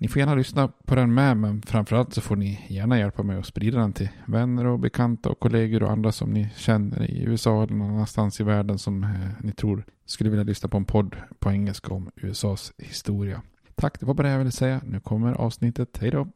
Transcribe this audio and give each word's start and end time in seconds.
Ni 0.00 0.08
får 0.08 0.20
gärna 0.20 0.34
lyssna 0.34 0.68
på 0.68 0.94
den 0.94 1.14
med, 1.14 1.36
men 1.36 1.62
framförallt 1.62 2.14
så 2.14 2.20
får 2.20 2.36
ni 2.36 2.66
gärna 2.68 2.98
hjälpa 2.98 3.22
mig 3.22 3.38
att 3.38 3.46
sprida 3.46 3.78
den 3.78 3.92
till 3.92 4.08
vänner 4.26 4.66
och 4.66 4.78
bekanta 4.78 5.28
och 5.28 5.40
kollegor 5.40 5.82
och 5.82 5.90
andra 5.90 6.12
som 6.12 6.30
ni 6.30 6.50
känner 6.56 7.10
i 7.10 7.22
USA 7.22 7.62
eller 7.62 7.74
någon 7.74 7.90
annanstans 7.90 8.40
i 8.40 8.44
världen 8.44 8.78
som 8.78 9.04
eh, 9.04 9.10
ni 9.40 9.52
tror 9.52 9.84
skulle 10.06 10.30
vilja 10.30 10.44
lyssna 10.44 10.68
på 10.68 10.76
en 10.76 10.84
podd 10.84 11.16
på 11.38 11.50
engelska 11.50 11.94
om 11.94 12.10
USAs 12.16 12.72
historia. 12.78 13.42
Tack, 13.74 14.00
det 14.00 14.06
var 14.06 14.14
bara 14.14 14.26
det 14.26 14.32
jag 14.32 14.38
ville 14.38 14.52
säga. 14.52 14.80
Nu 14.84 15.00
kommer 15.00 15.32
avsnittet. 15.32 15.98
Hej 16.00 16.10
då! 16.10 16.28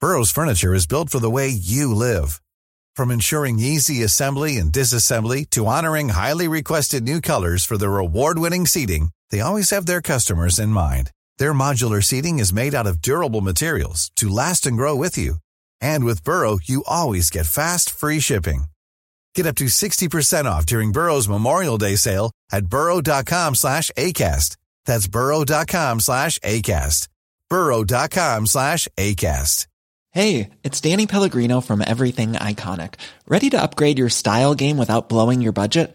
Burrows 0.00 0.32
furniture 0.32 0.76
is 0.76 0.88
built 0.88 1.10
for 1.10 1.20
the 1.20 1.30
way 1.30 1.48
you 1.48 1.94
live. 1.94 2.28
From 2.96 3.10
ensuring 3.10 3.58
easy 3.58 4.04
assembly 4.04 4.58
and 4.58 4.72
disassembly 4.72 5.44
to 5.50 5.66
honoring 5.66 6.08
highly 6.08 6.48
requested 6.48 7.02
new 7.02 7.20
colors 7.20 7.66
for 7.66 7.76
their 7.76 7.98
award-winning 7.98 8.66
seating, 8.66 9.10
they 9.30 9.40
always 9.40 9.70
have 9.70 9.86
their 9.86 10.02
customers 10.02 10.58
in 10.58 10.68
mind. 10.68 11.10
Their 11.38 11.52
modular 11.52 12.02
seating 12.04 12.38
is 12.38 12.52
made 12.52 12.74
out 12.74 12.86
of 12.86 13.02
durable 13.02 13.40
materials 13.40 14.10
to 14.16 14.28
last 14.28 14.66
and 14.66 14.76
grow 14.76 14.94
with 14.94 15.18
you. 15.18 15.36
And 15.80 16.04
with 16.04 16.22
Burrow, 16.24 16.58
you 16.62 16.84
always 16.86 17.30
get 17.30 17.46
fast, 17.46 17.90
free 17.90 18.20
shipping. 18.20 18.64
Get 19.34 19.46
up 19.46 19.56
to 19.56 19.64
60% 19.66 20.44
off 20.46 20.64
during 20.66 20.92
Burrow's 20.92 21.28
Memorial 21.28 21.78
Day 21.78 21.96
sale 21.96 22.30
at 22.52 22.66
burrow.com 22.66 23.54
slash 23.54 23.90
ACAST. 23.96 24.56
That's 24.86 25.08
burrow.com 25.08 26.00
slash 26.00 26.38
ACAST. 26.38 27.08
burrow.com 27.50 28.46
slash 28.46 28.88
ACAST. 28.96 29.66
Hey, 30.12 30.50
it's 30.64 30.80
Danny 30.80 31.06
Pellegrino 31.06 31.60
from 31.60 31.82
Everything 31.86 32.32
Iconic. 32.32 32.94
Ready 33.28 33.50
to 33.50 33.60
upgrade 33.60 33.98
your 33.98 34.08
style 34.08 34.54
game 34.54 34.78
without 34.78 35.10
blowing 35.10 35.42
your 35.42 35.52
budget? 35.52 35.94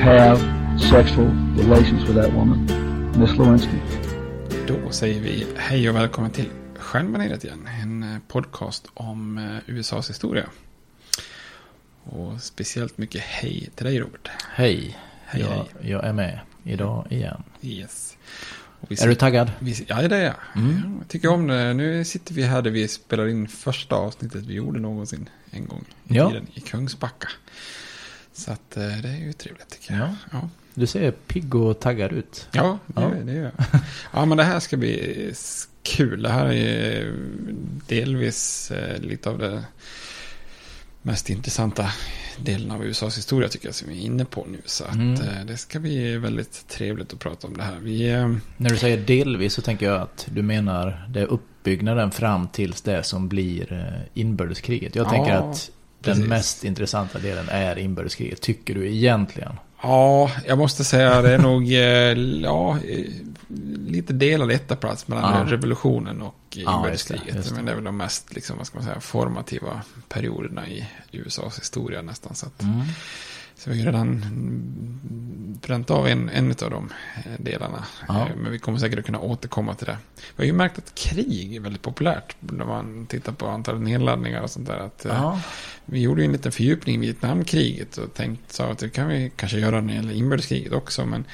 have 0.00 0.38
sexual 0.80 1.26
relations 1.56 2.08
with 2.08 2.14
that 2.14 2.32
woman, 2.32 2.66
Miss 3.18 3.30
Lewinsky. 3.38 3.76
Då 4.66 4.90
säger 4.90 5.20
vi 5.20 5.46
hej 5.56 5.90
och 5.90 5.96
välkommen 5.96 6.30
till 6.30 6.48
Stjärnbaneret 6.78 7.44
igen. 7.44 7.68
En 7.82 8.02
eh, 8.02 8.18
podcast 8.28 8.86
om 8.94 9.38
eh, 9.38 9.56
USAs 9.74 10.10
historia. 10.10 10.46
Och 12.04 12.40
speciellt 12.42 12.98
mycket 12.98 13.20
hej 13.20 13.70
till 13.74 13.86
dig 13.86 13.98
Robert. 14.00 14.30
Hej. 14.50 14.98
Hej, 15.24 15.42
jag, 15.42 15.48
hej. 15.48 15.90
jag 15.90 16.04
är 16.04 16.12
med 16.12 16.40
idag 16.64 17.06
igen. 17.10 17.42
Yes. 17.62 18.16
Vi 18.88 19.02
Är 19.02 19.08
du 19.08 19.14
taggad? 19.14 19.52
Vi, 19.58 19.84
ja, 19.88 20.08
det 20.08 20.16
är 20.16 20.24
jag. 20.24 20.34
Mm. 20.62 20.82
Ja, 20.84 20.98
jag 20.98 21.08
tycker 21.08 21.28
om 21.28 21.46
det. 21.46 21.74
Nu 21.74 22.04
sitter 22.04 22.34
vi 22.34 22.42
här 22.42 22.62
där 22.62 22.70
vi 22.70 22.88
spelar 22.88 23.28
in 23.28 23.48
första 23.48 23.96
avsnittet 23.96 24.44
vi 24.46 24.54
gjorde 24.54 24.80
någonsin 24.80 25.28
en 25.50 25.66
gång 25.66 25.84
i 26.08 26.16
Ja. 26.16 26.28
tiden 26.28 26.46
i 26.54 26.60
Kungsbacka. 26.60 27.28
Så 28.32 28.52
att 28.52 28.76
eh, 28.76 28.82
det 29.02 29.08
är 29.08 29.16
ju 29.26 29.32
trevligt 29.32 29.68
tycker 29.68 29.94
jag. 29.94 30.02
Ja. 30.08 30.14
Ja, 30.32 30.48
Du 30.74 30.86
ser 30.86 31.10
pigg 31.10 31.54
och 31.54 31.80
taggad 31.80 32.12
ut. 32.12 32.48
ja, 32.52 32.78
det, 32.86 33.00
Ja. 33.00 33.08
det 33.24 33.32
gör 33.32 33.42
jag. 33.42 33.80
Ja, 34.12 34.24
men 34.24 34.38
det 34.38 34.44
här 34.44 34.60
ska 34.60 34.76
bli 34.76 35.32
kul. 35.82 36.22
Det 36.22 36.28
här 36.28 36.46
är 36.46 36.52
ju 36.52 37.14
delvis 37.88 38.70
eh, 38.70 39.00
lite 39.00 39.30
av 39.30 39.38
det 39.38 39.64
mest 41.02 41.30
intressanta 41.30 41.92
delen 42.38 42.70
av 42.70 42.84
USAs 42.84 43.18
historia 43.18 43.48
tycker 43.48 43.66
jag 43.68 43.74
som 43.74 43.88
vi 43.88 43.98
är 43.98 44.02
inne 44.02 44.24
på 44.24 44.46
nu. 44.50 44.58
Så 44.64 44.84
att 44.84 44.94
Mm. 44.94 45.12
eh, 45.20 45.44
det 45.46 45.56
ska 45.56 45.80
bli 45.80 46.16
väldigt 46.16 46.68
trevligt 46.68 47.12
att 47.12 47.18
prata 47.18 47.46
om 47.46 47.56
det 47.56 47.62
här. 47.62 47.76
Vi, 47.82 48.08
När 48.56 48.70
du 48.70 48.76
säger 48.76 48.96
delvis 48.98 49.54
så 49.54 49.62
tänker 49.62 49.86
jag 49.86 50.00
att 50.00 50.28
du 50.32 50.42
menar 50.42 51.06
det 51.08 51.24
uppbyggnaden 51.26 52.10
fram 52.10 52.48
tills 52.48 52.80
det 52.82 53.02
som 53.02 53.28
blir 53.28 54.06
inbördeskriget. 54.14 54.94
Jag 54.94 55.06
Ja, 55.06 55.10
tänker 55.10 55.32
att 55.34 55.70
den 56.00 56.14
precis. 56.14 56.28
mest 56.28 56.64
intressanta 56.64 57.18
delen 57.18 57.48
är 57.48 57.78
inbördeskriget, 57.78 58.40
tycker 58.40 58.74
du 58.74 58.88
egentligen? 58.94 59.52
Ja, 59.82 60.30
jag 60.46 60.58
måste 60.58 60.84
säga 60.84 61.22
det 61.22 61.34
är 61.34 61.38
nog 61.38 61.72
eh, 61.72 62.40
ja, 62.42 62.78
eh, 62.88 63.04
lite 63.86 64.12
delad 64.12 64.50
etaplats 64.50 65.08
mellan 65.08 65.46
Ja. 65.46 65.52
revolutionen 65.52 66.22
och 66.22 66.34
Ja, 66.50 66.76
inbördeskriget. 66.76 67.24
just 67.26 67.32
det, 67.34 67.38
just 67.38 67.48
det. 67.48 67.54
Men 67.56 67.64
det 67.64 67.70
är 67.70 67.74
väl 67.74 67.84
de 67.84 67.96
mest 67.96 68.34
liksom, 68.34 68.56
vad 68.58 68.66
ska 68.66 68.78
man 68.78 68.84
säga, 68.86 69.00
formativa 69.00 69.82
perioderna 70.08 70.68
i 70.68 70.86
USAs 71.12 71.60
historia 71.60 72.02
nästan. 72.02 72.34
Så, 72.34 72.46
att, 72.46 72.62
Mm. 72.62 72.80
Så 73.60 73.70
vi 73.70 73.78
har 73.78 73.86
redan 73.86 74.08
mm, 74.08 75.00
bränt 75.62 75.90
av 75.90 76.08
en, 76.08 76.28
en 76.28 76.50
av 76.50 76.70
de 76.70 76.90
eh, 77.16 77.32
delarna. 77.38 77.84
Ja. 78.08 78.20
Eh, 78.28 78.36
Men 78.36 78.52
vi 78.52 78.58
kommer 78.58 78.78
säkert 78.78 78.98
att 78.98 79.04
kunna 79.06 79.20
återkomma 79.20 79.74
till 79.74 79.86
det. 79.86 79.96
Vi 80.36 80.42
har 80.42 80.44
ju 80.46 80.52
märkt 80.52 80.78
att 80.78 80.94
krig 80.94 81.56
är 81.56 81.60
väldigt 81.60 81.82
populärt 81.82 82.36
när 82.40 82.64
man 82.64 83.06
tittar 83.06 83.32
på 83.32 83.46
antalet 83.46 83.80
nedladdningar 83.82 84.42
och 84.42 84.50
sånt 84.50 84.66
där. 84.68 84.78
Att, 84.78 85.04
eh, 85.04 85.12
Ja. 85.14 85.40
vi 85.84 86.00
gjorde 86.00 86.20
ju 86.22 86.26
en 86.26 86.32
liten 86.32 86.52
fördjupning 86.52 86.96
i 86.96 86.98
Vietnamkriget 86.98 87.96
och 87.98 88.14
tänkte 88.14 88.54
sa 88.54 88.70
att 88.70 88.78
det 88.78 88.88
kan 88.88 89.08
vi 89.08 89.32
kanske 89.36 89.58
göra 89.58 89.80
när 89.80 89.88
det 89.88 89.94
gäller 89.94 90.12
inbördeskriget 90.14 90.72
också. 90.72 91.06
Men 91.06 91.24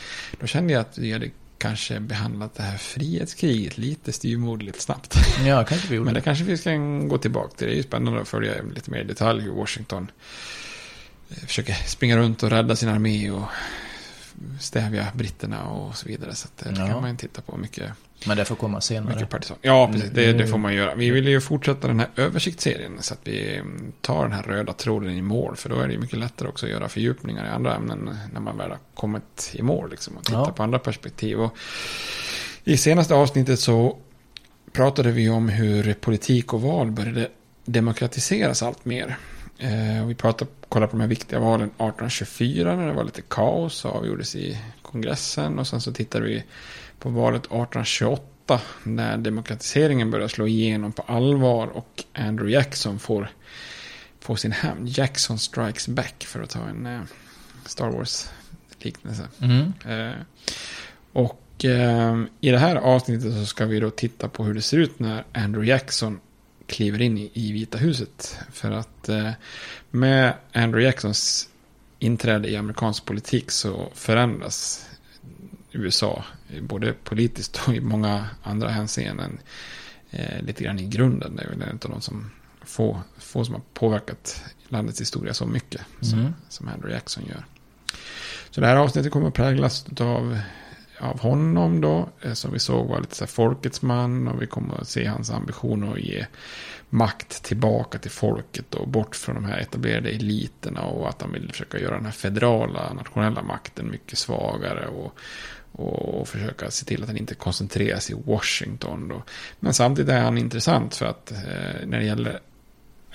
då 0.40 0.46
kände 0.46 0.72
jag 0.72 0.80
att 0.80 0.98
vi 0.98 1.12
hade 1.12 1.30
kanske 1.58 2.00
behandlat 2.00 2.54
det 2.54 2.62
här 2.62 2.76
frihetskriget 2.78 3.78
lite 3.78 4.12
styvmoderligt 4.12 4.80
snabbt. 4.80 5.16
Ja, 5.46 5.64
kanske 5.64 5.88
vi 5.88 5.94
gjorde. 5.96 6.04
Men 6.04 6.14
det 6.14 6.20
kanske 6.20 6.44
vi 6.44 6.56
ska 6.56 6.76
gå 7.08 7.18
tillbaka 7.18 7.56
till. 7.56 7.66
Det 7.66 7.72
är 7.72 7.76
ju 7.76 7.82
spännande 7.82 8.20
att 8.20 8.28
följa 8.28 8.52
lite 8.74 8.90
mer 8.90 9.00
i 9.00 9.04
detalj 9.04 9.42
hur 9.42 9.52
Washington 9.52 10.10
försöker 11.46 11.72
springa 11.74 12.16
runt 12.16 12.42
och 12.42 12.50
rädda 12.50 12.76
sin 12.76 12.88
armé 12.88 13.30
och 13.30 13.42
stävja 14.60 15.06
britterna 15.14 15.64
och 15.64 15.96
så 15.96 16.08
vidare. 16.08 16.34
Så 16.34 16.48
det 16.58 16.70
Ja. 16.70 16.86
kan 16.86 17.00
man 17.00 17.10
ju 17.10 17.16
titta 17.16 17.40
på 17.42 17.56
mycket. 17.56 17.90
Men 18.26 18.36
det 18.36 18.44
får 18.44 18.56
komma 18.56 18.80
senare. 18.80 19.14
Mycket 19.14 19.30
partisan. 19.30 19.56
Ja, 19.62 19.90
precis. 19.92 20.10
Det, 20.10 20.32
det 20.32 20.46
får 20.46 20.58
man 20.58 20.74
göra. 20.74 20.94
Vi 20.94 21.10
vill 21.10 21.28
ju 21.28 21.40
fortsätta 21.40 21.88
den 21.88 22.00
här 22.00 22.08
översiktsserien 22.16 22.92
så 23.00 23.14
att 23.14 23.20
vi 23.24 23.56
mm, 23.56 23.92
tar 24.00 24.22
den 24.22 24.32
här 24.32 24.42
röda 24.42 24.72
tråden 24.72 25.10
i 25.12 25.22
mål. 25.22 25.56
För 25.56 25.68
då 25.68 25.80
är 25.80 25.86
det 25.86 25.92
ju 25.92 25.98
mycket 25.98 26.18
lättare 26.18 26.48
också 26.48 26.66
att 26.66 26.72
göra 26.72 26.88
fördjupningar 26.88 27.46
i 27.46 27.48
andra 27.48 27.74
ämnen 27.74 28.16
när 28.32 28.40
man 28.40 28.56
väl 28.58 28.70
har 28.70 28.78
kommit 28.94 29.50
i 29.54 29.62
mål. 29.62 29.90
Liksom, 29.90 30.16
och 30.16 30.24
titta 30.24 30.38
Ja. 30.38 30.52
på 30.52 30.62
andra 30.62 30.78
perspektiv. 30.78 31.40
Och 31.40 31.56
I 32.64 32.76
senaste 32.76 33.14
avsnittet 33.14 33.60
så 33.60 33.98
pratade 34.72 35.10
vi 35.12 35.28
om 35.28 35.48
hur 35.48 35.94
politik 35.94 36.52
och 36.52 36.62
val 36.62 36.90
började 36.90 37.28
demokratiseras 37.64 38.62
allt 38.62 38.84
mer. 38.84 39.16
Eh, 39.58 40.06
vi 40.06 40.14
pratade, 40.14 40.50
kollade 40.68 40.90
på 40.90 40.96
de 40.96 41.00
här 41.00 41.08
viktiga 41.08 41.38
valen 41.40 41.68
1824 41.68 42.76
när 42.76 42.86
det 42.86 42.92
var 42.92 43.04
lite 43.04 43.22
kaos 43.22 43.84
och 43.84 43.96
avgjordes 43.96 44.36
i 44.36 44.58
kongressen. 44.82 45.58
Och 45.58 45.66
sen 45.66 45.80
så 45.80 45.92
tittade 45.92 46.24
vi 46.24 46.44
på 46.98 47.08
valet 47.08 47.42
1828 47.42 48.60
när 48.82 49.16
demokratiseringen 49.16 50.10
började 50.10 50.28
slå 50.28 50.46
igenom 50.46 50.92
på 50.92 51.02
allvar 51.02 51.66
och 51.66 52.04
Andrew 52.12 52.52
Jackson 52.52 52.98
får, 52.98 53.28
får 54.20 54.36
sin 54.36 54.52
hämnd. 54.52 54.88
Jackson 54.88 55.38
strikes 55.38 55.88
back 55.88 56.24
för 56.24 56.42
att 56.42 56.50
ta 56.50 56.68
en 56.68 56.86
eh, 56.86 57.00
Star 57.66 57.90
Wars-liknelse. 57.90 59.28
Mm. 59.40 59.72
Eh, 59.86 60.16
och 61.12 61.64
eh, 61.64 62.16
i 62.40 62.50
det 62.50 62.58
här 62.58 62.76
avsnittet 62.76 63.32
så 63.32 63.46
ska 63.46 63.66
vi 63.66 63.80
då 63.80 63.90
titta 63.90 64.28
på 64.28 64.44
hur 64.44 64.54
det 64.54 64.62
ser 64.62 64.78
ut 64.78 64.98
när 64.98 65.24
Andrew 65.32 65.68
Jackson 65.68 66.20
kliver 66.66 67.00
in 67.02 67.18
i, 67.18 67.30
i 67.32 67.52
Vita 67.52 67.78
huset. 67.78 68.38
För 68.52 68.70
att 68.70 69.08
eh, 69.08 69.30
med 69.90 70.34
Andrew 70.52 70.86
Jacksons 70.86 71.48
inträde 71.98 72.48
i 72.48 72.56
amerikansk 72.56 73.04
politik 73.04 73.50
så 73.50 73.88
förändras 73.94 74.86
USA. 75.72 76.24
Både 76.60 76.92
politiskt 76.92 77.60
och 77.66 77.74
i 77.74 77.80
många 77.80 78.26
andra 78.42 78.68
hänseenden. 78.68 79.38
Eh, 80.10 80.42
lite 80.42 80.64
grann 80.64 80.78
i 80.78 80.86
grunden. 80.86 81.36
Det 81.36 81.42
är 81.42 81.48
väl 81.48 81.62
en 81.62 81.78
av 81.84 81.90
de 81.90 82.00
som 82.00 82.30
få, 82.64 83.00
få 83.18 83.44
som 83.44 83.54
har 83.54 83.62
påverkat 83.74 84.44
landets 84.68 85.00
historia 85.00 85.34
så 85.34 85.46
mycket. 85.46 85.80
Som, 86.00 86.18
Mm. 86.18 86.32
som 86.48 86.68
Andrew 86.68 86.94
Jackson 86.94 87.24
gör. 87.28 87.44
Så 88.50 88.60
det 88.60 88.66
här 88.66 88.76
avsnittet 88.76 89.12
kommer 89.12 89.28
att 89.28 89.34
präglas 89.34 89.84
av, 90.00 90.38
av 91.00 91.20
honom 91.20 91.80
då. 91.80 92.08
Eh, 92.22 92.32
som 92.32 92.52
vi 92.52 92.58
såg 92.58 92.88
var 92.88 93.00
lite 93.00 93.16
så 93.16 93.24
här 93.24 93.28
folkets 93.28 93.82
man. 93.82 94.28
Och 94.28 94.42
vi 94.42 94.46
kommer 94.46 94.80
att 94.80 94.88
se 94.88 95.06
hans 95.06 95.30
ambition 95.30 95.92
att 95.92 96.00
ge 96.00 96.26
makt 96.90 97.42
tillbaka 97.42 97.98
till 97.98 98.10
folket. 98.10 98.74
Och 98.74 98.88
bort 98.88 99.16
från 99.16 99.34
de 99.34 99.44
här 99.44 99.58
etablerade 99.58 100.10
eliterna. 100.10 100.82
Och 100.82 101.08
att 101.08 101.22
han 101.22 101.32
vill 101.32 101.50
försöka 101.52 101.78
göra 101.78 101.94
den 101.94 102.04
här 102.04 102.12
federala 102.12 102.92
nationella 102.92 103.42
makten 103.42 103.90
mycket 103.90 104.18
svagare. 104.18 104.86
Och, 104.86 105.18
och 105.72 106.28
försöka 106.28 106.70
se 106.70 106.84
till 106.84 107.02
att 107.02 107.08
den 107.08 107.16
inte 107.16 107.34
koncentreras 107.34 108.10
i 108.10 108.14
Washington. 108.24 109.08
Då. 109.08 109.22
Men 109.60 109.74
samtidigt 109.74 110.10
är 110.10 110.20
han 110.20 110.38
intressant 110.38 110.94
för 110.94 111.06
att 111.06 111.32
eh, 111.32 111.86
när 111.86 111.98
det 111.98 112.04
gäller 112.04 112.40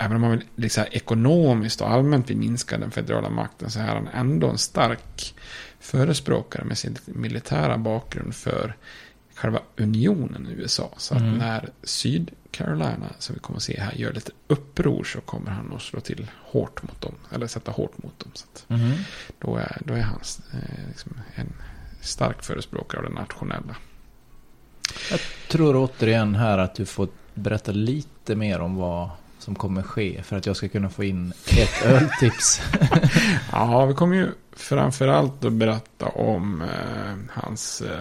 Även 0.04 0.16
om 0.16 0.20
man 0.20 0.30
vill, 0.30 0.44
liksom, 0.56 0.84
ekonomiskt 0.90 1.80
och 1.80 1.90
allmänt 1.90 2.30
vill 2.30 2.36
minska 2.36 2.78
den 2.78 2.90
federala 2.90 3.30
makten 3.30 3.70
så 3.70 3.78
är 3.80 3.86
han 3.86 4.08
ändå 4.08 4.48
en 4.50 4.58
stark 4.58 5.34
förespråkare 5.80 6.64
med 6.64 6.78
sin 6.78 6.96
militära 7.06 7.78
bakgrund 7.78 8.34
för 8.34 8.76
själva 9.34 9.60
unionen 9.76 10.46
i 10.50 10.52
USA. 10.62 10.90
Så 10.96 11.14
att 11.14 11.20
Mm. 11.20 11.34
när 11.38 11.68
Sydcarolina, 11.82 13.06
som 13.18 13.34
vi 13.34 13.40
kommer 13.40 13.56
att 13.56 13.62
se 13.62 13.80
här, 13.80 13.92
gör 13.94 14.12
lite 14.12 14.30
uppror 14.46 15.04
så 15.04 15.20
kommer 15.20 15.50
han 15.50 15.72
att 15.76 15.82
slå 15.82 16.00
till 16.00 16.30
hårt 16.44 16.82
mot 16.82 17.00
dem. 17.00 17.14
Eller 17.30 17.46
sätta 17.46 17.70
hårt 17.70 18.02
mot 18.02 18.18
dem. 18.18 18.30
Så 18.34 18.46
att 18.52 18.64
Mhm. 18.68 18.92
då, 19.38 19.56
är, 19.56 19.78
då 19.84 19.94
är 19.94 20.00
han 20.02 20.20
eh, 20.52 20.88
liksom 20.88 21.12
en 21.34 21.52
stark 22.00 22.42
förespråkare 22.42 23.00
av 23.00 23.08
det 23.08 23.20
nationella. 23.20 23.76
Jag 25.10 25.20
tror 25.48 25.76
återigen 25.76 26.34
här 26.34 26.58
att 26.58 26.74
du 26.74 26.86
får 26.86 27.08
berätta 27.34 27.72
lite 27.72 28.36
mer 28.36 28.60
om 28.60 28.76
vad 28.76 29.10
som 29.42 29.54
kommer 29.54 29.82
ske 29.82 30.22
för 30.22 30.36
att 30.36 30.46
jag 30.46 30.56
ska 30.56 30.68
kunna 30.68 30.90
få 30.90 31.04
in 31.04 31.32
ett 31.58 31.82
öltips. 31.84 32.60
Ja, 33.52 33.86
vi 33.86 33.94
kommer 33.94 34.16
ju 34.16 34.28
framförallt 34.56 35.44
att 35.44 35.52
berätta 35.52 36.06
om 36.06 36.62
eh, 36.62 37.14
hans, 37.30 37.80
eh, 37.80 38.00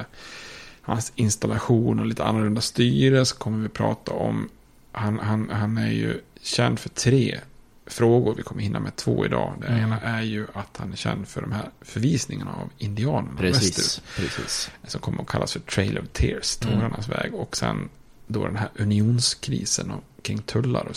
hans 0.81 1.11
installation 1.15 1.99
och 1.99 2.05
lite 2.05 2.23
annorlunda 2.23 2.61
styre. 2.61 3.25
Så 3.25 3.35
kommer 3.35 3.57
vi 3.63 3.69
prata 3.69 4.11
om, 4.11 4.49
han, 4.91 5.19
han, 5.19 5.49
han 5.49 5.77
är 5.77 5.91
ju 5.91 6.19
känd 6.41 6.79
för 6.79 6.89
tre 6.89 7.39
frågor. 7.85 8.35
Vi 8.38 8.43
kommer 8.43 8.61
hinna 8.61 8.79
med 8.79 8.95
två 8.95 9.25
idag. 9.25 9.53
Det 9.61 9.67
Mm. 9.67 9.79
ena 9.83 9.99
är 10.01 10.21
ju 10.21 10.47
att 10.53 10.77
han 10.77 10.91
är 10.91 10.95
känd 10.95 11.27
för 11.27 11.41
de 11.41 11.51
här 11.51 11.69
förvisningarna 11.81 12.51
av 12.51 12.69
indianerna 12.77 13.38
Precis, 13.38 13.77
västerut. 13.77 14.03
precis. 14.15 14.71
Som 14.88 15.01
kommer 15.01 15.21
att 15.21 15.27
kallas 15.27 15.53
för 15.53 15.59
Trail 15.59 15.97
of 15.97 16.05
Tears, 16.13 16.55
tårarnas 16.55 17.07
väg. 17.09 17.33
Och 17.33 17.57
sen 17.57 17.89
då 18.27 18.45
den 18.45 18.55
här 18.55 18.69
unionskrisen 18.79 19.91
kring 20.21 20.38
tullar 20.41 20.85
och 20.85 20.95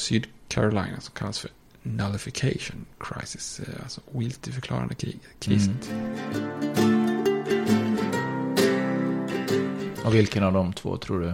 Sydcarolina 0.55 1.01
som 1.01 1.15
kallas 1.15 1.39
för 1.39 1.51
Nullification 1.83 2.85
Crisis. 3.01 3.61
eh, 3.61 3.83
Alltså 3.83 4.01
ogiltigförklarande 4.13 4.95
krig, 4.95 5.19
kriset. 5.39 5.91
Och 10.05 10.15
vilken 10.15 10.43
av 10.45 10.53
de 10.53 10.73
två 10.73 10.97
tror 10.97 11.21
du 11.21 11.33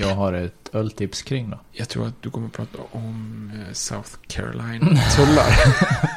jag 0.00 0.14
har 0.14 0.32
ett 0.32 0.70
öltips 0.72 1.22
kring 1.22 1.50
då? 1.50 1.58
Jag 1.72 1.88
tror 1.88 2.06
att 2.06 2.22
du 2.22 2.30
kommer 2.30 2.46
att 2.46 2.52
prata 2.52 2.78
om 2.92 3.50
eh, 3.54 3.72
South 3.72 4.10
Carolina-tullar. 4.26 5.46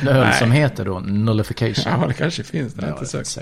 En 0.00 0.08
öl 0.08 0.26
Nej. 0.26 0.38
som 0.38 0.52
heter 0.52 0.84
då 0.84 0.98
Nullification. 1.00 1.92
ja, 2.00 2.06
det 2.06 2.14
kanske 2.14 2.44
finns. 2.44 2.74
Det 2.74 2.86
har 2.86 2.92
inte 2.92 3.06
sökt. 3.24 3.38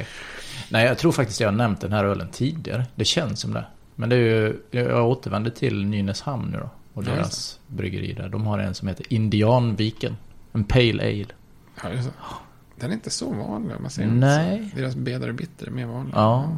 Nej, 0.69 0.87
jag 0.87 0.99
tror 0.99 1.12
faktiskt 1.12 1.40
jag 1.40 1.49
har 1.49 1.52
nämnt 1.56 1.81
den 1.81 1.93
här 1.93 2.05
ölen 2.05 2.28
tidigare. 2.32 2.87
Det 2.94 3.05
känns 3.05 3.40
som 3.40 3.52
det. 3.52 3.64
Men 3.94 4.08
det 4.08 4.17
är 4.17 4.19
ju, 4.20 4.61
jag 4.70 5.08
återvänder 5.08 5.50
till 5.50 5.84
Nynäshamn 5.87 6.50
nu 6.50 6.58
då. 6.58 6.70
Och 6.96 7.04
Ja, 7.04 7.10
deras 7.10 7.60
bryggeri 7.66 8.12
där. 8.12 8.28
De 8.28 8.46
har 8.46 8.58
en 8.58 8.75
som 8.75 8.88
heter 8.88 9.12
Indianviken. 9.12 10.16
En 10.52 10.64
Pale 10.64 11.02
Ale. 11.02 11.26
Ja, 11.82 11.90
just 11.90 12.08
det. 12.08 12.12
Den 12.81 12.90
är 12.90 12.94
inte 12.94 13.10
så 13.10 13.32
vanlig 13.32 13.76
om 13.76 13.82
man 13.82 13.90
säger 13.90 14.08
Nej. 14.08 14.69
så. 14.70 14.76
Deras 14.76 14.96
bedare 14.96 15.32
bitter 15.32 15.66
är 15.66 15.70
mer 15.70 15.87
vanlig. 15.87 16.14
Ja. 16.14 16.56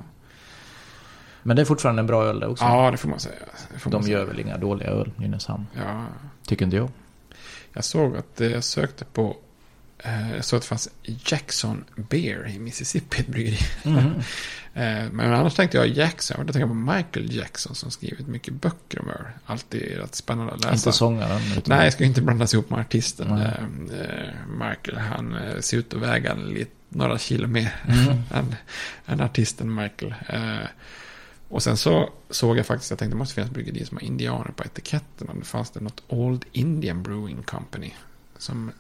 Men 1.43 1.57
det 1.57 1.63
är 1.63 1.67
fortfarande 1.67 2.01
en 2.01 2.07
bra 2.07 2.25
öl 2.25 2.41
det 2.41 2.47
också. 2.47 2.65
Ja, 2.65 2.91
det 2.91 2.97
får 2.97 3.09
man 3.09 3.21
säga. 3.21 3.35
Får 3.79 3.91
De 3.91 4.01
man 4.01 4.11
gör 4.11 4.19
säga. 4.19 4.27
väl 4.31 4.41
inga 4.41 4.59
dåliga 4.59 4.89
öl, 4.89 5.11
Nynäshamn. 5.17 5.67
Ja, 5.77 6.05
Tycker 6.47 6.65
inte 6.65 6.77
jag. 6.77 6.91
Jag 7.73 7.85
såg 7.85 8.17
att 8.17 8.41
jag 8.41 8.65
sökte 8.65 9.05
på, 9.05 9.37
jag 10.35 10.45
såg 10.45 10.57
att 10.57 10.63
det 10.63 10.69
fanns 10.69 10.89
Jackson 11.03 11.85
Beer 11.97 12.49
i 12.49 12.59
Mississippi, 12.59 13.21
ett 13.21 13.27
bryggeri. 13.27 13.59
Eh, 14.75 15.11
Men 15.13 15.35
annars 15.35 15.55
tänkte 15.55 15.77
jag 15.77 15.89
Jackson, 15.89 16.37
jag 16.39 16.53
tänkte 16.53 16.69
på 16.69 16.75
Michael 16.75 17.35
Jackson 17.37 17.75
som 17.75 17.91
skrivit 17.91 18.27
mycket 18.27 18.55
böcker 18.55 19.01
om 19.01 19.09
öl. 19.09 19.25
Alltid 19.47 19.83
rätt 19.97 20.15
spännande 20.15 20.53
att 20.53 20.61
läsa. 20.61 20.75
Inte 20.75 20.93
sångaren. 20.93 21.41
Nej, 21.67 21.85
jag 21.85 21.93
ska 21.93 22.05
inte 22.05 22.23
blandas 22.23 22.55
ihop 22.55 22.71
med 22.71 22.81
artisten. 22.81 23.33
Eh, 23.33 23.47
eh, 24.01 24.35
Michael, 24.49 24.97
han 24.99 25.35
eh, 25.35 25.61
ser 25.61 25.77
ut 25.77 25.95
att 25.95 26.01
väga 26.01 26.35
lite, 26.35 26.71
några 26.89 27.19
kilo 27.19 27.47
mer 27.49 27.75
Mm. 27.89 28.23
än, 28.35 28.55
än 29.07 29.21
artisten 29.21 29.75
Michael. 29.75 30.15
Eh, 30.29 30.67
och 31.49 31.63
sen 31.63 31.77
så 31.77 32.11
såg 32.31 32.59
jag 32.59 32.67
faktiskt, 32.67 32.91
jag 32.91 32.99
tänkte 32.99 33.15
det 33.15 33.19
måste 33.19 33.35
finnas 33.35 33.51
bryggerier 33.51 33.85
som 33.85 33.97
har 33.97 34.05
indianer 34.05 34.53
på 34.57 34.65
etiketten. 34.65 35.29
Och 35.29 35.37
det 35.37 35.45
fanns 35.45 35.71
det 35.71 35.81
något 35.81 36.03
Old 36.09 36.45
Indian 36.53 37.03
Brewing 37.03 37.43
Company. 37.43 37.91
Som 38.39 38.71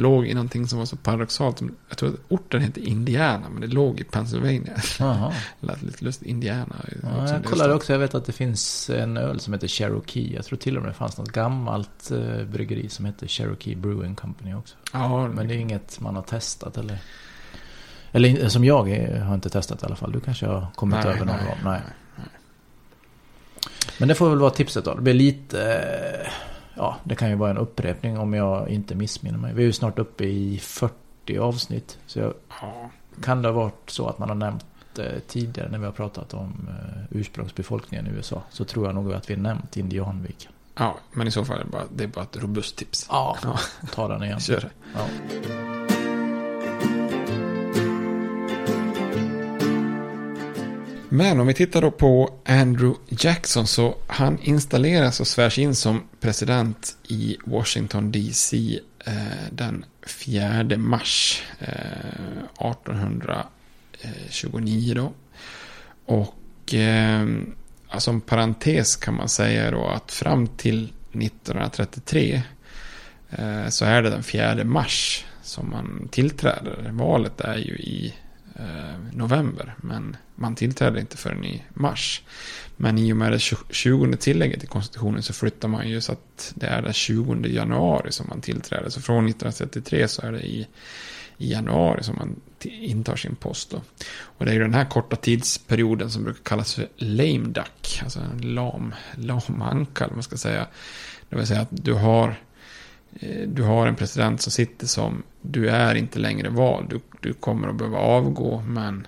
låg 0.00 0.26
i 0.26 0.34
någonting 0.34 0.66
som 0.66 0.78
var 0.78 0.86
så 0.86 0.96
paradoxalt. 0.96 1.58
Som, 1.58 1.74
jag 1.88 1.98
tror 1.98 2.08
att 2.08 2.20
orten 2.28 2.60
hette 2.60 2.80
Indiana, 2.80 3.48
men 3.48 3.60
det 3.60 3.66
låg 3.66 4.00
i 4.00 4.04
Pennsylvania. 4.04 4.72
Lät 5.60 5.82
lite 5.82 6.04
lustigt. 6.04 6.28
Indiana. 6.28 6.76
Ja, 7.02 7.28
jag 7.28 7.44
kollade 7.44 7.74
också, 7.74 7.92
jag 7.92 7.98
vet 7.98 8.14
att 8.14 8.24
det 8.24 8.32
finns 8.32 8.90
en 8.90 9.16
öl 9.16 9.40
som 9.40 9.52
heter 9.52 9.68
Cherokee. 9.68 10.34
Jag 10.34 10.44
tror 10.44 10.58
till 10.58 10.76
och 10.76 10.82
med 10.82 10.90
det 10.90 10.94
fanns 10.94 11.18
något 11.18 11.32
gammalt 11.32 12.10
eh, 12.10 12.44
bryggeri 12.44 12.88
som 12.88 13.04
heter 13.04 13.26
Cherokee 13.26 13.74
Brewing 13.74 14.14
Company 14.14 14.54
också. 14.54 14.74
Ja, 14.92 15.28
Men 15.28 15.48
det 15.48 15.54
är 15.54 15.58
inget 15.58 16.00
man 16.00 16.16
har 16.16 16.22
testat 16.22 16.78
eller? 16.78 16.98
Eller 18.12 18.48
som 18.48 18.64
jag 18.64 18.82
har 19.24 19.34
inte 19.34 19.50
testat 19.50 19.82
i 19.82 19.86
alla 19.86 19.96
fall. 19.96 20.12
Du 20.12 20.20
kanske 20.20 20.46
har 20.46 20.66
kommit 20.74 20.98
Nej, 21.04 21.14
över 21.14 21.24
någon 21.24 21.36
nej, 21.36 21.46
gång? 21.46 21.72
Nej. 21.72 21.80
Men 23.98 24.08
det 24.08 24.14
får 24.14 24.30
väl 24.30 24.38
vara 24.38 24.50
tipset 24.50 24.84
då. 24.84 24.94
Det 24.94 25.02
blir 25.02 25.14
lite... 25.14 25.62
eh, 26.24 26.32
Ja, 26.74 26.96
det 27.04 27.14
kan 27.14 27.28
ju 27.30 27.34
vara 27.36 27.50
en 27.50 27.58
upprepning 27.58 28.18
om 28.18 28.34
jag 28.34 28.68
inte 28.68 28.94
missminner 28.94 29.38
mig. 29.38 29.54
Vi 29.54 29.62
är 29.62 29.66
ju 29.66 29.72
snart 29.72 29.98
uppe 29.98 30.24
i 30.24 30.58
40 30.58 31.38
avsnitt. 31.38 31.98
Så 32.06 32.18
jag, 32.18 32.34
Ja, 32.60 32.90
kan 33.22 33.42
det 33.42 33.48
ha 33.48 33.54
varit 33.54 33.90
så 33.90 34.06
att 34.08 34.18
man 34.18 34.28
har 34.28 34.36
nämnt 34.36 34.64
eh, 34.98 35.04
tidigare 35.26 35.68
när 35.70 35.78
vi 35.78 35.84
har 35.84 35.92
pratat 35.92 36.34
om 36.34 36.68
eh, 36.68 37.02
ursprungsbefolkningen 37.10 38.06
i 38.06 38.10
USA. 38.10 38.42
Så 38.50 38.64
tror 38.64 38.86
jag 38.86 38.94
nog 38.94 39.12
att 39.12 39.30
vi 39.30 39.34
har 39.34 39.40
nämnt 39.42 39.76
Indianviken. 39.76 40.52
ja, 40.74 40.96
men 41.12 41.26
i 41.26 41.30
så 41.30 41.44
fall 41.44 41.60
är 41.60 41.64
det 41.64 41.70
bara, 41.70 41.84
det 41.94 42.04
är 42.04 42.08
bara 42.08 42.22
ett 42.24 42.36
robust 42.36 42.76
tips. 42.76 43.06
Ja, 43.10 43.36
Ja. 43.44 43.58
ta 43.94 44.08
den 44.08 44.22
igen. 44.22 44.40
Kör. 44.40 44.70
Ja. 44.94 45.00
Men 51.12 51.40
om 51.40 51.46
vi 51.46 51.54
tittar 51.54 51.82
då 51.82 51.90
på 51.90 52.34
Andrew 52.44 53.00
Jackson 53.08 53.66
så 53.66 53.96
han 54.06 54.38
installeras 54.42 55.20
och 55.20 55.26
svärs 55.26 55.58
in 55.58 55.74
som 55.74 56.02
president 56.20 56.96
i 57.08 57.36
Washington 57.44 58.12
DC 58.12 58.78
eh, 59.06 59.14
den 59.50 59.84
4 60.06 60.76
mars 60.76 61.42
eh, 61.58 61.66
1829 62.70 64.94
då. 64.94 65.12
Och 66.04 66.74
eh, 66.74 67.26
alltså 67.88 68.10
som 68.10 68.20
parentes 68.20 68.96
kan 68.96 69.14
man 69.14 69.28
säga 69.28 69.70
då 69.70 69.86
att 69.86 70.12
fram 70.12 70.46
till 70.46 70.92
1933 71.12 72.42
eh, 73.30 73.68
så 73.68 73.84
är 73.84 74.02
det 74.02 74.10
den 74.10 74.22
4 74.22 74.64
mars 74.64 75.24
som 75.42 75.70
man 75.70 76.08
tillträder. 76.10 76.90
Valet 76.90 77.40
är 77.40 77.56
ju 77.56 77.76
i 77.76 78.14
eh, 78.54 78.94
november, 79.12 79.74
men 79.76 80.16
man 80.40 80.54
tillträder 80.54 81.00
inte 81.00 81.16
förrän 81.16 81.44
i 81.44 81.62
mars. 81.74 82.22
Men 82.76 82.98
i 82.98 83.12
och 83.12 83.16
med 83.16 83.32
det 83.32 83.38
20 83.70 84.16
tillägget 84.16 84.64
i 84.64 84.66
konstitutionen 84.66 85.22
så 85.22 85.32
flyttar 85.32 85.68
man 85.68 85.88
ju 85.88 86.00
så 86.00 86.12
att 86.12 86.52
det 86.54 86.66
är 86.66 86.82
den 86.82 86.92
20 86.92 87.48
januari 87.48 88.12
som 88.12 88.26
man 88.28 88.40
tillträder. 88.40 88.90
Så 88.90 89.00
från 89.00 89.24
1933 89.28 90.08
så 90.08 90.22
är 90.22 90.32
det 90.32 90.40
i, 90.40 90.66
i 91.38 91.52
januari 91.52 92.02
som 92.02 92.16
man 92.16 92.40
intar 92.64 93.16
sin 93.16 93.34
post. 93.34 93.70
Då. 93.70 93.80
Och 94.22 94.44
det 94.44 94.50
är 94.50 94.54
ju 94.54 94.60
den 94.60 94.74
här 94.74 94.84
korta 94.84 95.16
tidsperioden 95.16 96.10
som 96.10 96.24
brukar 96.24 96.42
kallas 96.42 96.74
för 96.74 96.88
lame 96.96 97.48
duck, 97.48 98.00
alltså 98.02 98.20
en 98.20 98.54
lam, 98.54 98.94
lam 99.14 99.62
anka, 99.62 100.08
man 100.14 100.22
ska 100.22 100.36
säga. 100.36 100.66
Det 101.28 101.36
vill 101.36 101.46
säga 101.46 101.60
att 101.60 101.84
du 101.84 101.92
har 101.92 102.40
eh, 103.20 103.48
du 103.48 103.62
har 103.62 103.86
en 103.86 103.96
president 103.96 104.40
som 104.40 104.52
sitter 104.52 104.86
som, 104.86 105.22
du 105.42 105.68
är 105.68 105.94
inte 105.94 106.18
längre 106.18 106.48
vald, 106.48 106.90
du, 106.90 107.00
du 107.20 107.32
kommer 107.32 107.68
att 107.68 107.76
behöva 107.76 107.98
avgå, 107.98 108.62
men 108.66 109.06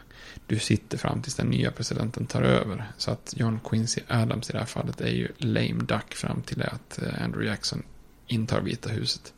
du 0.52 0.58
sitter 0.58 0.98
fram 0.98 1.22
tills 1.22 1.34
den 1.34 1.46
nya 1.46 1.70
presidenten 1.70 2.26
tar 2.26 2.42
över. 2.42 2.84
Så 2.96 3.10
att 3.10 3.34
John 3.36 3.60
Quincy 3.64 4.00
Adams 4.08 4.50
i 4.50 4.52
det 4.52 4.58
här 4.58 4.66
fallet 4.66 5.00
är 5.00 5.10
ju 5.10 5.28
lame 5.38 5.84
duck 5.84 6.14
fram 6.14 6.42
till 6.42 6.58
det 6.58 6.66
att 6.66 7.02
eh, 7.02 7.24
Andrew 7.24 7.50
Jackson 7.50 7.82
intar 8.26 8.60
Vita 8.60 8.88
huset. 8.88 9.32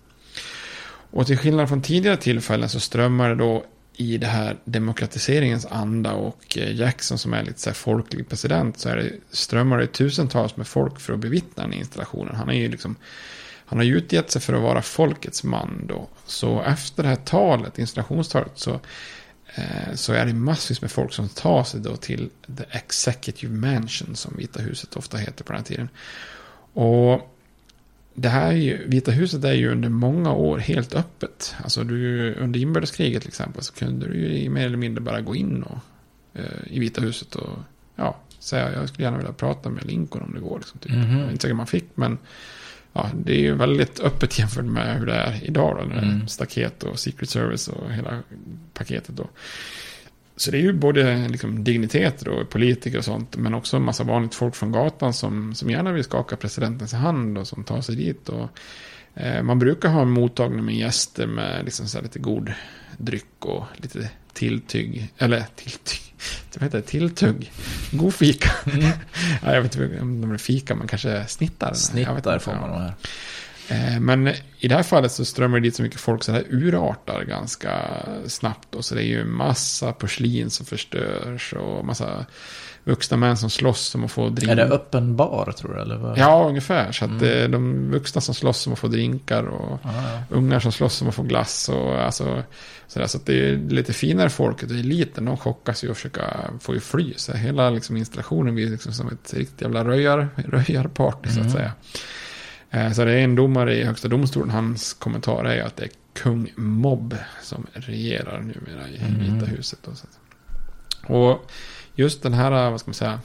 Och 1.11 1.27
till 1.27 1.39
skillnad 1.39 1.69
från 1.69 1.83
tidigare 1.83 2.17
tillfällen 2.17 2.69
så 2.69 2.81
strömmar 2.81 3.29
det 3.29 3.35
då 3.35 3.65
i 3.97 4.19
det 4.19 4.27
här 4.27 4.57
demokratiseringens 4.65 5.67
anda 5.67 6.13
och 6.13 6.59
eh, 6.59 6.75
Jackson 6.75 7.19
som 7.19 7.35
är 7.35 7.43
lite 7.43 7.61
så 7.61 7.71
här 7.71 7.75
folklig 7.75 8.29
president 8.29 8.79
så 8.79 8.89
är 8.89 8.97
det, 8.97 9.13
strömmar 9.31 9.79
det 9.79 9.87
tusentals 9.87 10.57
med 10.57 10.67
folk 10.67 11.01
för 11.01 11.13
att 11.13 11.19
bevittna 11.19 11.63
den 11.63 11.73
installationen. 11.73 12.35
Han 12.35 12.49
är 12.49 12.55
ju 12.55 12.69
liksom 12.69 12.97
han 13.67 13.79
har 13.79 13.85
ju 13.85 13.97
utgett 13.97 14.31
sig 14.31 14.43
för 14.43 14.53
att 14.53 14.63
vara 14.63 14.83
folkets 14.83 15.45
man 15.45 15.87
då. 15.87 16.09
Så 16.27 16.63
efter 16.63 17.03
det 17.03 17.09
här 17.09 17.17
talet, 17.17 17.79
installationstalet, 17.79 18.53
så, 18.55 18.81
så 19.95 20.13
är 20.13 20.27
det 20.27 20.35
massvis 20.35 20.81
med 20.81 20.91
folk 20.91 21.13
som 21.13 21.29
tar 21.29 21.65
sig 21.65 21.81
då 21.81 21.97
till 21.97 22.31
the 22.57 22.65
executive 22.71 23.53
mansion 23.53 24.17
som 24.17 24.35
Vita 24.37 24.63
huset 24.63 24.97
ofta 24.97 25.17
heter 25.17 25.45
på 25.45 25.53
den 25.53 25.59
här 25.59 25.65
tiden. 25.65 25.89
Och 26.73 27.35
det 28.15 28.29
här 28.29 28.47
är 28.47 28.57
ju, 28.57 28.89
Vita 28.89 29.11
huset 29.11 29.45
är 29.45 29.53
ju 29.53 29.71
under 29.71 29.89
många 29.89 30.33
år 30.33 30.59
helt 30.59 30.95
öppet. 30.95 31.55
Alltså 31.63 31.85
du, 31.85 32.35
under 32.35 32.61
inbördeskriget 32.61 33.23
till 33.23 33.29
exempel 33.29 33.63
så 33.63 33.73
kunde 33.73 34.09
du 34.09 34.15
ju 34.15 34.51
mer 34.51 34.67
eller 34.67 34.77
mindre 34.77 35.01
bara 35.01 35.21
gå 35.21 35.35
in 35.35 35.63
och, 35.63 35.79
eh, 36.35 36.45
i 36.67 36.79
Vita 36.79 37.01
huset 37.01 37.35
och 37.35 37.59
ja, 37.97 38.17
säga 38.39 38.73
jag 38.73 38.89
skulle 38.89 39.05
gärna 39.05 39.17
vilja 39.17 39.33
prata 39.33 39.69
med 39.69 39.87
Lincoln 39.87 40.25
om 40.25 40.35
det 40.35 40.41
går. 40.41 40.59
Liksom, 40.59 40.79
typ. 40.79 40.93
Mm 40.93 41.07
-hmm. 41.07 41.31
Inte 41.31 41.43
säker 41.43 41.55
man 41.55 41.67
fick, 41.67 41.85
men 41.95 42.19
ja, 42.95 43.11
det 43.15 43.33
är 43.33 43.41
ju 43.41 43.55
väldigt 43.55 44.01
öppet 44.01 44.39
jämfört 44.39 44.65
med 44.65 44.99
hur 44.99 45.07
det 45.07 45.15
är 45.15 45.45
idag. 45.45 45.77
Då, 45.77 45.99
mm. 45.99 46.29
Staket 46.29 46.83
och 46.83 46.99
Secret 46.99 47.31
Service 47.31 47.69
och 47.69 47.93
hela 47.93 48.23
paketet 48.73 49.17
då. 49.17 49.29
Så 50.37 50.51
det 50.51 50.57
är 50.57 50.63
ju 50.63 50.73
både 50.73 51.29
liksom, 51.29 51.65
digniteter 51.65 52.29
och 52.29 52.49
politiker 52.51 52.99
och 52.99 53.05
sånt, 53.05 53.37
men 53.37 53.55
också 53.55 53.77
en 53.77 53.83
massa 53.83 54.05
vanligt 54.05 54.35
folk 54.35 54.55
från 54.55 54.73
gatan 54.73 55.13
som, 55.13 55.55
som 55.55 55.71
gärna 55.71 55.93
vill 55.93 56.05
skaka 56.05 56.37
presidentens 56.37 56.93
hand 56.93 57.39
och 57.39 57.47
som 57.47 57.65
tar 57.65 57.81
sig 57.81 57.97
dit. 57.97 58.29
Och, 58.29 58.49
eh, 59.15 59.43
man 59.43 59.59
brukar 59.59 59.89
ha 59.89 60.03
en 60.03 60.11
mottagning 60.11 60.65
med 60.65 60.75
gäster 60.75 61.27
med 61.27 61.65
liksom, 61.65 61.89
så 61.89 62.01
lite 62.01 62.19
god 62.19 62.53
dryck 62.99 63.45
och 63.45 63.65
lite 63.77 64.11
tilltygg, 64.33 65.13
eller 65.19 65.45
tilltygg, 65.57 66.14
vad 66.55 66.63
heter 66.63 66.79
det, 66.79 66.85
tilltugg, 66.85 67.53
god 67.91 68.15
fika. 68.15 68.51
Mm. 68.67 68.85
ja, 69.43 69.55
jag 69.55 69.63
vet 69.63 69.77
inte 69.77 70.01
om 70.01 70.21
de 70.21 70.33
är 70.33 70.39
fika, 70.39 70.75
men 70.75 70.89
kanske 70.89 71.25
snittar. 71.29 71.75
Snittar 71.75 72.39
får 72.39 72.53
man 72.53 72.71
nog 72.71 72.79
här. 72.79 72.95
Eh, 73.69 74.01
men 74.01 74.29
i 74.59 74.69
det 74.69 74.75
här 74.75 74.83
fallet 74.83 75.13
så 75.13 75.25
strömmar 75.25 75.61
det 75.61 75.67
dit 75.67 75.77
så 75.77 75.83
mycket 75.83 76.01
folk 76.01 76.25
så 76.25 76.33
det 76.33 76.45
urartar 76.51 77.25
ganska 77.25 78.03
snabbt. 78.27 78.75
Och 78.75 78.85
så 78.85 78.95
det 78.95 79.03
är 79.03 79.07
ju 79.07 79.25
massa 79.25 79.93
porslin 79.93 80.51
som 80.51 80.67
förstörs 80.67 81.53
och 81.53 81.85
massa 81.85 82.27
vuxna 82.85 83.17
män 83.17 83.37
som 83.37 83.51
slåss 83.51 83.95
om 83.95 84.05
att 84.05 84.11
få 84.11 84.29
drinkar. 84.29 84.53
Är 84.53 84.57
det 84.57 84.75
öppen 84.75 85.17
bar 85.17 85.53
tror 85.59 85.75
du? 85.75 85.81
Eller 85.81 85.97
vad? 85.97 86.19
Ja, 86.19 86.45
ungefär. 86.49 86.93
Så 86.93 87.05
att 87.05 87.23
mm. 87.23 87.51
de 87.51 87.91
vuxna 87.91 88.21
som 88.21 88.35
slåss 88.35 88.67
om 88.67 88.73
att 88.73 88.79
få 88.79 88.89
drinkar 88.89 89.45
och 89.45 89.73
ah, 89.73 89.79
ja. 89.85 90.23
ungar 90.29 90.61
som 90.61 90.73
slåss 90.73 91.03
om 91.03 91.09
att 91.09 91.15
få 91.15 91.23
glass. 91.23 91.69
Och 91.69 91.95
alltså, 91.95 92.43
sådär. 92.87 93.07
Så 93.07 93.19
att 93.19 93.27
det 93.27 93.49
är 93.49 93.57
lite 93.57 93.93
finare 93.93 94.31
folket 94.31 94.71
och 94.71 94.77
eliten, 94.77 95.25
de 95.25 95.37
chockas 95.37 95.85
ju 95.85 95.89
och 95.89 95.97
försöker 95.97 96.51
få 96.61 96.75
ju 96.75 96.81
fly. 96.81 97.15
Så 97.17 97.33
hela 97.33 97.71
liksom, 97.71 97.97
installationen 97.97 98.55
blir 98.55 98.71
liksom 98.71 98.93
som 98.93 99.09
ett 99.09 99.35
riktigt 99.35 99.63
jävla 99.63 99.85
röjar, 99.85 100.29
röjarparty 100.37 101.29
mm. 101.29 101.35
så 101.35 101.41
att 101.41 101.47
mm. 101.47 101.53
säga. 101.53 101.73
Eh, 102.71 102.93
så 102.93 103.05
det 103.05 103.13
är 103.13 103.19
en 103.19 103.35
domare 103.35 103.77
i 103.77 103.85
högsta 103.85 104.09
domstolen, 104.09 104.51
hans 104.51 104.95
kommentar 104.95 105.45
är 105.45 105.63
att 105.63 105.77
det 105.77 105.85
är 105.85 105.91
kung 106.13 106.53
Mobb 106.57 107.17
som 107.43 107.67
regerar 107.73 108.41
numera 108.41 108.89
i 108.89 108.97
mm. 108.97 109.35
Vita 109.35 109.47
huset. 109.47 109.79
Då, 109.85 109.91
så. 109.95 110.07
Och 111.15 111.51
just 111.95 112.23
den 112.23 112.35
här, 112.35 112.71
vad 112.71 112.81
ska 112.81 112.89
man 112.89 112.95
säga, 112.95 113.21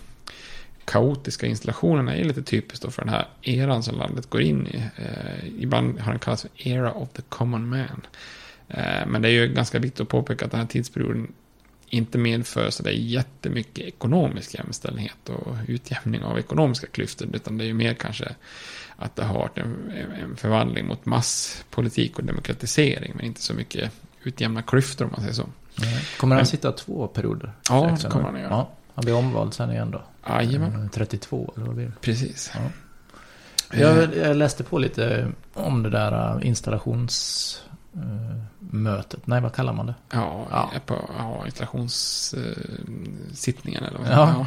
kaotiska 0.85 1.47
installationen 1.47 2.07
är 2.07 2.23
lite 2.23 2.43
typiskt 2.43 2.85
då 2.85 2.91
för 2.91 3.01
den 3.01 3.13
här 3.13 3.27
eran 3.41 3.83
som 3.83 3.97
landet 3.97 4.29
går 4.29 4.41
in 4.41 4.67
i. 4.67 4.83
Eh, 4.95 5.47
ibland 5.59 5.99
har 5.99 6.11
den 6.11 6.19
kallats 6.19 6.41
för 6.41 6.67
era 6.67 6.93
of 6.93 7.09
the 7.09 7.21
common 7.29 7.69
man. 7.69 8.07
Eh, 8.67 9.07
men 9.07 9.21
det 9.21 9.27
är 9.27 9.31
ju 9.31 9.47
ganska 9.47 9.79
viktigt 9.79 10.01
att 10.01 10.09
påpeka 10.09 10.45
att 10.45 10.51
den 10.51 10.59
här 10.59 10.67
tidsperioden 10.67 11.33
inte 11.89 12.17
medför 12.17 12.69
så 12.69 12.83
det 12.83 12.89
är 12.89 12.93
jättemycket 12.93 13.85
ekonomisk 13.85 14.53
jämställdhet 14.53 15.29
och 15.29 15.55
utjämning 15.67 16.23
av 16.23 16.39
ekonomiska 16.39 16.87
klyftor. 16.87 17.27
Utan 17.33 17.57
det 17.57 17.63
är 17.63 17.67
ju 17.67 17.73
mer 17.73 17.93
kanske 17.93 18.35
att 18.95 19.15
det 19.15 19.23
har 19.23 19.33
varit 19.33 19.57
en, 19.57 19.91
en 20.21 20.35
förvandling 20.35 20.85
mot 20.85 21.05
masspolitik 21.05 22.19
och 22.19 22.23
demokratisering. 22.25 23.11
Men 23.15 23.25
inte 23.25 23.41
så 23.41 23.53
mycket 23.53 23.91
utjämna 24.23 24.61
klyftor 24.61 25.05
om 25.05 25.11
man 25.11 25.21
säger 25.21 25.33
så. 25.33 25.49
Kommer 26.19 26.35
han 26.35 26.45
sitta 26.45 26.71
två 26.71 27.07
perioder? 27.07 27.53
Ja, 27.69 27.97
det 28.01 28.09
kommer 28.09 28.25
han 28.25 28.39
göra. 28.39 28.49
Ja, 28.49 28.69
han 28.93 29.05
blir 29.05 29.15
omvald 29.15 29.53
sen 29.53 29.71
igen 29.71 29.91
då? 29.91 30.01
Jajamän. 30.29 30.89
32 30.93 31.53
eller 31.55 31.65
vad 31.65 31.75
blir 31.75 31.85
det? 31.85 31.93
Precis. 32.01 32.51
Ja. 32.55 32.61
Jag, 33.71 34.15
jag, 34.15 34.35
läste 34.35 34.63
på 34.63 34.77
lite 34.77 35.27
om 35.53 35.83
det 35.83 35.89
där 35.89 36.35
äh, 36.35 36.47
installationsmötet. 36.47 39.27
Nej, 39.27 39.41
vad 39.41 39.53
kallar 39.53 39.73
man 39.73 39.85
det? 39.85 39.95
Ja, 40.11 40.47
ja. 40.51 40.71
På, 40.85 40.95
ja 41.17 41.45
installationssittningen 41.45 43.83
eller 43.83 43.99
vad 43.99 44.07
ja. 44.07 44.45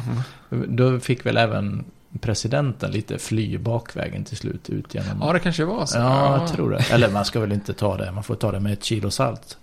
ja. 0.49 0.57
Då 0.67 0.99
fick 0.99 1.25
väl 1.25 1.37
även 1.37 1.85
presidenten 2.21 2.91
lite 2.91 3.17
fly 3.17 3.57
bakvägen 3.57 4.23
till 4.23 4.37
slut 4.37 4.69
ut 4.69 4.93
genom... 4.93 5.21
Ja, 5.21 5.33
det 5.33 5.39
kanske 5.39 5.65
var 5.65 5.85
så. 5.85 5.97
Ja, 5.97 6.39
jag 6.39 6.47
tror 6.47 6.71
det. 6.71 6.91
Eller 6.91 7.09
man 7.09 7.25
ska 7.25 7.39
väl 7.39 7.51
inte 7.51 7.73
ta 7.73 7.97
det. 7.97 8.11
Man 8.11 8.23
får 8.23 8.35
ta 8.35 8.51
det 8.51 8.59
med 8.59 8.73
ett 8.73 8.83
kilo 8.83 9.11
salt. 9.11 9.57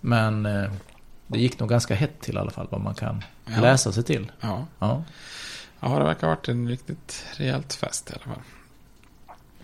Men 0.00 0.46
eh, 0.46 0.70
det 1.32 1.38
gick 1.38 1.58
nog 1.58 1.68
ganska 1.68 1.94
hett 1.94 2.20
till 2.20 2.34
i 2.34 2.38
alla 2.38 2.50
fall 2.50 2.66
vad 2.70 2.80
man 2.80 2.94
kan 2.94 3.24
ja. 3.44 3.60
läsa 3.60 3.92
sig 3.92 4.04
till. 4.04 4.32
Ja. 4.40 4.66
ja. 4.78 5.04
Ja, 5.80 5.98
det 5.98 6.04
verkar 6.04 6.26
ha 6.26 6.34
varit 6.34 6.48
en 6.48 6.68
riktigt 6.68 7.24
rejält 7.36 7.74
fest 7.74 8.10
i 8.10 8.12
alla 8.12 8.34
fall. 8.34 8.42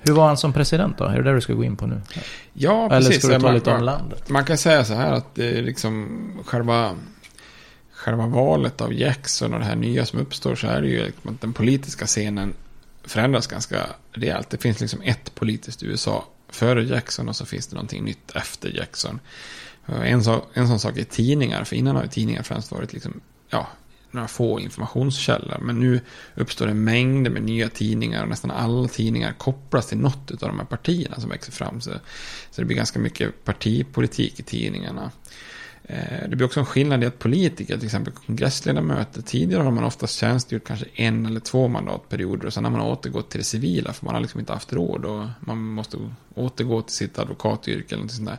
Hur 0.00 0.12
var 0.12 0.26
han 0.26 0.36
som 0.36 0.52
president 0.52 0.98
då? 0.98 1.04
Är 1.04 1.16
det 1.16 1.22
där 1.22 1.34
du 1.34 1.40
ska 1.40 1.52
gå 1.52 1.64
in 1.64 1.76
på 1.76 1.86
nu? 1.86 2.00
Ja, 2.52 2.88
precis. 2.88 3.08
Eller 3.08 3.18
ska 3.18 3.28
du 3.28 3.34
ta 3.34 3.40
man, 3.40 3.54
lite 3.54 3.70
om 3.70 3.82
landet? 3.82 4.28
Man 4.28 4.44
kan 4.44 4.58
säga 4.58 4.84
så 4.84 4.94
här 4.94 5.12
att 5.12 5.34
det 5.34 5.58
är 5.58 5.62
liksom 5.62 6.08
själva, 6.44 6.96
själva 7.92 8.26
valet 8.26 8.80
av 8.80 8.92
Jackson 8.92 9.54
och 9.54 9.60
det 9.60 9.64
här 9.64 9.76
nya 9.76 10.06
som 10.06 10.18
uppstår 10.18 10.54
så 10.54 10.66
är 10.66 10.82
det 10.82 10.88
ju 10.88 11.04
liksom 11.04 11.34
att 11.34 11.40
den 11.40 11.52
politiska 11.52 12.06
scenen 12.06 12.54
förändras 13.04 13.46
ganska 13.46 13.86
rejält. 14.12 14.50
Det 14.50 14.58
finns 14.58 14.80
liksom 14.80 15.02
ett 15.02 15.34
politiskt 15.34 15.82
USA 15.82 16.24
före 16.48 16.82
Jackson 16.82 17.28
och 17.28 17.36
så 17.36 17.46
finns 17.46 17.66
det 17.66 17.74
någonting 17.74 18.04
nytt 18.04 18.30
efter 18.30 18.76
Jackson. 18.76 19.20
Eh, 19.88 20.12
en, 20.12 20.24
så, 20.24 20.44
en 20.54 20.68
sån 20.68 20.80
sak 20.80 20.96
är 20.96 21.04
tidningar, 21.04 21.64
för 21.64 21.76
innan 21.76 21.96
har 21.96 22.02
ju 22.02 22.08
tidningar 22.08 22.42
främst 22.42 22.72
varit 22.72 22.92
liksom, 22.92 23.20
ja, 23.50 23.66
några 24.10 24.28
få 24.28 24.60
informationskällor. 24.60 25.58
Men 25.60 25.80
nu 25.80 26.00
uppstår 26.34 26.66
det 26.66 26.74
mängder 26.74 27.30
med 27.30 27.42
nya 27.42 27.68
tidningar 27.68 28.22
och 28.22 28.28
nästan 28.28 28.50
alla 28.50 28.88
tidningar 28.88 29.32
kopplas 29.32 29.86
till 29.86 29.98
något 29.98 30.30
av 30.30 30.48
de 30.48 30.58
här 30.58 30.66
partierna 30.66 31.20
som 31.20 31.30
växer 31.30 31.52
fram. 31.52 31.80
Så, 31.80 31.90
så 32.50 32.60
det 32.60 32.64
blir 32.64 32.76
ganska 32.76 32.98
mycket 32.98 33.44
partipolitik 33.44 34.40
i 34.40 34.42
tidningarna. 34.42 35.10
Eh, 35.90 36.28
det 36.28 36.36
blir 36.36 36.46
också 36.46 36.60
en 36.60 36.66
skillnad 36.66 37.02
i 37.04 37.06
att 37.06 37.18
politiker, 37.18 37.76
till 37.76 37.84
exempel 37.84 38.12
kongressledamöter, 38.12 39.22
tidigare 39.22 39.62
har 39.62 39.70
man 39.70 39.84
oftast 39.84 40.18
tjänstgjort 40.18 40.64
kanske 40.66 40.86
en 40.94 41.26
eller 41.26 41.40
två 41.40 41.68
mandatperioder 41.68 42.46
och 42.46 42.52
sen 42.52 42.64
har 42.64 42.70
man 42.70 42.80
återgått 42.80 43.30
till 43.30 43.40
det 43.40 43.44
civila 43.44 43.92
för 43.92 44.04
man 44.04 44.14
har 44.14 44.22
liksom 44.22 44.40
inte 44.40 44.52
haft 44.52 44.72
råd 44.72 45.04
och 45.04 45.26
man 45.40 45.58
måste 45.58 45.96
återgå 46.34 46.82
till 46.82 46.94
sitt 46.94 47.18
advokatyrke 47.18 47.94
eller 47.94 48.02
något 48.02 48.12
sånt 48.12 48.28
där. 48.28 48.38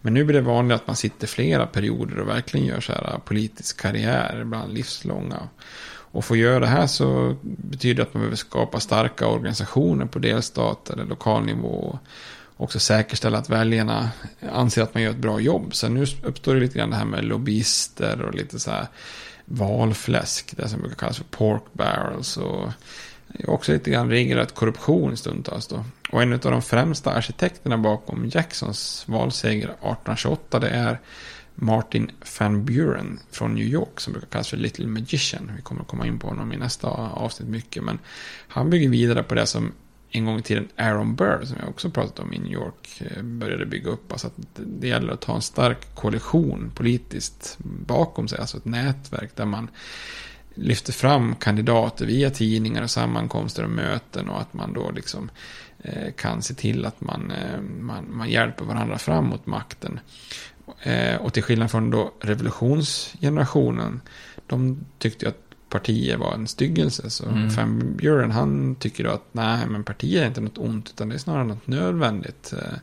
Men 0.00 0.14
nu 0.14 0.24
blir 0.24 0.34
det 0.34 0.40
vanligt 0.40 0.74
att 0.74 0.86
man 0.86 0.96
sitter 0.96 1.26
flera 1.26 1.66
perioder 1.66 2.18
och 2.18 2.28
verkligen 2.28 2.66
gör 2.66 2.80
så 2.80 2.92
här 2.92 3.20
politisk 3.24 3.80
karriär, 3.80 4.40
ibland 4.42 4.74
livslånga. 4.74 5.48
Och 6.14 6.24
för 6.24 6.34
att 6.34 6.40
göra 6.40 6.60
det 6.60 6.66
här 6.66 6.86
så 6.86 7.36
betyder 7.42 7.94
det 7.94 8.02
att 8.02 8.14
man 8.14 8.20
behöver 8.20 8.36
skapa 8.36 8.80
starka 8.80 9.26
organisationer 9.26 10.06
på 10.06 10.18
delstat 10.18 10.90
eller 10.90 11.04
lokal 11.04 11.44
nivå. 11.44 11.98
Också 12.56 12.80
säkerställa 12.80 13.38
att 13.38 13.50
väljarna 13.50 14.10
anser 14.52 14.82
att 14.82 14.94
man 14.94 15.02
gör 15.02 15.10
ett 15.10 15.16
bra 15.16 15.40
jobb. 15.40 15.74
Så 15.74 15.88
nu 15.88 16.06
uppstår 16.22 16.54
det 16.54 16.60
lite 16.60 16.78
grann 16.78 16.90
det 16.90 16.96
här 16.96 17.04
med 17.04 17.24
lobbyister 17.24 18.22
och 18.22 18.34
lite 18.34 18.58
så 18.58 18.70
här 18.70 18.86
valfläsk. 19.44 20.54
Det 20.56 20.68
som 20.68 20.80
brukar 20.80 20.96
kallas 20.96 21.16
för 21.16 21.24
pork 21.24 21.62
barrels. 21.72 22.36
Och 22.36 22.68
också 23.44 23.72
lite 23.72 23.90
grann 23.90 24.10
regelrätt 24.10 24.54
korruption 24.54 25.16
stundtals 25.16 25.66
då. 25.66 25.84
Och 26.10 26.22
en 26.22 26.32
av 26.32 26.38
de 26.38 26.62
främsta 26.62 27.12
arkitekterna 27.12 27.78
bakom 27.78 28.30
Jacksons 28.32 29.04
valseger 29.08 29.64
1828 29.64 30.58
det 30.58 30.68
är 30.68 31.00
Martin 31.54 32.10
Van 32.38 32.64
Buren 32.64 33.20
från 33.30 33.54
New 33.54 33.66
York 33.66 34.00
som 34.00 34.12
brukar 34.12 34.28
kallas 34.28 34.48
för 34.48 34.56
Little 34.56 34.86
Magician. 34.86 35.52
Vi 35.56 35.62
kommer 35.62 35.80
att 35.80 35.88
komma 35.88 36.06
in 36.06 36.18
på 36.18 36.26
honom 36.26 36.52
i 36.52 36.56
nästa 36.56 36.88
avsnitt 36.88 37.48
mycket. 37.48 37.84
Men 37.84 37.98
han 38.48 38.70
bygger 38.70 38.88
vidare 38.88 39.22
på 39.22 39.34
det 39.34 39.46
som 39.46 39.72
en 40.16 40.24
gång 40.24 40.38
i 40.38 40.42
tiden 40.42 40.68
Aaron 40.76 41.14
Burr, 41.14 41.44
som 41.44 41.56
jag 41.60 41.68
också 41.68 41.90
pratat 41.90 42.18
om 42.18 42.32
i 42.32 42.38
New 42.38 42.52
York, 42.52 43.02
eh, 43.10 43.22
började 43.22 43.66
bygga 43.66 43.90
upp. 43.90 44.12
Alltså 44.12 44.26
att 44.26 44.32
det 44.54 44.88
gäller 44.88 45.12
att 45.12 45.24
ha 45.24 45.34
en 45.34 45.42
stark 45.42 45.94
koalition 45.94 46.72
politiskt 46.74 47.56
bakom 47.86 48.28
sig, 48.28 48.38
alltså 48.38 48.56
ett 48.56 48.64
nätverk 48.64 49.36
där 49.36 49.44
man 49.44 49.70
lyfter 50.54 50.92
fram 50.92 51.34
kandidater 51.36 52.06
via 52.06 52.30
tidningar 52.30 52.82
och 52.82 52.90
sammankomster 52.90 53.64
och 53.64 53.70
möten 53.70 54.28
och 54.28 54.40
att 54.40 54.54
man 54.54 54.72
då 54.72 54.90
liksom 54.90 55.30
eh, 55.78 56.12
kan 56.12 56.42
se 56.42 56.54
till 56.54 56.86
att 56.86 57.00
man, 57.00 57.30
eh, 57.30 57.60
man, 57.60 58.16
man 58.16 58.30
hjälper 58.30 58.64
varandra 58.64 58.98
fram 58.98 59.24
mot 59.24 59.46
makten. 59.46 60.00
Och 61.20 61.32
till 61.32 61.42
skillnad 61.42 61.70
från 61.70 61.90
då 61.90 62.12
revolutionsgenerationen, 62.20 64.00
de 64.46 64.84
tyckte 64.98 65.28
att 65.28 65.43
partier 65.74 66.16
var 66.16 66.34
en 66.34 66.46
styggelse. 66.46 67.10
Så 67.10 67.26
mm. 67.26 67.48
Van 67.48 67.96
Buren 67.96 68.30
han 68.30 68.74
tycker 68.74 69.04
då 69.04 69.10
att 69.10 69.28
nej 69.32 69.66
men 69.66 69.84
partier 69.84 70.22
är 70.22 70.26
inte 70.26 70.40
något 70.40 70.58
ont 70.58 70.90
utan 70.90 71.08
det 71.08 71.14
är 71.14 71.18
snarare 71.18 71.44
något 71.44 71.66
nödvändigt. 71.66 72.52
Eh, 72.52 72.78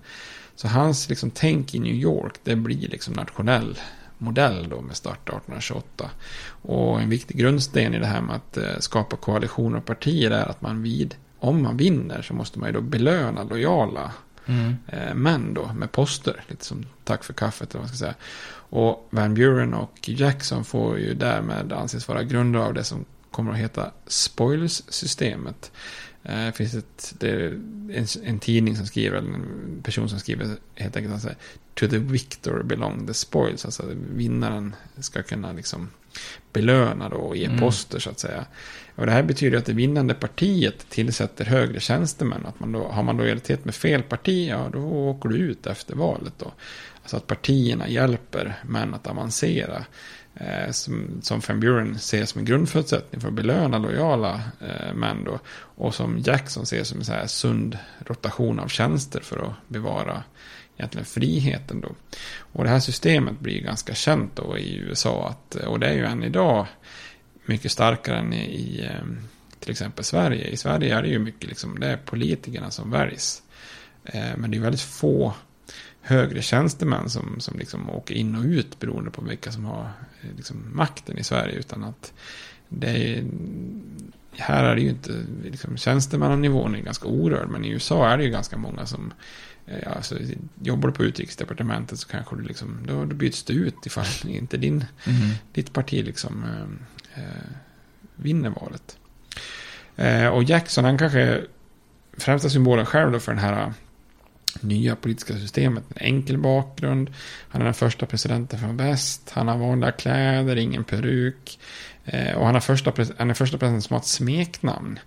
så 0.55 0.67
hans 0.67 1.09
liksom, 1.09 1.31
tänk 1.31 1.75
i 1.75 1.79
New 1.79 1.95
York 1.95 2.33
det 2.43 2.55
blir 2.55 2.87
liksom 2.89 3.13
nationell 3.13 3.77
modell 4.17 4.69
då 4.69 4.81
med 4.81 4.95
start 4.95 5.29
1828. 5.29 6.09
Och 6.61 7.01
en 7.01 7.09
viktig 7.09 7.37
grundsten 7.37 7.93
i 7.93 7.99
det 7.99 8.05
här 8.05 8.21
med 8.21 8.35
att 8.35 8.57
eh, 8.57 8.79
skapa 8.79 9.15
koalitioner 9.15 9.77
och 9.77 9.85
partier 9.85 10.31
är 10.31 10.45
att 10.45 10.61
man 10.61 10.81
vid, 10.81 11.15
om 11.39 11.63
man 11.63 11.77
vinner 11.77 12.21
så 12.21 12.33
måste 12.33 12.59
man 12.59 12.69
ju 12.69 12.73
då 12.73 12.81
belöna 12.81 13.43
lojala 13.43 14.11
mm. 14.51 14.75
eh, 14.87 15.13
män 15.13 15.53
då 15.53 15.73
med 15.73 15.91
poster. 15.91 16.43
Lite 16.47 16.65
som 16.65 16.85
tack 17.03 17.23
för 17.23 17.33
kaffet 17.33 17.69
eller 17.69 17.79
vad 17.79 17.81
man 17.81 17.95
ska 17.95 18.05
säga. 18.05 18.15
Och 18.53 19.07
Van 19.09 19.33
Buren 19.33 19.73
och 19.73 20.09
Jackson 20.09 20.65
får 20.65 20.99
ju 20.99 21.13
därmed 21.13 21.73
anses 21.73 22.07
vara 22.07 22.23
grundare 22.23 22.63
av 22.63 22.73
det 22.73 22.83
som 22.83 23.05
kommer 23.31 23.51
att 23.51 23.57
heta 23.57 23.91
spoils-systemet. 24.07 25.71
Eh, 26.23 26.45
det 26.45 26.51
finns 26.51 26.73
ett, 26.73 27.13
det 27.19 27.45
en, 27.93 28.07
en, 28.23 28.39
tidning 28.39 28.75
som 28.75 28.85
skriver, 28.85 29.17
eller 29.17 29.33
en 29.33 29.81
person 29.83 30.09
som 30.09 30.19
skriver 30.19 30.47
helt 30.75 30.95
enkelt 30.95 31.15
att 31.15 31.21
säga, 31.21 31.35
To 31.73 31.87
the 31.87 31.97
victor 31.97 32.63
belong 32.63 33.07
the 33.07 33.13
spoils. 33.13 33.65
Alltså 33.65 33.83
vinnaren 34.15 34.75
ska 34.99 35.23
kunna 35.23 35.51
liksom 35.51 35.89
belöna 36.53 37.09
då 37.09 37.15
och 37.15 37.37
ge 37.37 37.45
mm. 37.45 37.59
poster 37.59 37.99
så 37.99 38.09
att 38.09 38.19
säga. 38.19 38.45
Och 38.95 39.05
det 39.05 39.11
här 39.11 39.23
betyder 39.23 39.57
att 39.57 39.65
det 39.65 39.73
vinnande 39.73 40.13
partiet 40.13 40.89
tillsätter 40.89 41.45
högre 41.45 41.79
tjänstemän. 41.79 42.45
Att 42.45 42.59
man 42.59 42.71
då, 42.71 42.87
har 42.87 43.03
man 43.03 43.17
lojalitet 43.17 43.65
med 43.65 43.75
fel 43.75 44.03
parti, 44.03 44.49
ja 44.49 44.69
då 44.73 44.79
åker 44.79 45.29
du 45.29 45.37
ut 45.37 45.67
efter 45.67 45.95
valet 45.95 46.33
då. 46.37 46.51
Alltså 47.01 47.17
att 47.17 47.27
partierna 47.27 47.87
hjälper 47.87 48.59
män 48.63 48.93
att 48.93 49.07
avancera. 49.07 49.85
Eh, 50.35 50.71
som, 50.71 51.19
som 51.21 51.41
Van 51.47 51.59
Buren 51.59 51.99
ser 51.99 52.25
som 52.25 52.39
en 52.39 52.45
grundförutsättning 52.45 53.21
för 53.21 53.27
att 53.27 53.33
belöna 53.33 53.77
lojala 53.77 54.41
eh, 54.59 54.93
män 54.93 55.23
då. 55.23 55.39
Och 55.53 55.95
som 55.95 56.19
Jackson 56.19 56.65
ser 56.65 56.83
som 56.83 56.99
en 56.99 57.05
så 57.05 57.11
här 57.11 57.27
sund 57.27 57.77
rotation 58.05 58.59
av 58.59 58.67
tjänster 58.67 59.19
för 59.19 59.37
att 59.37 59.67
bevara 59.67 60.23
egentligen 60.77 61.05
friheten 61.05 61.81
då. 61.81 61.89
Och 62.37 62.63
det 62.63 62.69
här 62.69 62.79
systemet 62.79 63.39
blir 63.39 63.61
ganska 63.61 63.93
känt 63.93 64.35
då 64.35 64.57
i 64.57 64.77
USA. 64.77 65.29
Att, 65.29 65.55
och 65.55 65.79
det 65.79 65.87
är 65.87 65.93
ju 65.93 66.05
än 66.05 66.23
idag 66.23 66.67
mycket 67.45 67.71
starkare 67.71 68.17
än 68.17 68.33
i, 68.33 68.45
i 68.45 68.85
eh, 68.85 69.05
till 69.59 69.71
exempel 69.71 70.05
Sverige. 70.05 70.47
I 70.47 70.57
Sverige 70.57 70.97
är 70.97 71.01
det 71.01 71.07
ju 71.07 71.19
mycket 71.19 71.49
liksom, 71.49 71.79
det 71.79 71.87
är 71.87 71.97
politikerna 71.97 72.71
som 72.71 72.91
väljs. 72.91 73.41
Eh, 74.03 74.37
men 74.37 74.51
det 74.51 74.57
är 74.57 74.61
väldigt 74.61 74.81
få 74.81 75.33
högre 76.01 76.41
tjänstemän 76.41 77.09
som, 77.09 77.39
som 77.39 77.59
liksom 77.59 77.89
åker 77.89 78.15
in 78.15 78.35
och 78.35 78.43
ut 78.43 78.79
beroende 78.79 79.11
på 79.11 79.21
vilka 79.21 79.51
som 79.51 79.65
har 79.65 79.91
eh, 80.21 80.35
liksom 80.35 80.65
makten 80.73 81.17
i 81.17 81.23
Sverige. 81.23 81.55
Utan 81.55 81.83
att 81.83 82.13
det 82.69 82.87
är, 82.87 83.25
här 84.31 84.63
är 84.63 84.75
det 84.75 84.81
ju 84.81 84.89
inte, 84.89 85.25
liksom, 85.43 85.77
tjänstemannanivån 85.77 86.75
är 86.75 86.79
ganska 86.79 87.07
orörd. 87.07 87.49
Men 87.49 87.65
i 87.65 87.69
USA 87.69 88.09
är 88.09 88.17
det 88.17 88.23
ju 88.23 88.29
ganska 88.29 88.57
många 88.57 88.85
som 88.85 89.13
eh, 89.65 89.95
alltså, 89.95 90.17
jobbar 90.61 90.89
du 90.89 90.95
på 90.95 91.03
utrikesdepartementet 91.03 91.99
så 91.99 92.07
kanske 92.07 92.35
du 92.35 92.43
liksom, 92.43 92.77
då, 92.87 93.05
då 93.05 93.15
byts 93.15 93.43
du 93.43 93.53
ut 93.53 93.85
ifall 93.85 94.05
inte 94.27 94.57
din, 94.57 94.85
mm. 95.05 95.29
ditt 95.53 95.73
parti 95.73 96.05
liksom 96.05 96.43
eh, 96.43 96.85
Eh, 97.15 97.51
vinner 98.15 98.49
valet. 98.49 98.97
Eh, 99.95 100.27
och 100.27 100.43
Jackson, 100.43 100.85
han 100.85 100.97
kanske 100.97 101.41
främsta 102.17 102.49
symbolen 102.49 102.85
själv 102.85 103.11
då 103.11 103.19
för 103.19 103.31
den 103.31 103.41
här 103.41 103.61
eh, 103.61 103.71
nya 104.61 104.95
politiska 104.95 105.33
systemet. 105.33 105.83
En 105.89 106.05
enkel 106.05 106.37
bakgrund. 106.37 107.13
Han 107.49 107.61
är 107.61 107.65
den 107.65 107.73
första 107.73 108.05
presidenten 108.05 108.59
från 108.59 108.77
väst. 108.77 109.29
Han 109.29 109.47
har 109.47 109.57
vanliga 109.57 109.91
kläder, 109.91 110.55
ingen 110.55 110.83
peruk. 110.83 111.59
Eh, 112.05 112.35
och 112.35 112.45
han, 112.45 112.53
har 112.53 112.61
första, 112.61 112.93
han 113.17 113.29
är 113.29 113.33
första 113.33 113.57
presidenten 113.57 113.81
som 113.81 113.93
har 113.93 113.99
ett 113.99 114.05
smeknamn. 114.07 114.99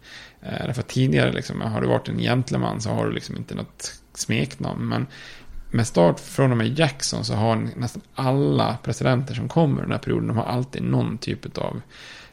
Eh, 0.42 0.66
därför 0.66 0.82
tidigare 0.82 1.32
liksom, 1.32 1.60
har 1.60 1.80
du 1.80 1.86
varit 1.86 2.08
en 2.08 2.18
gentleman 2.18 2.80
så 2.80 2.90
har 2.90 3.06
du 3.06 3.12
liksom 3.12 3.36
inte 3.36 3.54
något 3.54 3.94
smeknamn. 4.14 4.88
Men 4.88 5.06
med 5.74 5.86
start 5.86 6.20
från 6.20 6.50
och 6.50 6.56
med 6.56 6.78
Jackson 6.78 7.24
så 7.24 7.34
har 7.34 7.68
nästan 7.76 8.02
alla 8.14 8.76
presidenter 8.82 9.34
som 9.34 9.48
kommer 9.48 9.82
den 9.82 9.90
här 9.90 9.98
perioden, 9.98 10.28
de 10.28 10.36
har 10.36 10.44
alltid 10.44 10.82
någon 10.82 11.18
typ 11.18 11.58
av 11.58 11.80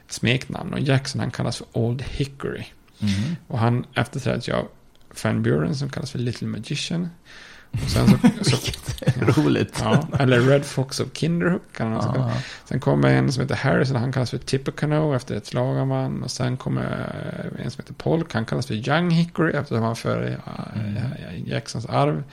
smeknamn. 0.07 0.73
Och 0.73 0.79
Jackson 0.79 1.21
han 1.21 1.31
kallas 1.31 1.57
för 1.57 1.67
Old 1.71 2.01
Hickory. 2.01 2.65
Mm. 2.99 3.35
Och 3.47 3.59
han 3.59 3.85
efterträds 3.93 4.49
ju 4.49 4.53
av 4.53 4.67
Van 5.23 5.43
Buren 5.43 5.75
som 5.75 5.89
kallas 5.89 6.11
för 6.11 6.19
Little 6.19 6.47
Magician. 6.47 7.09
Och 7.71 7.89
sen 7.89 8.07
så, 8.41 8.55
så, 8.57 9.41
roligt. 9.41 9.79
Ja, 9.83 10.07
eller 10.19 10.39
Red 10.39 10.65
Fox 10.65 10.99
of 10.99 11.07
Kinderhook. 11.13 11.61
Kan 11.73 11.89
man 11.89 11.99
ah. 11.99 12.31
Sen 12.65 12.79
kommer 12.79 13.13
en 13.13 13.31
som 13.31 13.41
heter 13.41 13.55
Harrison, 13.55 13.95
han 13.95 14.11
kallas 14.11 14.29
för 14.29 14.37
Tippecanoe 14.37 15.15
efter 15.15 15.35
ett 15.35 15.45
slagarman. 15.45 16.23
Och 16.23 16.31
sen 16.31 16.57
kommer 16.57 16.83
en 17.59 17.71
som 17.71 17.81
heter 17.81 17.93
Polk, 17.93 18.33
han 18.33 18.45
kallas 18.45 18.67
för 18.67 18.89
Young 18.89 19.09
Hickory 19.09 19.53
eftersom 19.53 19.83
han 19.83 19.95
för 19.95 20.39
mm. 20.75 20.97
Jacksons 21.45 21.85
arv 21.85 22.23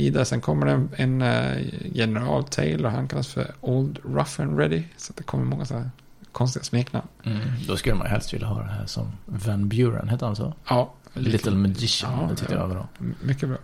vidare. 0.00 0.24
Sen 0.24 0.40
kommer 0.40 0.66
det 0.66 0.72
en, 0.72 0.90
en 0.96 1.22
uh, 1.22 1.66
general 1.92 2.44
Taylor, 2.44 2.90
han 2.90 3.08
kallas 3.08 3.28
för 3.28 3.52
Old 3.60 3.98
Rough 4.04 4.40
and 4.40 4.58
Ready. 4.58 4.82
Så 4.96 5.12
det 5.16 5.22
kommer 5.22 5.44
många 5.44 5.64
så 5.64 5.74
här 5.74 5.90
konstiga 6.32 6.64
smeknamn. 6.64 7.08
Mm. 7.24 7.40
Då 7.68 7.76
skulle 7.76 7.94
man 7.94 8.06
helst 8.06 8.34
vilja 8.34 8.46
ha 8.46 8.62
det 8.62 8.68
här 8.68 8.86
som 8.86 9.12
Van 9.26 9.68
Buren, 9.68 10.08
heter 10.08 10.26
han 10.26 10.36
så? 10.36 10.54
Ja. 10.68 10.94
Little 11.12 11.54
Magician, 11.54 12.12
ja, 12.20 12.28
det 12.30 12.36
tyckte 12.36 12.54
jag 12.54 12.60
var 12.60 12.74
bra. 12.74 12.88
Mycket 13.20 13.48
bra. 13.48 13.58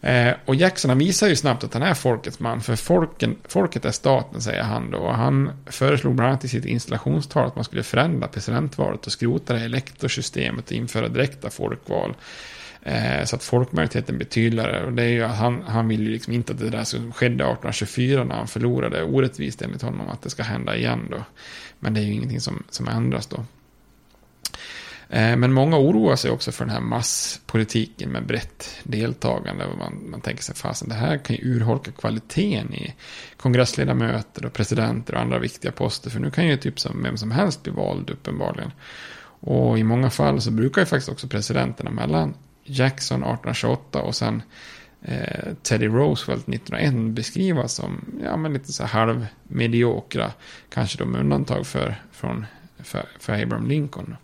Eh, 0.00 0.34
och 0.44 0.54
Jackson 0.54 0.98
visar 0.98 1.28
ju 1.28 1.36
snabbt 1.36 1.64
att 1.64 1.74
han 1.74 1.82
är 1.82 1.94
folkets 1.94 2.40
man. 2.40 2.60
För 2.60 2.76
folken, 2.76 3.36
folket 3.48 3.84
är 3.84 3.90
staten, 3.90 4.42
säger 4.42 4.62
han 4.62 4.90
då. 4.90 4.98
Och 4.98 5.14
han 5.14 5.50
föreslog 5.66 6.14
bland 6.14 6.28
annat 6.28 6.44
i 6.44 6.48
sitt 6.48 6.64
installationstal 6.64 7.46
att 7.46 7.54
man 7.54 7.64
skulle 7.64 7.82
förändra 7.82 8.28
presidentvalet 8.28 9.06
och 9.06 9.12
skrota 9.12 9.54
det 9.54 9.60
elektorsystemet 9.60 10.66
och 10.66 10.72
införa 10.72 11.08
direkta 11.08 11.50
folkval. 11.50 12.14
Eh, 12.86 13.24
så 13.24 13.36
att 13.36 13.42
folkmajoriteten 13.42 14.16
blir 14.16 14.26
tydligare. 14.26 14.84
Och 14.84 14.92
det 14.92 15.02
är 15.02 15.08
ju, 15.08 15.22
han, 15.22 15.62
han 15.62 15.88
vill 15.88 16.02
ju 16.02 16.08
liksom 16.08 16.32
inte 16.32 16.52
att 16.52 16.58
det 16.58 16.70
där 16.70 16.84
som 16.84 17.12
skedde 17.12 17.34
1824 17.44 18.24
när 18.24 18.34
han 18.34 18.48
förlorade 18.48 19.02
orättvist 19.02 19.62
enligt 19.62 19.82
honom 19.82 20.08
att 20.08 20.22
det 20.22 20.30
ska 20.30 20.42
hända 20.42 20.76
igen 20.76 21.08
då. 21.10 21.24
Men 21.78 21.94
det 21.94 22.00
är 22.00 22.04
ju 22.04 22.12
ingenting 22.12 22.40
som, 22.40 22.62
som 22.70 22.88
ändras 22.88 23.26
då. 23.26 23.44
Eh, 25.08 25.36
men 25.36 25.52
många 25.52 25.78
oroar 25.78 26.16
sig 26.16 26.30
också 26.30 26.52
för 26.52 26.64
den 26.64 26.74
här 26.74 26.80
masspolitiken 26.80 28.10
med 28.10 28.26
brett 28.26 28.70
deltagande. 28.82 29.64
Man, 29.78 30.10
man 30.10 30.20
tänker 30.20 30.42
sig 30.42 30.54
fasen, 30.54 30.88
det 30.88 30.94
här 30.94 31.18
kan 31.18 31.36
ju 31.36 31.42
urholka 31.42 31.90
kvaliteten 31.92 32.74
i 32.74 32.94
kongressledamöter 33.36 34.46
och 34.46 34.52
presidenter 34.52 35.14
och 35.14 35.20
andra 35.20 35.38
viktiga 35.38 35.72
poster. 35.72 36.10
För 36.10 36.20
nu 36.20 36.30
kan 36.30 36.46
ju 36.46 36.56
typ 36.56 36.80
som 36.80 37.02
vem 37.02 37.16
som 37.16 37.30
helst 37.30 37.62
bli 37.62 37.72
vald 37.72 38.10
uppenbarligen. 38.10 38.70
Och 39.40 39.78
i 39.78 39.82
många 39.82 40.10
fall 40.10 40.40
så 40.40 40.50
brukar 40.50 40.82
ju 40.82 40.86
faktiskt 40.86 41.08
också 41.08 41.28
presidenterna 41.28 41.90
mellan 41.90 42.34
Jackson 42.66 43.22
1828 43.22 44.02
och 44.02 44.14
sen 44.14 44.42
eh, 45.02 45.54
Teddy 45.62 45.86
Roosevelt 45.86 46.48
1901 46.48 47.14
beskrivas 47.14 47.74
som 47.74 48.04
ja, 48.24 48.36
men 48.36 48.52
lite 48.52 48.72
så 48.72 48.84
här 48.84 49.06
halvmediokra. 49.06 50.32
Kanske 50.70 50.98
då 50.98 51.04
med 51.04 51.20
undantag 51.20 51.66
för, 51.66 52.02
från, 52.12 52.46
för, 52.78 53.04
för 53.18 53.42
Abraham 53.42 53.68
Lincoln. 53.68 54.16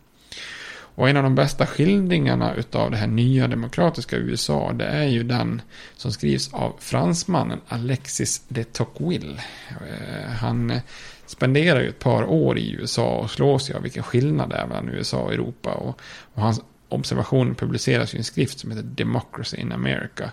Och 0.95 1.09
en 1.09 1.17
av 1.17 1.23
de 1.23 1.35
bästa 1.35 1.67
skildringarna 1.67 2.55
utav 2.55 2.91
det 2.91 2.97
här 2.97 3.07
nya 3.07 3.49
demokratiska 3.49 4.17
USA, 4.17 4.73
det 4.73 4.85
är 4.85 5.07
ju 5.07 5.23
den 5.23 5.63
som 5.97 6.13
skrivs 6.13 6.55
av 6.55 6.77
fransmannen 6.79 7.61
Alexis 7.69 8.45
de 8.49 8.65
Tocqueville. 8.65 9.43
Eh, 9.71 10.31
han 10.31 10.81
spenderar 11.27 11.81
ju 11.81 11.89
ett 11.89 11.99
par 11.99 12.25
år 12.25 12.59
i 12.59 12.73
USA 12.73 13.17
och 13.17 13.31
slås 13.31 13.71
ju 13.71 13.75
av 13.75 13.83
vilken 13.83 14.03
skillnad 14.03 14.51
det 14.51 14.57
är 14.57 14.67
mellan 14.67 14.89
USA 14.89 15.19
och 15.19 15.33
Europa. 15.33 15.71
Och, 15.71 16.01
och 16.35 16.43
hans 16.43 16.61
observationer 16.93 17.55
publiceras 17.55 18.15
i 18.15 18.19
en 18.19 18.25
skrift 18.25 18.59
som 18.59 18.71
heter 18.71 18.83
Democracy 18.83 19.57
in 19.57 19.73
America. 19.73 20.31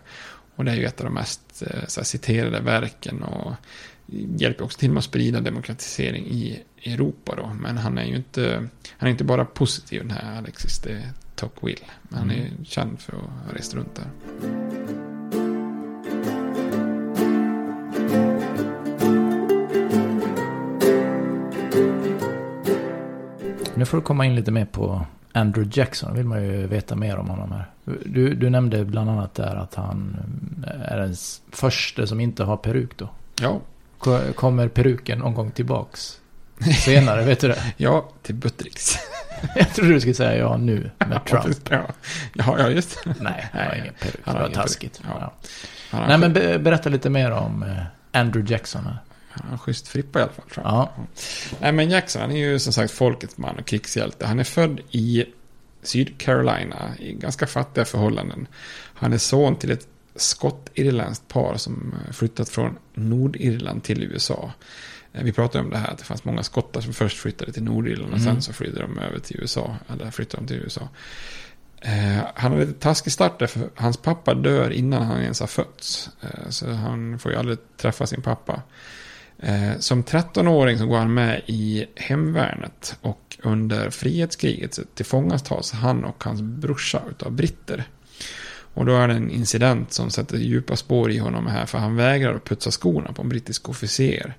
Och 0.55 0.65
det 0.65 0.71
är 0.71 0.75
ju 0.75 0.85
ett 0.85 0.99
av 0.99 1.05
de 1.05 1.13
mest 1.13 1.63
eh, 1.67 1.87
här, 1.87 2.03
citerade 2.03 2.59
verken 2.59 3.23
och 3.23 3.53
hjälper 4.11 4.65
också 4.65 4.79
till 4.79 4.91
med 4.91 4.97
att 4.97 5.03
sprida 5.03 5.41
demokratisering 5.41 6.25
i 6.25 6.63
Europa 6.83 7.35
då. 7.35 7.51
Men 7.61 7.77
han 7.77 7.97
är 7.97 8.05
ju 8.05 8.15
inte, 8.15 8.67
han 8.97 9.07
är 9.07 9.11
inte 9.11 9.23
bara 9.23 9.45
positiv 9.45 10.01
den 10.01 10.11
här 10.11 10.37
Alexis 10.37 10.79
de 10.79 11.01
Tocqueville. 11.35 11.85
Men 12.01 12.19
han 12.19 12.31
är 12.31 12.51
känd 12.63 12.99
för 12.99 13.13
att 13.13 13.21
ha 13.21 13.53
rest 13.53 13.73
runt 13.73 13.95
där. 13.95 14.07
Nu 23.75 23.85
får 23.85 23.97
du 23.97 24.03
komma 24.03 24.25
in 24.25 24.35
lite 24.35 24.51
mer 24.51 24.65
på 24.65 25.05
Andrew 25.33 25.69
Jackson. 25.79 26.15
vill 26.15 26.25
man 26.25 26.43
ju 26.43 26.67
veta 26.67 26.95
mer 26.95 27.17
om 27.17 27.29
honom 27.29 27.51
här. 27.51 27.65
Du, 28.05 28.33
du 28.35 28.49
nämnde 28.49 28.85
bland 28.85 29.09
annat 29.09 29.35
där 29.35 29.55
att 29.55 29.75
han 29.75 30.17
är 30.85 30.97
den 30.97 31.15
första 31.51 32.07
som 32.07 32.19
inte 32.19 32.43
har 32.43 32.57
peruk 32.57 32.97
då. 32.97 33.09
Ja, 33.41 33.59
Ko- 33.97 34.33
Kommer 34.35 34.67
peruken 34.67 35.19
någon 35.19 35.33
gång 35.33 35.51
tillbaks? 35.51 36.19
Senare, 36.85 37.23
vet 37.23 37.39
du 37.39 37.47
det? 37.47 37.63
ja 37.77 38.09
till 38.21 38.35
Buttricks. 38.35 38.95
Jag 39.55 39.73
trodde 39.73 39.93
du 39.93 39.99
skulle 39.99 40.13
säga 40.15 40.37
ja 40.37 40.57
nu 40.57 40.91
med 40.97 41.25
Trump. 41.25 41.69
Ja, 41.69 41.85
ja, 42.33 42.69
just. 42.69 42.99
Nej, 43.19 43.49
han 43.53 43.67
har 43.67 43.75
ingen 43.75 43.93
peruk. 43.99 44.15
Han 44.23 44.35
Det 44.35 44.41
var 44.41 44.49
taskigt. 44.49 45.01
Ja. 45.07 45.33
Ja. 45.91 45.97
Nej, 45.99 46.13
en 46.13 46.19
men 46.19 46.33
be- 46.33 46.59
berätta 46.59 46.89
lite 46.89 47.09
mer 47.09 47.31
om 47.31 47.63
eh, 47.63 48.19
Andrew 48.21 48.53
Jackson 48.53 48.83
här. 48.85 48.97
Han 49.29 49.51
en 49.51 49.57
schysst 49.57 49.87
frippa 49.87 50.19
i 50.19 50.21
alla 50.21 50.31
fall. 50.31 50.49
Tror 50.53 50.65
jag. 50.65 50.73
Ja. 50.73 50.93
Nej, 51.61 51.71
men 51.71 51.89
Jackson 51.89 52.21
han 52.21 52.31
är 52.31 52.37
ju 52.37 52.59
som 52.59 52.73
sagt 52.73 52.91
folkets 52.91 53.37
man 53.37 53.57
och 53.59 53.65
krigshjälte. 53.65 54.25
Han 54.25 54.39
är 54.39 54.43
född 54.43 54.79
i 54.91 55.25
Sydcarolina 55.83 56.91
i 56.99 57.13
ganska 57.13 57.47
fattiga 57.47 57.85
förhållanden. 57.85 58.47
Han 58.93 59.13
är 59.13 59.17
son 59.17 59.55
till 59.55 59.71
ett 59.71 59.87
skottirländskt 60.15 61.27
par 61.27 61.57
som 61.57 61.93
eh, 62.07 62.11
flyttat 62.13 62.49
från 62.49 62.77
Nordirland 62.93 63.83
till 63.83 64.03
USA. 64.03 64.51
Eh, 65.13 65.23
Vi 65.23 65.31
pratade 65.31 65.63
om 65.63 65.69
det 65.69 65.77
här 65.77 65.87
att 65.91 65.97
det 65.97 66.03
fanns 66.03 66.23
många 66.23 66.43
skottar 66.43 66.81
som 66.81 66.93
först 66.93 67.17
flyttade 67.17 67.51
till 67.51 67.63
Nordirland 67.63 68.13
och 68.13 68.19
Mm. 68.19 68.33
sen 68.33 68.41
så 68.41 68.53
flyttade 68.53 68.81
de 68.81 68.99
över 68.99 69.19
till 69.19 69.37
USA. 69.41 69.75
Eller 69.89 70.11
flyttade 70.11 70.43
de 70.43 70.47
till 70.47 70.57
USA. 70.57 70.89
Eh, 71.81 72.23
han 72.35 72.51
har 72.51 72.59
lite 72.59 72.73
taskig 72.73 73.13
start 73.13 73.39
därför 73.39 73.69
hans 73.75 73.97
pappa 73.97 74.33
dör 74.33 74.69
innan 74.71 75.03
han 75.05 75.21
ens 75.21 75.39
har 75.39 75.47
fötts. 75.47 76.09
Eh, 76.21 76.49
så 76.49 76.71
han 76.71 77.19
får 77.19 77.31
ju 77.31 77.37
aldrig 77.37 77.57
träffa 77.77 78.07
sin 78.07 78.21
pappa. 78.21 78.61
Eh, 79.39 79.77
som 79.79 80.03
13-åring 80.03 80.77
så 80.77 80.85
går 80.85 80.97
han 80.97 81.13
med 81.13 81.41
i 81.45 81.85
hemvärnet 81.95 82.97
och 83.01 83.37
under 83.43 83.89
frihetskriget 83.89 84.73
så 84.73 84.83
tillfångatas 84.93 85.71
han 85.71 86.03
och 86.03 86.23
hans 86.23 86.41
brorsa 86.41 87.01
utav 87.09 87.31
britter. 87.31 87.83
Och 88.73 88.85
då 88.85 88.95
är 88.95 89.07
det 89.07 89.13
en 89.13 89.31
incident 89.31 89.93
som 89.93 90.09
sätter 90.09 90.37
djupa 90.37 90.75
spår 90.75 91.11
i 91.11 91.17
honom 91.17 91.47
här 91.47 91.65
för 91.65 91.77
han 91.77 91.95
vägrar 91.95 92.35
att 92.35 92.45
putsa 92.45 92.71
skorna 92.71 93.13
på 93.13 93.21
en 93.21 93.29
brittisk 93.29 93.69
officer. 93.69 94.33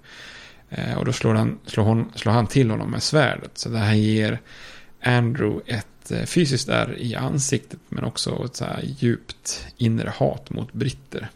Eh, 0.71 0.99
och 0.99 1.05
då 1.05 1.13
slår 1.13 1.35
han, 1.35 1.59
slår, 1.67 1.85
hon, 1.85 2.13
slår 2.15 2.33
han 2.33 2.47
till 2.47 2.71
honom 2.71 2.91
med 2.91 3.03
svärdet. 3.03 3.59
Så 3.59 3.69
det 3.69 3.79
här 3.79 3.95
ger 3.95 4.41
Andrew 5.03 5.75
ett 5.77 6.11
eh, 6.11 6.25
fysiskt 6.25 6.69
ärr 6.69 6.99
i 6.99 7.15
ansiktet 7.15 7.81
men 7.89 8.05
också 8.05 8.45
ett 8.45 8.57
så 8.57 8.65
här 8.65 8.83
djupt 8.83 9.67
inre 9.77 10.13
hat 10.17 10.51
mot 10.51 10.73
britter. 10.73 11.29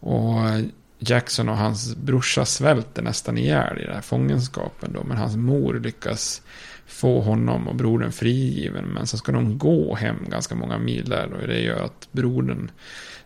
Och 0.00 0.48
eh, 0.48 0.64
Jackson 1.00 1.48
och 1.48 1.56
hans 1.56 1.96
brorsa 1.96 2.44
svälter 2.44 3.02
nästan 3.02 3.38
ihjäl 3.38 3.78
i 3.78 3.84
den 3.84 3.94
här 3.94 4.02
fångenskapen 4.02 4.92
då. 4.92 5.04
Men 5.04 5.16
hans 5.16 5.36
mor 5.36 5.80
lyckas 5.80 6.42
få 6.86 7.20
honom 7.20 7.68
och 7.68 7.74
brodern 7.74 8.12
frigiven. 8.12 8.84
Men 8.84 9.06
så 9.06 9.16
ska 9.16 9.32
de 9.32 9.58
gå 9.58 9.94
hem 9.94 10.16
ganska 10.28 10.54
många 10.54 10.78
mil 10.78 11.08
där. 11.08 11.32
Och 11.32 11.48
det 11.48 11.60
gör 11.60 11.84
att 11.84 12.08
brodern 12.12 12.70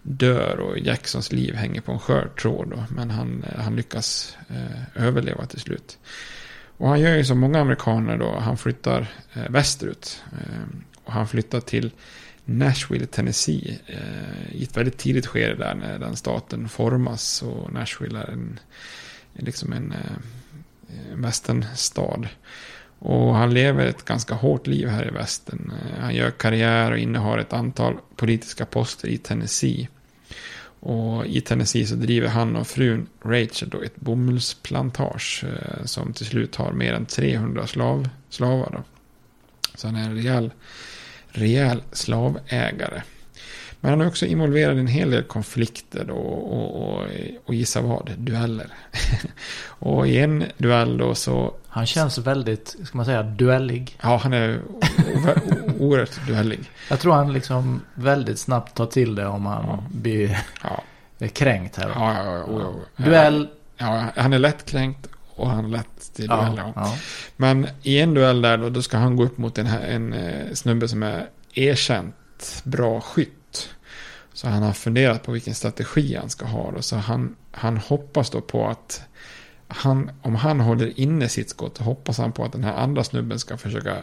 dör 0.02 0.60
och 0.60 0.78
Jacksons 0.78 1.32
liv 1.32 1.54
hänger 1.54 1.80
på 1.80 1.92
en 1.92 1.98
skör 1.98 2.28
tråd. 2.40 2.68
Då. 2.70 2.84
Men 2.88 3.10
han, 3.10 3.44
eh, 3.44 3.60
han 3.60 3.76
lyckas 3.76 4.36
eh, 4.48 5.04
överleva 5.06 5.46
till 5.46 5.60
slut. 5.60 5.98
Och 6.76 6.88
han 6.88 7.00
gör 7.00 7.16
ju 7.16 7.24
som 7.24 7.38
många 7.38 7.60
amerikaner 7.60 8.16
då. 8.18 8.38
Han 8.38 8.56
flyttar 8.56 9.06
eh, 9.32 9.50
västerut. 9.50 10.22
Eh, 10.32 10.78
och 11.04 11.12
han 11.12 11.28
flyttar 11.28 11.60
till 11.60 11.90
Nashville, 12.44 13.06
Tennessee. 13.06 13.78
Eh, 13.86 14.56
I 14.56 14.62
ett 14.62 14.76
väldigt 14.76 14.98
tidigt 14.98 15.26
skede 15.26 15.54
där 15.54 15.74
när 15.74 15.98
den 15.98 16.16
staten 16.16 16.68
formas. 16.68 17.42
Och 17.42 17.72
Nashville 17.72 18.18
är 18.18 18.30
en, 18.30 18.60
liksom 19.32 19.72
en 19.72 19.92
eh, 19.92 21.16
västernstad. 21.16 22.28
Och 22.98 23.34
han 23.34 23.54
lever 23.54 23.86
ett 23.86 24.04
ganska 24.04 24.34
hårt 24.34 24.66
liv 24.66 24.88
här 24.88 25.08
i 25.08 25.10
västern. 25.10 25.72
Eh, 25.72 26.00
Han 26.02 26.14
gör 26.14 26.30
karriär 26.30 26.92
och 26.92 26.98
innehar 26.98 27.38
ett 27.38 27.52
antal 27.52 27.96
politiska 28.16 28.66
poster 28.66 29.08
i 29.08 29.18
Tennessee. 29.18 29.88
Och 30.80 31.26
i 31.26 31.40
Tennessee 31.40 31.86
så 31.86 31.94
driver 31.94 32.28
han 32.28 32.56
och 32.56 32.66
frun 32.66 33.06
Rachel 33.22 33.68
då 33.68 33.82
ett 33.82 33.96
bomullsplantage 33.96 35.44
eh, 35.44 35.84
som 35.84 36.12
till 36.12 36.26
slut 36.26 36.56
har 36.56 36.72
mer 36.72 36.92
än 36.92 37.06
300 37.06 37.66
slav, 37.66 38.08
slavar. 38.30 38.70
Då. 38.72 38.82
Så 39.74 39.86
han 39.86 39.96
är 39.96 40.04
en 40.04 40.14
rejäl, 40.14 40.52
rejäl 41.34 41.82
slavägare. 41.92 43.02
Men 43.80 43.90
han 43.90 44.00
är 44.00 44.06
också 44.08 44.26
involverad 44.26 44.76
i 44.76 44.80
en 44.80 44.86
hel 44.86 45.10
del 45.10 45.22
konflikter 45.22 46.04
då, 46.04 46.14
och, 46.14 46.82
och, 46.98 47.06
och 47.44 47.54
gissa 47.54 47.80
vad, 47.80 48.10
dueller. 48.18 48.66
och 49.66 50.08
i 50.08 50.18
en 50.18 50.44
duell 50.58 50.98
då 50.98 51.14
så... 51.14 51.54
Han 51.68 51.86
känns 51.86 52.18
väldigt, 52.18 52.76
ska 52.84 52.96
man 52.96 53.06
säga, 53.06 53.22
duellig. 53.22 53.96
Ja, 54.02 54.16
han 54.22 54.32
är 54.32 54.60
oerhört 55.78 56.26
duellig. 56.26 56.60
Jag 56.90 57.00
tror 57.00 57.14
han 57.14 57.32
liksom 57.32 57.80
väldigt 57.94 58.38
snabbt 58.38 58.74
tar 58.76 58.86
till 58.86 59.14
det 59.14 59.26
om 59.26 59.46
han 59.46 59.64
Ja. 59.66 59.84
blir 59.90 60.38
Ja, 60.62 60.82
kränkt 61.28 61.76
här. 61.76 61.88
ja, 61.94 62.24
ja, 62.24 62.44
ja. 62.96 63.04
Duell. 63.04 63.48
Ja, 63.76 64.04
han 64.16 64.32
är 64.32 64.38
lättkränkt 64.38 65.08
och 65.36 65.50
han 65.50 65.70
lätt 65.70 66.14
till 66.14 66.26
duell. 66.28 66.54
Ja, 66.56 66.72
Ja. 66.76 66.96
Men 67.36 67.68
i 67.82 67.98
en 68.00 68.14
duell 68.14 68.42
där 68.42 68.58
då, 68.58 68.68
då 68.70 68.82
ska 68.82 68.96
han 68.96 69.16
gå 69.16 69.24
upp 69.24 69.38
mot 69.38 69.58
en, 69.58 69.66
här- 69.66 69.80
en 69.86 70.12
eh, 70.12 70.52
snubbe 70.54 70.88
som 70.88 71.02
är 71.02 71.28
erkänt 71.54 72.60
bra 72.64 73.00
skytt. 73.00 73.68
Så 74.32 74.48
han 74.48 74.62
har 74.62 74.72
funderat 74.72 75.22
på 75.22 75.32
vilken 75.32 75.54
strategi 75.54 76.16
han 76.20 76.30
ska 76.30 76.46
ha. 76.46 76.70
Då. 76.70 76.82
Så 76.82 76.96
han, 76.96 77.36
han 77.52 77.76
hoppas 77.76 78.30
då 78.30 78.40
på 78.40 78.68
att 78.68 79.02
han, 79.68 80.10
om 80.22 80.34
han 80.34 80.60
håller 80.60 81.00
inne 81.00 81.28
sitt 81.28 81.50
skott 81.50 81.76
så 81.76 81.84
hoppas 81.84 82.18
han 82.18 82.32
på 82.32 82.44
att 82.44 82.52
den 82.52 82.64
här 82.64 82.74
andra 82.74 83.04
snubben 83.04 83.38
ska 83.38 83.56
försöka 83.56 83.96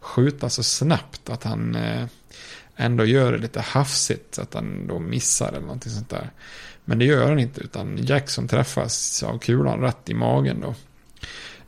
skjuta 0.00 0.48
så 0.50 0.62
snabbt 0.62 1.30
att 1.30 1.44
han 1.44 1.74
eh, 1.74 2.04
ändå 2.76 3.04
gör 3.04 3.32
det 3.32 3.38
lite 3.38 3.60
hafsigt 3.60 4.34
så 4.34 4.42
att 4.42 4.54
han 4.54 4.86
då 4.86 4.98
missar 4.98 5.48
eller 5.48 5.60
någonting 5.60 5.92
sånt 5.92 6.10
där. 6.10 6.30
Men 6.90 6.98
det 6.98 7.04
gör 7.04 7.28
han 7.28 7.38
inte 7.38 7.60
utan 7.60 7.98
Jackson 8.06 8.48
träffas 8.48 9.22
av 9.22 9.38
kulan 9.38 9.80
rätt 9.80 10.08
i 10.10 10.14
magen 10.14 10.60
då. 10.60 10.74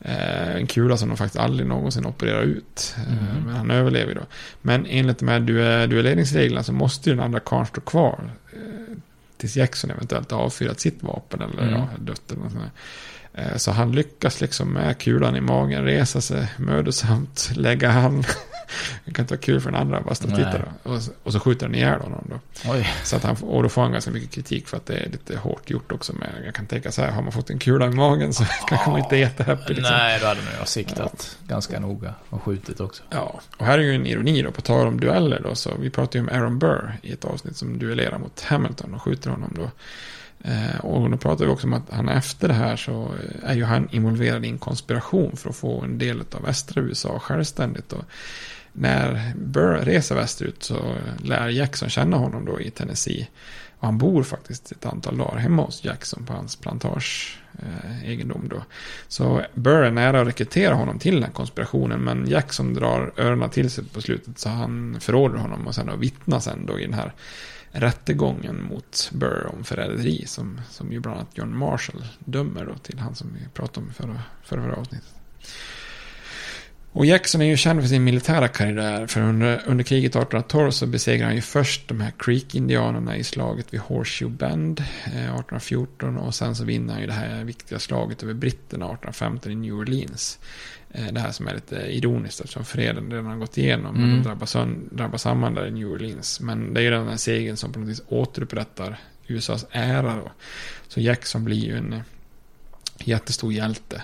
Eh, 0.01 0.57
en 0.57 0.67
kula 0.67 0.97
som 0.97 1.09
de 1.09 1.17
faktiskt 1.17 1.41
aldrig 1.45 1.69
någonsin 1.69 2.07
opererar 2.07 2.43
ut. 2.43 2.95
Eh, 2.99 3.13
Mhm. 3.13 3.43
Men 3.47 3.55
han 3.57 3.71
överlever 3.71 4.15
då. 4.15 4.21
Men 4.63 4.87
enligt 4.87 5.19
de 5.19 5.29
här 5.29 5.41
du- 5.41 5.87
duelleringsreglerna 5.87 6.63
så 6.63 6.73
måste 6.73 7.11
ju 7.11 7.17
den 7.17 7.25
andra 7.25 7.41
karln 7.41 7.67
stå 7.67 7.81
kvar. 7.81 8.31
Eh, 8.53 8.59
tills 9.37 9.57
Jackson 9.57 9.91
eventuellt 9.91 10.31
har 10.31 10.39
avfyrat 10.39 10.81
sitt 10.81 11.03
vapen 11.03 11.43
eller 11.43 11.63
Mm. 11.63 11.75
ja, 11.75 11.89
dött 11.99 12.23
eller 12.31 12.43
något 12.43 12.53
sånt 12.53 12.65
där. 12.65 13.59
Så 13.59 13.71
han 13.71 13.93
lyckas 13.93 14.41
liksom 14.41 14.69
med 14.73 14.99
kulan 14.99 15.37
i 15.37 15.41
magen 15.41 15.85
resa 15.85 16.21
sig 16.21 16.49
mödosamt, 16.57 17.51
lägga 17.57 17.91
hand. 17.91 18.27
Det 19.05 19.13
kan 19.13 19.23
inte 19.23 19.35
vara 19.35 19.41
kul 19.41 19.61
för 19.61 19.71
den 19.71 19.81
andra 19.81 19.99
att 19.99 20.05
bara 20.05 20.15
stå 20.15 20.29
och 20.29 20.37
titta 20.37 20.59
då. 20.59 20.91
Och, 20.91 21.03
så- 21.03 21.13
och 21.23 21.33
så 21.33 21.41
skjuter 21.41 21.67
den 21.67 21.75
ihjäl 21.75 22.01
honom 22.01 22.25
då. 22.31 22.41
Oj. 22.73 22.89
Så 23.05 23.17
att 23.17 23.23
han, 23.23 23.37
och 23.37 23.63
då 23.63 23.69
får 23.69 23.83
han 23.83 23.93
ganska 23.93 24.11
mycket 24.11 24.31
kritik 24.31 24.69
för 24.69 24.77
att 24.77 24.87
det 24.87 24.95
är 24.95 25.09
lite 25.11 25.37
hårt 25.37 25.71
gjort 25.71 25.93
också. 25.93 26.13
Men 26.13 26.29
jag 26.45 26.55
kan 26.55 26.67
tänka 26.67 26.93
så 26.93 27.03
här, 27.03 27.11
har 27.11 27.23
man 27.23 27.33
fått 27.33 27.51
en 27.51 27.59
kula 27.59 27.87
i 27.87 27.91
magen 27.91 28.35
så 28.35 28.45
kanske 28.69 28.91
man 28.91 28.99
inte 28.99 29.17
är 29.17 29.21
jättehappy. 29.21 29.75
Liksom. 29.75 29.97
Nej, 29.97 30.19
då 30.21 30.27
hade 30.27 30.41
man 30.43 30.53
ju 30.61 30.67
siktat 30.67 31.39
ganska 31.47 31.81
noga 31.81 32.15
och 32.29 32.43
skjutit 32.43 32.81
också. 32.81 33.03
Ja, 33.11 33.41
och 33.57 33.67
här 33.67 33.79
är 33.79 33.83
ju 33.83 33.95
en 33.95 34.07
ironi 34.07 34.43
då, 34.43 34.51
på 34.51 34.61
tal 34.61 34.87
om 34.87 35.01
dueller 35.01 35.41
då. 35.45 35.55
Så 35.55 35.71
vi 35.81 35.91
pratade 35.91 36.19
ju 36.19 36.23
om 36.23 36.29
Aaron 36.39 36.59
Burr 36.59 36.97
i 37.03 37.13
ett 37.13 37.25
avsnitt 37.25 37.57
som 37.57 37.79
duellerar 37.79 38.19
mot 38.19 38.41
Hamilton 38.41 38.95
och 38.95 39.03
skjuter 39.03 39.31
honom 39.31 39.53
då. 39.57 39.71
Eh, 40.45 40.81
och 40.81 41.11
då 41.11 41.17
pratade 41.17 41.47
vi 41.47 41.53
också 41.53 41.67
om 41.67 41.73
att 41.73 41.83
han 41.91 42.09
efter 42.09 42.49
det 42.49 42.55
här 42.55 42.77
så 42.77 43.03
eh, 43.43 43.51
är 43.51 43.55
ju 43.55 43.65
han 43.65 43.89
involverad 43.93 44.45
i 44.45 44.49
en 44.49 44.59
konspiration 44.59 45.37
för 45.37 45.51
att 45.51 45.57
få 45.57 45.81
en 45.81 45.99
del 45.99 46.21
av 46.33 46.43
västra 46.43 46.81
USA 46.83 47.19
självständigt. 47.19 47.93
Och 47.93 48.05
när 48.73 49.33
Burr 49.37 49.85
reser 49.85 50.15
västerut 50.15 50.63
så 50.63 50.97
lär 51.23 51.49
Jackson 51.49 51.89
känna 51.89 52.17
honom 52.17 52.45
då 52.45 52.61
i 52.61 52.71
Tennessee. 52.71 53.29
Och 53.79 53.87
han 53.87 53.99
bor 53.99 54.23
faktiskt 54.23 54.73
ett 54.73 54.87
antal 54.87 55.19
dagar 55.19 55.37
hemma 55.37 55.63
hos 55.63 55.85
Jackson 55.85 56.27
på 56.27 56.33
hans 56.33 56.57
plantage 56.57 57.39
eh, 57.59 58.11
egendom 58.11 58.49
då. 58.49 58.63
Så 59.09 59.43
Burr 59.55 59.83
är 59.83 59.91
nära 59.91 60.21
att 60.21 60.27
rekrytera 60.27 60.75
honom 60.75 60.99
till 60.99 61.15
den 61.15 61.23
här 61.23 61.31
konspirationen. 61.31 62.01
Men 62.01 62.29
Jackson 62.29 62.75
drar 62.75 63.13
öronen 63.17 63.51
till 63.51 63.71
sig 63.71 63.85
på 63.85 64.01
slutet. 64.01 64.39
Så 64.39 64.49
han 64.49 65.01
förråder 65.01 65.39
honom 65.39 65.67
och 65.67 65.75
sen 65.75 65.87
då 65.87 65.97
vittna 65.97 66.41
sen 66.41 66.67
då 66.67 66.79
i 66.79 66.85
den 66.85 66.95
här 66.95 67.13
rättegången 67.71 68.63
mot 68.63 69.11
Burr 69.13 69.51
om 69.55 69.65
förräderi. 69.65 70.25
Som, 70.27 70.61
som 70.71 70.93
ju 70.93 71.01
bland 71.01 71.17
annat 71.17 71.39
John 71.39 71.57
Marshall 71.57 72.05
dömer 72.19 72.65
då 72.65 72.75
till 72.75 72.99
han 72.99 73.15
som 73.15 73.29
vi 73.35 73.49
pratade 73.55 73.87
om 73.87 73.91
i 73.91 73.95
förra, 73.95 74.21
förra, 74.43 74.63
förra 74.63 74.77
avsnittet. 74.77 75.15
Och 76.94 77.07
Jackson 77.07 77.40
är 77.40 77.46
ju 77.46 77.57
känd 77.57 77.81
för 77.81 77.88
sin 77.88 78.05
militära 78.05 78.48
karriär. 78.48 79.07
För 79.07 79.20
under, 79.20 79.62
under 79.66 79.85
kriget 79.85 80.11
1812 80.11 80.70
så 80.70 80.87
besegrar 80.87 81.26
han 81.26 81.35
ju 81.35 81.40
först 81.40 81.88
de 81.88 82.00
här 82.00 82.12
Creek-indianerna 82.18 83.16
i 83.16 83.24
slaget 83.24 83.74
vid 83.74 83.81
Horseshoe 83.81 84.31
Bend 84.31 84.81
eh, 84.81 85.07
1814. 85.07 86.16
Och 86.16 86.35
sen 86.35 86.57
så 86.57 86.64
vinner 86.64 86.92
han 86.92 87.00
ju 87.00 87.07
det 87.07 87.12
här 87.12 87.44
viktiga 87.44 87.78
slaget 87.78 88.22
över 88.22 88.35
britterna 88.35 88.85
1815 88.85 89.52
i 89.52 89.55
New 89.55 89.74
Orleans. 89.74 90.38
Eh, 90.90 91.07
det 91.12 91.20
här 91.20 91.33
som 91.33 91.48
är 91.48 91.55
lite 91.55 91.76
ironiskt 91.76 92.40
eftersom 92.40 92.64
freden 92.64 93.11
redan 93.11 93.26
har 93.26 93.37
gått 93.37 93.59
igenom. 93.59 93.96
Mm. 93.96 94.11
Och 94.11 94.16
de 94.16 94.22
drabbas, 94.22 94.57
drabbas 94.90 95.22
samman 95.22 95.55
där 95.55 95.66
i 95.66 95.70
New 95.70 95.88
Orleans. 95.88 96.40
Men 96.40 96.74
det 96.74 96.81
är 96.81 96.85
ju 96.85 96.90
den 96.90 97.09
här 97.09 97.16
segern 97.16 97.57
som 97.57 97.72
på 97.72 97.78
något 97.78 97.88
vis 97.88 98.02
återupprättar 98.09 99.00
USAs 99.26 99.66
ära 99.70 100.16
då. 100.16 100.33
Så 100.88 101.00
Jackson 101.00 101.44
blir 101.44 101.64
ju 101.64 101.76
en 101.76 102.02
jättestor 103.05 103.52
hjälte. 103.52 104.02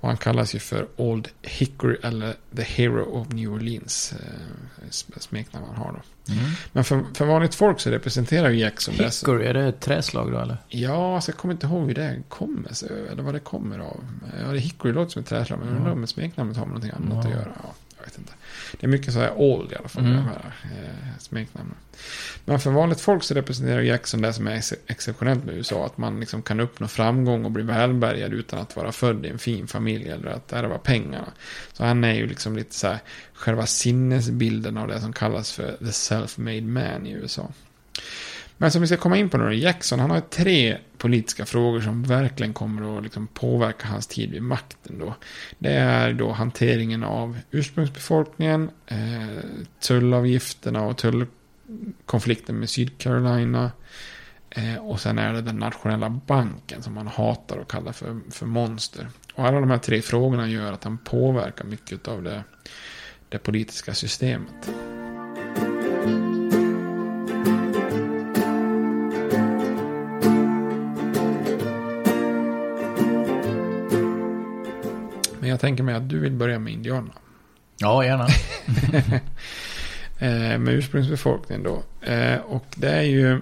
Och 0.00 0.08
han 0.08 0.16
kallas 0.16 0.54
ju 0.54 0.58
för 0.58 0.86
Old 0.96 1.28
Hickory 1.42 1.96
eller 2.02 2.34
The 2.56 2.62
Hero 2.62 3.02
of 3.02 3.28
New 3.28 3.52
Orleans. 3.52 4.12
Eh, 4.12 4.90
smeknamn 5.20 5.66
han 5.66 5.76
har 5.76 5.92
då. 5.92 6.32
Mm. 6.32 6.44
Men 6.72 6.84
för, 6.84 7.04
för 7.14 7.24
vanligt 7.24 7.54
folk 7.54 7.80
så 7.80 7.90
representerar 7.90 8.50
ju 8.50 8.58
Jackson 8.58 8.94
Hickory, 8.94 9.46
är 9.46 9.54
det 9.54 9.64
ett 9.64 9.80
träslag 9.80 10.32
då 10.32 10.38
eller? 10.38 10.56
Ja, 10.68 11.14
alltså 11.14 11.30
jag 11.30 11.38
kommer 11.38 11.54
inte 11.54 11.66
ihåg 11.66 11.86
hur 11.86 11.94
det 11.94 12.22
kommer 12.28 12.72
sig. 12.72 13.08
Eller 13.12 13.22
vad 13.22 13.34
det 13.34 13.40
kommer 13.40 13.78
av. 13.78 14.04
Ja, 14.44 14.52
det 14.52 14.58
Hickory 14.58 14.92
låter 14.92 15.12
som 15.12 15.22
ett 15.22 15.28
träslag. 15.28 15.58
Men 15.58 15.68
mm. 15.68 15.78
undrar 15.78 15.92
om 15.92 16.06
smeknamnet 16.06 16.56
har 16.56 16.66
med 16.66 16.74
någonting 16.74 16.90
annat 16.90 17.24
mm. 17.24 17.38
att 17.38 17.44
göra. 17.44 17.52
Ja 17.62 17.74
vet 18.08 18.18
inte. 18.18 18.32
Det 18.72 18.86
är 18.86 18.88
mycket 18.88 19.12
så 19.12 19.18
här 19.18 19.32
old 19.34 19.72
i 19.72 19.76
alla 19.76 19.88
fall. 19.88 20.04
Mm. 20.04 20.16
De 20.16 20.24
här 20.24 20.54
eh, 20.64 21.18
smeknamnen. 21.18 21.76
Men 22.44 22.60
för 22.60 22.70
vanligt 22.70 23.00
folk 23.00 23.22
så 23.22 23.34
representerar 23.34 23.80
Jackson 23.80 24.22
det 24.22 24.32
som 24.32 24.46
är 24.46 24.52
ex 24.52 24.74
exceptionellt 24.86 25.44
med 25.44 25.54
USA. 25.54 25.86
Att 25.86 25.98
man 25.98 26.20
liksom 26.20 26.42
kan 26.42 26.60
uppnå 26.60 26.88
framgång 26.88 27.44
och 27.44 27.50
bli 27.50 27.62
välbärgad 27.62 28.32
utan 28.32 28.58
att 28.58 28.76
vara 28.76 28.92
född 28.92 29.26
i 29.26 29.28
en 29.28 29.38
fin 29.38 29.66
familj. 29.66 30.08
Eller 30.08 30.30
att 30.30 30.52
ärva 30.52 30.78
pengarna. 30.78 31.32
Så 31.72 31.84
han 31.84 32.04
är 32.04 32.14
ju 32.14 32.26
liksom 32.26 32.56
lite 32.56 32.74
så 32.74 32.88
här 32.88 32.98
själva 33.32 33.66
sinnesbilden 33.66 34.76
av 34.76 34.88
det 34.88 35.00
som 35.00 35.12
kallas 35.12 35.52
för 35.52 35.76
the 35.78 35.84
self-made 35.84 36.66
man 36.66 37.06
i 37.06 37.12
USA. 37.12 37.48
Men 38.60 38.70
som 38.70 38.80
vi 38.80 38.86
ska 38.86 38.96
komma 38.96 39.16
in 39.16 39.28
på 39.28 39.38
nu, 39.38 39.54
Jackson, 39.54 40.00
han 40.00 40.10
har 40.10 40.20
tre 40.20 40.78
politiska 40.96 41.46
frågor 41.46 41.80
som 41.80 42.02
verkligen 42.02 42.52
kommer 42.52 42.98
att 42.98 43.02
liksom 43.04 43.26
påverka 43.26 43.88
hans 43.88 44.06
tid 44.06 44.30
vid 44.30 44.42
makten. 44.42 44.98
Då. 44.98 45.14
Det 45.58 45.72
är 45.72 46.12
då 46.12 46.32
hanteringen 46.32 47.04
av 47.04 47.38
ursprungsbefolkningen, 47.50 48.70
eh, 48.86 49.44
tullavgifterna 49.80 50.86
och 50.86 50.96
tullkonflikten 50.96 52.58
med 52.58 52.70
Sydcarolina. 52.70 53.70
Eh, 54.50 54.76
och 54.76 55.00
sen 55.00 55.18
är 55.18 55.32
det 55.32 55.42
den 55.42 55.56
nationella 55.56 56.10
banken 56.10 56.82
som 56.82 56.96
han 56.96 57.06
hatar 57.06 57.56
och 57.56 57.70
kallar 57.70 57.92
för, 57.92 58.20
för 58.30 58.46
monster. 58.46 59.08
Och 59.34 59.46
alla 59.46 59.60
de 59.60 59.70
här 59.70 59.78
tre 59.78 60.02
frågorna 60.02 60.48
gör 60.48 60.72
att 60.72 60.84
han 60.84 60.98
påverkar 60.98 61.64
mycket 61.64 62.08
av 62.08 62.22
det, 62.22 62.42
det 63.28 63.38
politiska 63.38 63.94
systemet. 63.94 64.70
Jag 75.58 75.60
tänker 75.60 75.82
mig 75.82 75.94
att 75.94 76.08
du 76.08 76.18
vill 76.18 76.32
börja 76.32 76.58
med 76.58 76.72
indianerna. 76.72 77.14
Ja, 77.76 78.04
gärna. 78.04 78.28
Eh, 80.20 80.58
med 80.58 80.68
ursprungsbefolkningen 80.68 81.62
då. 81.62 82.06
Eh, 82.06 82.40
och 82.40 82.64
det 82.76 82.90
är 82.90 83.02
ju 83.02 83.40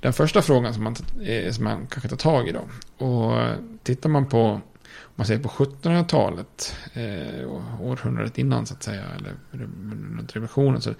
den 0.00 0.12
första 0.12 0.42
frågan 0.42 0.74
som 0.74 0.84
man, 0.84 0.96
eh, 1.22 1.52
som 1.52 1.64
man 1.64 1.86
kanske 1.86 2.08
tar 2.08 2.16
tag 2.16 2.48
i 2.48 2.52
då. 2.52 2.68
Och 3.06 3.38
tittar 3.82 4.08
man 4.08 4.28
på, 4.28 4.42
om 4.42 4.62
man 5.14 5.26
säger 5.26 5.42
på 5.42 5.48
1700-talet, 5.48 6.76
århundradet 7.80 8.38
innan 8.38 8.66
så 8.66 8.74
att 8.74 8.82
säga, 8.82 9.04
eller 9.18 9.34
runt 9.50 10.36
revolutionen, 10.36 10.80
så 10.80 10.90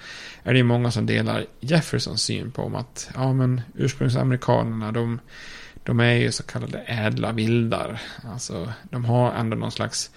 är 0.42 0.52
det 0.52 0.58
ju 0.58 0.64
många 0.64 0.90
som 0.90 1.06
delar 1.06 1.46
Jeffersons 1.60 2.22
syn 2.22 2.50
på 2.50 2.62
om 2.62 2.74
att, 2.74 3.10
ja 3.14 3.32
men 3.32 3.60
ursprungsamerikanerna, 3.74 4.92
de 4.92 5.18
de 5.82 6.00
är 6.00 6.14
ju 6.14 6.32
så 6.32 6.42
kallade 6.42 6.78
ädla 6.78 7.32
vildar. 7.32 8.00
Alltså, 8.32 8.72
de 8.90 9.04
har 9.04 9.32
ändå 9.32 9.56
någon 9.56 9.72
slags 9.72 10.10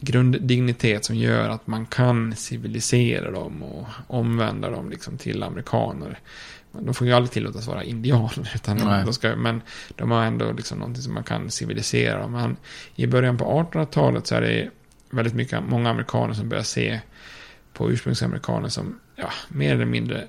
grunddignitet 0.00 1.04
som 1.04 1.16
gör 1.16 1.48
att 1.48 1.66
man 1.66 1.86
kan 1.86 2.36
civilisera 2.36 3.30
dem 3.30 3.62
och 3.62 3.86
omvända 4.06 4.70
dem 4.70 4.90
liksom 4.90 5.18
till 5.18 5.42
amerikaner. 5.42 6.18
De 6.72 6.94
får 6.94 7.06
ju 7.06 7.12
aldrig 7.12 7.30
tillåtas 7.30 7.66
vara 7.66 7.84
indianer. 7.84 8.52
Utan 8.54 9.04
de 9.04 9.12
ska, 9.12 9.36
men 9.36 9.62
de 9.96 10.10
har 10.10 10.24
ändå 10.24 10.52
liksom 10.52 10.78
någonting 10.78 11.02
som 11.02 11.14
man 11.14 11.24
kan 11.24 11.50
civilisera 11.50 12.18
dem. 12.18 12.32
Men 12.32 12.56
I 12.94 13.06
början 13.06 13.38
på 13.38 13.44
1800-talet 13.44 14.26
så 14.26 14.34
är 14.34 14.40
det 14.40 14.70
väldigt 15.10 15.34
mycket, 15.34 15.62
många 15.68 15.90
amerikaner 15.90 16.34
som 16.34 16.48
börjar 16.48 16.64
se 16.64 17.00
på 17.72 17.90
ursprungsamerikaner 17.90 18.68
som 18.68 19.00
ja, 19.16 19.30
mer 19.48 19.74
eller 19.74 19.84
mindre 19.84 20.26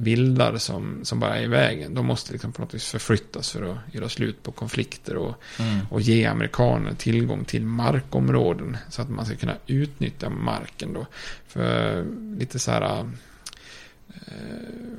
vildar 0.00 0.58
som, 0.58 1.04
som 1.04 1.20
bara 1.20 1.36
är 1.36 1.42
i 1.42 1.46
vägen. 1.46 1.94
De 1.94 2.06
måste 2.06 2.32
liksom 2.32 2.52
på 2.52 2.62
något 2.62 2.74
vis 2.74 2.88
förflyttas 2.88 3.50
för 3.50 3.62
att 3.62 3.94
göra 3.94 4.08
slut 4.08 4.42
på 4.42 4.52
konflikter 4.52 5.16
och, 5.16 5.34
mm. 5.58 5.86
och 5.90 6.00
ge 6.00 6.24
amerikaner 6.24 6.94
tillgång 6.94 7.44
till 7.44 7.66
markområden 7.66 8.76
så 8.90 9.02
att 9.02 9.08
man 9.08 9.26
ska 9.26 9.36
kunna 9.36 9.56
utnyttja 9.66 10.30
marken 10.30 10.92
då. 10.92 11.06
För 11.46 12.04
lite 12.38 12.58
så 12.58 12.70
här, 12.70 12.98
eh, 13.00 13.06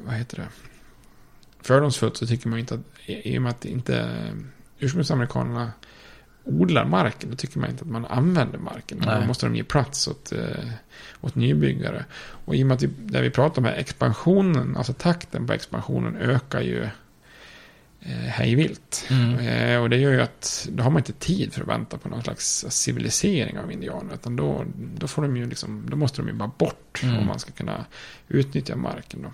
vad 0.06 0.16
heter 0.16 0.38
det? 0.38 0.48
Fördomsfullt 1.62 2.18
så 2.18 2.28
tycker 2.28 2.50
man 2.50 2.60
inte 2.60 2.74
att, 2.74 2.82
i 3.06 3.38
och 3.38 3.42
med 3.42 3.50
att 3.50 3.66
inte 3.66 4.16
ursprungsamerikanerna 4.80 5.72
odlar 6.50 6.86
marken, 6.86 7.30
då 7.30 7.36
tycker 7.36 7.60
man 7.60 7.70
inte 7.70 7.82
att 7.84 7.90
man 7.90 8.06
använder 8.06 8.60
marken. 8.60 9.00
Då 9.00 9.28
måste 9.28 9.46
de 9.46 9.56
ge 9.56 9.64
plats 9.64 10.08
åt, 10.08 10.32
eh, 10.32 10.70
åt 11.22 11.36
nybyggare. 11.36 12.06
Och 12.46 12.56
i 12.56 12.64
och 12.64 12.68
med 12.68 12.76
att 12.76 12.84
vi, 12.84 12.88
där 12.88 13.22
vi 13.22 13.30
pratar 13.30 13.62
om 13.62 13.66
här 13.66 13.74
expansionen, 13.74 14.78
alltså 14.78 14.94
takten 14.94 15.48
på 15.48 15.54
expansionen 15.54 16.16
ökar 16.16 16.62
ju 16.62 16.84
eh, 18.02 18.12
hejvilt. 18.12 19.08
Mm. 19.10 19.40
Eh, 19.40 19.82
och 19.82 19.90
det 19.90 19.98
gör 19.98 20.12
ju 20.12 20.22
att 20.22 20.68
då 20.72 20.84
har 20.84 20.92
man 20.92 21.00
inte 21.00 21.14
tid 21.14 21.54
för 21.54 21.62
att 21.62 21.68
vänta 21.68 21.98
på 21.98 22.10
någon 22.10 22.24
slags 22.24 22.66
civilisering 22.70 23.60
av 23.60 23.72
indianer. 23.72 24.14
Utan 24.14 24.36
då, 24.36 24.66
då, 24.76 25.08
får 25.08 25.22
de 25.22 25.38
ju 25.38 25.50
liksom, 25.50 25.90
då 25.90 25.98
måste 25.98 26.22
de 26.22 26.28
ju 26.28 26.34
bara 26.34 26.52
bort 26.58 27.04
mm. 27.04 27.18
om 27.18 27.26
man 27.26 27.40
ska 27.40 27.52
kunna 27.52 27.86
utnyttja 28.28 28.76
marken. 28.76 29.22
Då. 29.22 29.32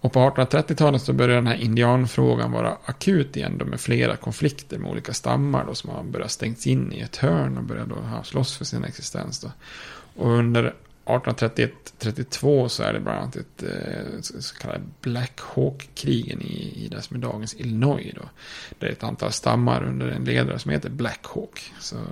Och 0.00 0.12
på 0.12 0.18
1830-talet 0.18 1.02
så 1.02 1.12
började 1.12 1.34
den 1.34 1.46
här 1.46 1.56
indianfrågan 1.56 2.52
vara 2.52 2.76
akut 2.84 3.36
igen 3.36 3.58
då 3.58 3.64
med 3.64 3.80
flera 3.80 4.16
konflikter 4.16 4.78
med 4.78 4.90
olika 4.90 5.12
stammar 5.12 5.64
då 5.66 5.74
som 5.74 5.90
har 5.90 6.02
börjat 6.02 6.30
stängts 6.30 6.66
in 6.66 6.92
i 6.92 7.00
ett 7.00 7.16
hörn 7.16 7.58
och 7.58 7.64
börjat 7.64 7.88
då 7.88 7.96
slåss 8.24 8.56
för 8.56 8.64
sin 8.64 8.84
existens. 8.84 9.40
Då. 9.40 9.50
Och 10.16 10.30
under 10.30 10.74
1831-32 11.06 12.68
så 12.68 12.82
är 12.82 12.92
det 12.92 13.00
bland 13.00 13.18
annat 13.18 13.36
ett 13.36 13.62
eh, 13.62 14.20
så 14.20 14.56
kallade 14.56 14.84
Black 15.00 15.40
Hawk-krigen 15.40 16.42
i, 16.42 16.84
i 16.84 16.88
det 16.88 17.02
som 17.02 17.16
är 17.16 17.20
dagens 17.20 17.54
Illinois. 17.54 18.12
Då. 18.14 18.28
Det 18.78 18.86
är 18.86 18.90
ett 18.90 19.04
antal 19.04 19.32
stammar 19.32 19.84
under 19.84 20.08
en 20.08 20.24
ledare 20.24 20.58
som 20.58 20.70
heter 20.70 20.90
Black 20.90 21.20
Hawk. 21.22 21.72
Så 21.80 21.96
eh, 21.96 22.02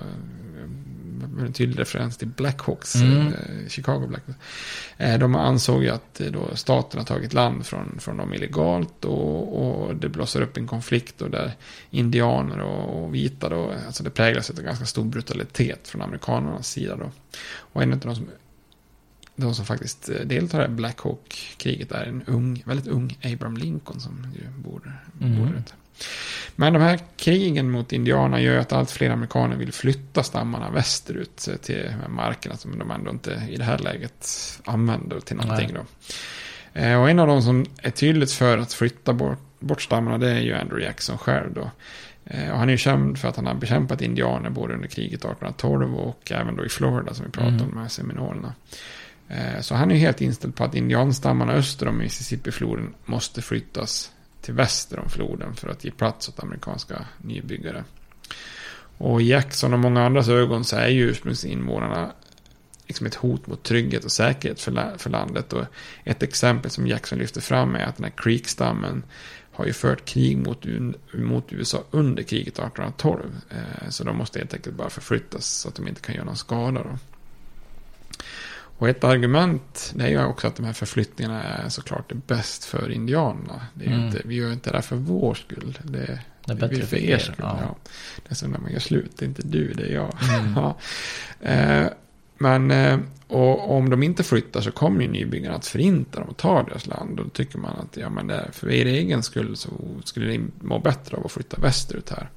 en 1.39 1.53
tydlig 1.53 1.79
referens 1.79 2.17
till 2.17 2.27
Blackhawks, 2.27 2.95
mm. 2.95 3.27
eh, 3.27 3.67
Chicago 3.67 4.07
Blackhawks. 4.07 4.39
Eh, 4.97 5.19
de 5.19 5.35
ansåg 5.35 5.83
ju 5.83 5.89
att 5.89 6.21
eh, 6.21 6.27
då 6.27 6.55
staten 6.55 6.99
har 6.99 7.05
tagit 7.05 7.33
land 7.33 7.65
från, 7.65 7.99
från 7.99 8.17
dem 8.17 8.33
illegalt 8.33 9.05
och, 9.05 9.65
och 9.65 9.95
det 9.95 10.09
blossar 10.09 10.41
upp 10.41 10.57
en 10.57 10.67
konflikt 10.67 11.21
och 11.21 11.31
där 11.31 11.51
indianer 11.89 12.59
och, 12.59 13.03
och 13.03 13.15
vita 13.15 13.49
då, 13.49 13.73
alltså 13.85 14.03
det 14.03 14.09
präglas 14.09 14.49
av 14.49 14.55
ganska 14.55 14.85
stor 14.85 15.05
brutalitet 15.05 15.87
från 15.87 16.01
amerikanernas 16.01 16.69
sida 16.69 16.95
då. 16.95 17.11
Och 17.57 17.83
en 17.83 17.93
av 17.93 17.99
de 17.99 18.15
som 18.15 18.27
de 19.35 19.55
som 19.55 19.65
faktiskt 19.65 20.09
deltar 20.25 20.65
i 20.65 20.67
Black 20.67 20.99
Hawk-kriget 20.99 21.91
är 21.91 22.03
en 22.03 22.23
ung, 22.23 22.63
väldigt 22.65 22.87
ung 22.87 23.17
Abraham 23.23 23.57
Lincoln 23.57 23.99
som 23.99 24.27
ju 24.35 24.61
bor, 24.61 25.01
mm. 25.21 25.39
bor 25.39 25.57
ute. 25.59 25.73
Men 26.55 26.73
de 26.73 26.81
här 26.81 26.99
krigen 27.17 27.71
mot 27.71 27.93
indianerna 27.93 28.41
gör 28.41 28.57
att 28.57 28.73
allt 28.73 28.91
fler 28.91 29.09
amerikaner 29.09 29.55
vill 29.55 29.73
flytta 29.73 30.23
stammarna 30.23 30.71
västerut 30.71 31.49
till 31.61 31.93
markerna 32.09 32.57
som 32.57 32.79
de 32.79 32.91
ändå 32.91 33.11
inte 33.11 33.47
i 33.49 33.55
det 33.55 33.63
här 33.63 33.77
läget 33.77 34.27
använder 34.65 35.19
till 35.19 35.35
någonting. 35.35 35.73
Då. 35.73 35.85
Eh, 36.79 37.01
och 37.01 37.09
en 37.09 37.19
av 37.19 37.27
de 37.27 37.41
som 37.41 37.65
är 37.81 37.91
tydligt 37.91 38.31
för 38.31 38.57
att 38.57 38.73
flytta 38.73 39.13
bort, 39.13 39.39
bort 39.59 39.81
stammarna 39.81 40.17
det 40.17 40.31
är 40.31 40.39
ju 40.39 40.53
Andrew 40.53 40.85
Jackson 40.85 41.17
själv. 41.17 41.53
Då. 41.53 41.71
Eh, 42.25 42.51
och 42.51 42.59
han 42.59 42.67
är 42.67 42.71
ju 42.71 42.77
känd 42.77 43.17
för 43.17 43.27
att 43.27 43.35
han 43.35 43.45
har 43.45 43.53
bekämpat 43.53 44.01
indianer 44.01 44.49
både 44.49 44.73
under 44.73 44.87
kriget 44.87 45.19
1812 45.19 45.95
och 45.95 46.31
även 46.31 46.55
då 46.55 46.65
i 46.65 46.69
Florida 46.69 47.13
som 47.13 47.25
vi 47.25 47.31
pratade 47.31 47.55
mm. 47.55 47.65
om, 47.65 47.69
de 47.69 47.79
här 47.81 47.87
seminolerna. 47.87 48.53
Eh, 49.27 49.61
så 49.61 49.75
han 49.75 49.91
är 49.91 49.95
helt 49.95 50.21
inställd 50.21 50.55
på 50.55 50.63
att 50.63 50.75
indianstammarna 50.75 51.53
öster 51.53 51.87
om 51.87 51.97
Mississippi-floden 51.97 52.93
måste 53.05 53.41
flyttas 53.41 54.11
till 54.45 54.53
väster 54.53 54.99
om 54.99 55.09
floden 55.09 55.55
för 55.55 55.69
att 55.69 55.85
ge 55.85 55.91
plats 55.91 56.29
åt 56.29 56.43
amerikanska 56.43 57.05
nybyggare. 57.17 57.83
Och 58.97 59.21
i 59.21 59.25
Jackson 59.25 59.73
och 59.73 59.79
många 59.79 60.05
andras 60.05 60.27
ögon 60.27 60.63
så 60.63 60.75
är 60.75 60.87
ju 60.87 61.09
ursprungsinvånarna 61.09 62.11
liksom 62.87 63.07
ett 63.07 63.15
hot 63.15 63.47
mot 63.47 63.63
trygghet 63.63 64.05
och 64.05 64.11
säkerhet 64.11 64.61
för, 64.61 64.97
för 64.97 65.09
landet. 65.09 65.53
Och 65.53 65.65
ett 66.03 66.23
exempel 66.23 66.71
som 66.71 66.87
Jackson 66.87 67.19
lyfter 67.19 67.41
fram 67.41 67.75
är 67.75 67.85
att 67.85 67.95
den 67.95 68.03
här 68.03 68.13
Creek-stammen 68.17 69.03
har 69.51 69.65
ju 69.65 69.73
fört 69.73 70.05
krig 70.05 70.37
mot, 70.37 70.65
mot 71.13 71.53
USA 71.53 71.83
under 71.91 72.23
kriget 72.23 72.53
1812. 72.53 73.21
Eh, 73.49 73.89
så 73.89 74.03
de 74.03 74.17
måste 74.17 74.39
helt 74.39 74.53
enkelt 74.53 74.75
bara 74.75 74.89
förflyttas 74.89 75.45
så 75.45 75.69
att 75.69 75.75
de 75.75 75.87
inte 75.87 76.01
kan 76.01 76.15
göra 76.15 76.25
någon 76.25 76.37
skada. 76.37 76.83
Då. 76.83 76.97
Och 78.77 78.89
ett 78.89 79.03
argument 79.03 79.93
det 79.95 80.03
är 80.03 80.09
ju 80.09 80.25
också 80.25 80.47
att 80.47 80.55
de 80.55 80.65
här 80.65 80.73
förflyttningarna 80.73 81.43
är 81.43 81.69
såklart 81.69 82.09
det 82.09 82.15
bäst 82.15 82.65
för 82.65 82.91
indianerna. 82.91 83.61
Det 83.73 83.85
är 83.85 83.91
mm. 83.91 84.05
inte, 84.05 84.21
vi 84.25 84.35
gör 84.35 84.53
inte 84.53 84.69
det 84.69 84.77
här 84.77 84.81
för 84.81 84.95
vår 84.95 85.33
skull. 85.33 85.79
Det, 85.83 86.19
det 86.45 86.51
är 86.51 86.55
bättre 86.55 86.85
för 86.85 86.97
er 86.97 87.17
skull. 87.17 87.35
Ja. 87.39 87.57
Ja. 87.61 87.75
Det 88.15 88.31
är 88.31 88.35
som 88.35 88.51
när 88.51 88.59
man 88.59 88.71
gör 88.71 88.79
slut, 88.79 89.11
det 89.17 89.25
är 89.25 89.27
inte 89.27 89.41
du, 89.41 89.73
det 89.73 89.83
är 89.83 89.93
jag. 89.93 90.17
Mm. 90.39 90.53
ja. 90.55 90.77
eh, 91.49 91.87
men 92.37 92.71
eh, 92.71 92.99
och 93.27 93.75
om 93.75 93.89
de 93.89 94.03
inte 94.03 94.23
flyttar 94.23 94.61
så 94.61 94.71
kommer 94.71 95.01
ju 95.01 95.07
nybyggarna 95.07 95.55
att 95.55 95.67
förinta 95.67 96.19
dem 96.19 96.29
och 96.29 96.37
ta 96.37 96.63
deras 96.63 96.87
land. 96.87 97.19
Och 97.19 97.25
då 97.25 97.29
tycker 97.29 97.59
man 97.59 97.75
att 97.79 97.97
ja, 97.97 98.09
men 98.09 98.27
det, 98.27 98.49
för 98.51 98.71
er 98.71 98.85
egen 98.85 99.23
skull 99.23 99.57
så 99.57 99.69
skulle 100.03 100.27
ni 100.27 100.41
må 100.61 100.79
bättre 100.79 101.17
av 101.17 101.25
att 101.25 101.31
flytta 101.31 101.61
västerut 101.61 102.09
här. 102.09 102.29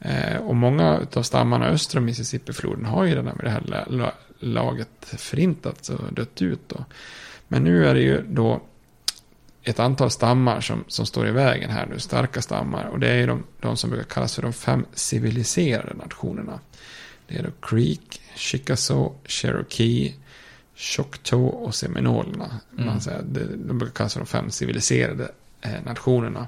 Eh, 0.00 0.36
och 0.36 0.56
många 0.56 1.00
av 1.14 1.22
stammarna 1.22 1.66
öster 1.66 1.98
om 1.98 2.04
Mississippifloden 2.04 2.84
har 2.84 3.04
ju 3.04 3.10
redan 3.10 3.24
med 3.24 3.44
det 3.44 3.50
här 3.50 4.12
laget 4.42 4.88
förintats 5.00 5.90
och 5.90 6.12
dött 6.12 6.42
ut. 6.42 6.68
Då. 6.68 6.84
Men 7.48 7.64
nu 7.64 7.86
är 7.86 7.94
det 7.94 8.00
ju 8.00 8.22
då 8.28 8.62
ett 9.62 9.80
antal 9.80 10.10
stammar 10.10 10.60
som, 10.60 10.84
som 10.88 11.06
står 11.06 11.28
i 11.28 11.30
vägen 11.30 11.70
här 11.70 11.86
nu, 11.86 11.98
starka 11.98 12.42
stammar. 12.42 12.84
Och 12.84 13.00
det 13.00 13.08
är 13.08 13.16
ju 13.16 13.26
de, 13.26 13.44
de 13.60 13.76
som 13.76 13.90
brukar 13.90 14.06
kallas 14.06 14.34
för 14.34 14.42
de 14.42 14.52
fem 14.52 14.86
civiliserade 14.94 15.94
nationerna. 15.94 16.60
Det 17.26 17.38
är 17.38 17.42
då 17.42 17.50
Creek, 17.68 18.20
Chickasaw, 18.34 19.14
Cherokee, 19.24 20.14
Choctaw 20.74 21.56
och 21.56 21.74
Seminolerna. 21.74 22.60
Mm. 22.72 22.86
Man 22.86 23.00
säger, 23.00 23.22
de 23.56 23.78
brukar 23.78 23.94
kallas 23.94 24.12
för 24.12 24.20
de 24.20 24.26
fem 24.26 24.50
civiliserade 24.50 25.30
eh, 25.60 25.82
nationerna. 25.84 26.46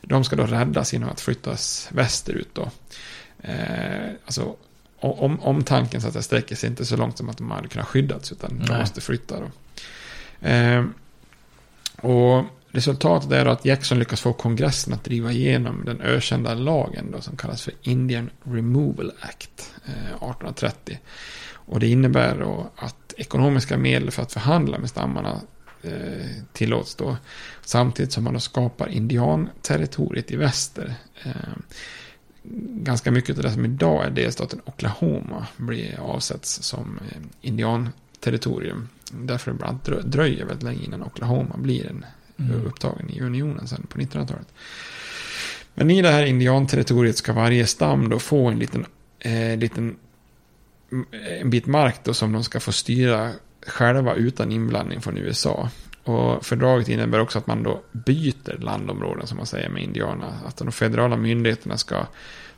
De 0.00 0.24
ska 0.24 0.36
då 0.36 0.46
räddas 0.46 0.92
genom 0.92 1.08
att 1.08 1.20
flyttas 1.20 1.88
västerut 1.92 2.48
då. 2.52 2.70
Eh, 3.42 4.10
alltså 4.24 4.56
om, 5.12 5.40
om 5.40 5.64
tanken 5.64 6.00
så 6.00 6.08
att 6.08 6.14
det 6.14 6.22
sträcker 6.22 6.56
sig 6.56 6.70
inte 6.70 6.84
så 6.84 6.96
långt 6.96 7.18
som 7.18 7.28
att 7.28 7.38
de 7.38 7.50
hade 7.50 7.68
kunnat 7.68 7.88
skyddats 7.88 8.32
utan 8.32 8.64
de 8.66 8.78
måste 8.78 9.00
flytta 9.00 9.36
då. 9.40 9.50
Eh, 10.48 10.84
och 11.96 12.44
resultatet 12.70 13.32
är 13.32 13.46
att 13.46 13.64
Jackson 13.64 13.98
lyckas 13.98 14.20
få 14.20 14.32
kongressen 14.32 14.94
att 14.94 15.04
driva 15.04 15.32
igenom 15.32 15.84
den 15.84 16.00
ökända 16.00 16.54
lagen 16.54 17.10
då, 17.10 17.20
som 17.20 17.36
kallas 17.36 17.62
för 17.62 17.74
Indian 17.82 18.30
Removal 18.42 19.12
Act 19.20 19.74
eh, 19.86 19.92
1830. 19.92 20.98
Och 21.66 21.80
det 21.80 21.88
innebär 21.88 22.38
då 22.38 22.70
att 22.76 23.14
ekonomiska 23.16 23.76
medel 23.76 24.10
för 24.10 24.22
att 24.22 24.32
förhandla 24.32 24.78
med 24.78 24.90
stammarna 24.90 25.40
eh, 25.82 26.26
tillåts 26.52 26.94
då. 26.94 27.16
Samtidigt 27.62 28.12
som 28.12 28.24
man 28.24 28.34
då 28.34 28.40
skapar 28.40 28.88
indianterritoriet 28.88 30.30
i 30.30 30.36
väster. 30.36 30.94
Ganska 32.82 33.10
mycket 33.10 33.36
av 33.36 33.42
det 33.42 33.50
som 33.50 33.64
idag 33.64 34.04
är 34.04 34.10
delstaten 34.10 34.60
Oklahoma 34.64 35.46
blir 35.56 36.00
avsätts 36.00 36.62
som 36.62 36.98
eh, 37.10 37.18
indianterritorium. 37.40 38.88
Därför 39.12 39.50
det 39.50 39.58
bland 39.58 39.88
annat 39.88 40.12
dröjer 40.12 40.44
väldigt 40.44 40.62
länge 40.62 40.84
innan 40.84 41.02
Oklahoma 41.02 41.56
blir 41.56 41.86
en 41.86 42.04
mm. 42.36 42.66
upptagen 42.66 43.10
i 43.10 43.20
unionen 43.20 43.68
sen 43.68 43.86
på 43.88 43.98
1900-talet. 43.98 44.54
Men 45.74 45.90
i 45.90 46.02
det 46.02 46.10
här 46.10 46.24
indianterritoriet 46.24 47.16
ska 47.16 47.32
varje 47.32 47.66
stam 47.66 48.08
då 48.08 48.18
få 48.18 48.46
en 48.46 48.58
liten, 48.58 48.86
eh, 49.18 49.56
liten 49.56 49.96
en 51.40 51.50
bit 51.50 51.66
mark 51.66 52.00
då 52.04 52.14
som 52.14 52.32
de 52.32 52.44
ska 52.44 52.60
få 52.60 52.72
styra 52.72 53.30
själva 53.66 54.14
utan 54.14 54.52
inblandning 54.52 55.00
från 55.00 55.18
USA. 55.18 55.70
Och 56.04 56.46
fördraget 56.46 56.88
innebär 56.88 57.20
också 57.20 57.38
att 57.38 57.46
man 57.46 57.62
då 57.62 57.82
byter 57.92 58.58
landområden 58.58 59.26
som 59.26 59.36
man 59.36 59.46
säger 59.46 59.68
med 59.68 59.82
indianerna. 59.82 60.32
Att 60.46 60.56
de 60.56 60.72
federala 60.72 61.16
myndigheterna 61.16 61.76
ska, 61.76 62.06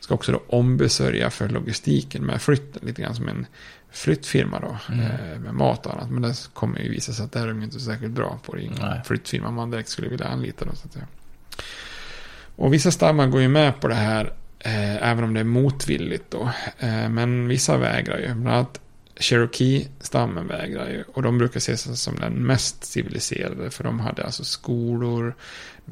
ska 0.00 0.14
också 0.14 0.32
då 0.32 0.42
ombesörja 0.46 1.30
för 1.30 1.48
logistiken 1.48 2.26
med 2.26 2.42
flytten. 2.42 2.82
Lite 2.86 3.02
grann 3.02 3.14
som 3.14 3.28
en 3.28 3.46
flyttfirma 3.90 4.60
då. 4.60 4.76
Mm. 4.94 5.06
Eh, 5.06 5.38
med 5.38 5.54
mat 5.54 5.86
och 5.86 5.92
annat. 5.92 6.10
Men 6.10 6.22
det 6.22 6.48
kommer 6.52 6.80
ju 6.80 6.90
visa 6.90 7.12
sig 7.12 7.24
att 7.24 7.32
det 7.32 7.38
här 7.38 7.46
är 7.46 7.52
de 7.52 7.62
inte 7.62 7.80
särskilt 7.80 8.12
bra 8.12 8.38
på. 8.44 8.54
Det 8.54 8.62
är 8.62 8.64
ingen 8.64 9.04
flyttfirma 9.04 9.50
man 9.50 9.70
direkt 9.70 9.88
skulle 9.88 10.08
vilja 10.08 10.26
anlita. 10.26 10.64
Då, 10.64 10.70
så 10.74 10.86
att 10.86 10.92
säga. 10.92 11.06
Och 12.56 12.74
vissa 12.74 12.90
stammar 12.90 13.26
går 13.26 13.40
ju 13.40 13.48
med 13.48 13.80
på 13.80 13.88
det 13.88 13.94
här. 13.94 14.32
Eh, 14.58 15.10
även 15.10 15.24
om 15.24 15.34
det 15.34 15.40
är 15.40 15.44
motvilligt 15.44 16.30
då. 16.30 16.50
Eh, 16.78 17.08
men 17.08 17.48
vissa 17.48 17.76
vägrar 17.76 18.18
ju. 18.18 18.34
Bland 18.34 18.48
annat 18.48 18.80
Cherokee-stammen 19.20 20.46
vägrar 20.46 20.88
ju. 20.88 21.04
Och 21.12 21.22
de 21.22 21.38
brukar 21.38 21.58
ses 21.58 22.02
som 22.02 22.16
den 22.16 22.32
mest 22.32 22.84
civiliserade. 22.84 23.70
För 23.70 23.84
de 23.84 24.00
hade 24.00 24.24
alltså 24.24 24.44
skolor. 24.44 25.34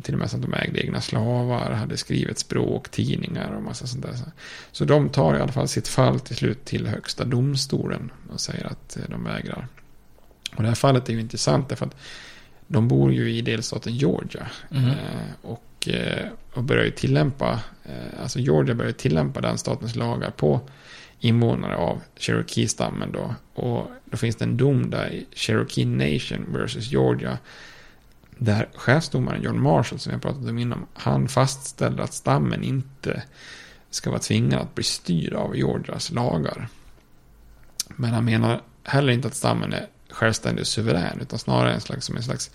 Till 0.03 0.15
och 0.15 0.21
med 0.21 0.31
så 0.31 0.37
att 0.37 0.43
de 0.43 0.55
ägde 0.55 0.81
egna 0.85 1.01
slavar. 1.01 1.71
Hade 1.71 1.97
skrivit 1.97 2.39
språk, 2.39 2.89
tidningar 2.89 3.53
och 3.53 3.63
massa 3.63 3.87
sånt 3.87 4.03
där. 4.03 4.15
Så 4.73 4.85
de 4.85 5.09
tar 5.09 5.37
i 5.37 5.41
alla 5.41 5.53
fall 5.53 5.69
sitt 5.69 5.89
fall 5.89 6.21
till 6.21 6.37
slut 6.37 6.65
till 6.65 6.87
högsta 6.87 7.25
domstolen. 7.25 8.13
Och 8.31 8.41
säger 8.41 8.67
att 8.67 8.97
eh, 8.97 9.03
de 9.09 9.25
vägrar. 9.25 9.69
Och 10.57 10.63
det 10.63 10.69
här 10.69 10.75
fallet 10.75 11.09
är 11.09 11.13
ju 11.13 11.21
intressant. 11.21 11.69
Därför 11.69 11.87
att 11.87 11.97
de 12.67 12.89
bor 12.89 13.13
ju 13.13 13.33
i 13.33 13.43
delstaten 13.43 13.97
Georgia. 13.97 14.47
Mm. 14.71 14.89
Eh, 14.89 14.95
och, 15.43 15.89
eh, 15.89 16.29
och 16.55 16.65
börjar 16.65 16.85
ju 16.85 16.91
tillämpa. 16.91 17.61
Alltså 18.23 18.39
Georgia 18.39 18.75
börjar 18.75 18.93
tillämpa 18.93 19.41
den 19.41 19.59
statens 19.59 19.97
lagar 19.97 20.31
på 20.31 20.61
invånare 21.25 21.77
av 21.77 22.03
Cherokee-stammen 22.17 23.13
då. 23.13 23.35
Och 23.55 23.91
då 24.05 24.17
finns 24.17 24.37
det 24.37 24.45
en 24.45 24.57
dom 24.57 24.91
där 24.91 25.13
i 25.13 25.27
Cherokee 25.33 25.85
Nation 25.85 26.47
versus 26.49 26.91
Georgia. 26.93 27.39
Där 28.39 28.69
chefsdomaren 28.75 29.43
John 29.43 29.61
Marshall, 29.61 29.99
som 29.99 30.13
jag 30.13 30.23
pratat 30.23 30.49
om 30.49 30.59
innan, 30.59 30.87
han 30.95 31.29
fastställer 31.29 32.03
att 32.03 32.13
stammen 32.13 32.65
inte 32.65 33.23
ska 33.91 34.11
vara 34.11 34.21
tvingad 34.21 34.61
att 34.61 34.75
bli 34.75 34.85
styrd 34.85 35.35
av 35.35 35.57
Georgias 35.57 36.11
lagar. 36.11 36.69
Men 37.89 38.11
han 38.11 38.25
menar 38.25 38.61
heller 38.83 39.13
inte 39.13 39.29
att 39.29 39.35
stammen 39.35 39.73
är 39.73 39.87
självständig 40.15 40.61
och 40.61 40.67
suverän, 40.67 41.21
utan 41.21 41.39
snarare 41.39 41.75
en 41.75 41.81
slags, 41.81 42.07
som 42.07 42.17
en 42.17 42.23
slags 42.23 42.51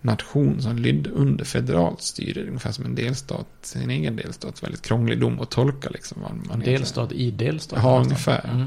nation 0.00 0.62
som 0.62 0.76
lydde 0.76 1.10
under 1.10 1.44
federalt 1.44 2.02
styre, 2.02 2.42
ungefär 2.46 2.72
som 2.72 2.84
en 2.84 2.94
delstat, 2.94 3.46
sin 3.62 3.90
egen 3.90 4.16
delstat. 4.16 4.62
Väldigt 4.62 4.82
krånglig 4.82 5.20
dom 5.20 5.40
att 5.40 5.50
tolka 5.50 5.88
liksom. 5.90 6.20
Man, 6.22 6.44
man 6.48 6.60
delstat 6.60 7.12
i 7.12 7.30
delstat? 7.30 7.78
Ja, 7.82 8.00
ungefär. 8.00 8.50
Mm. 8.52 8.66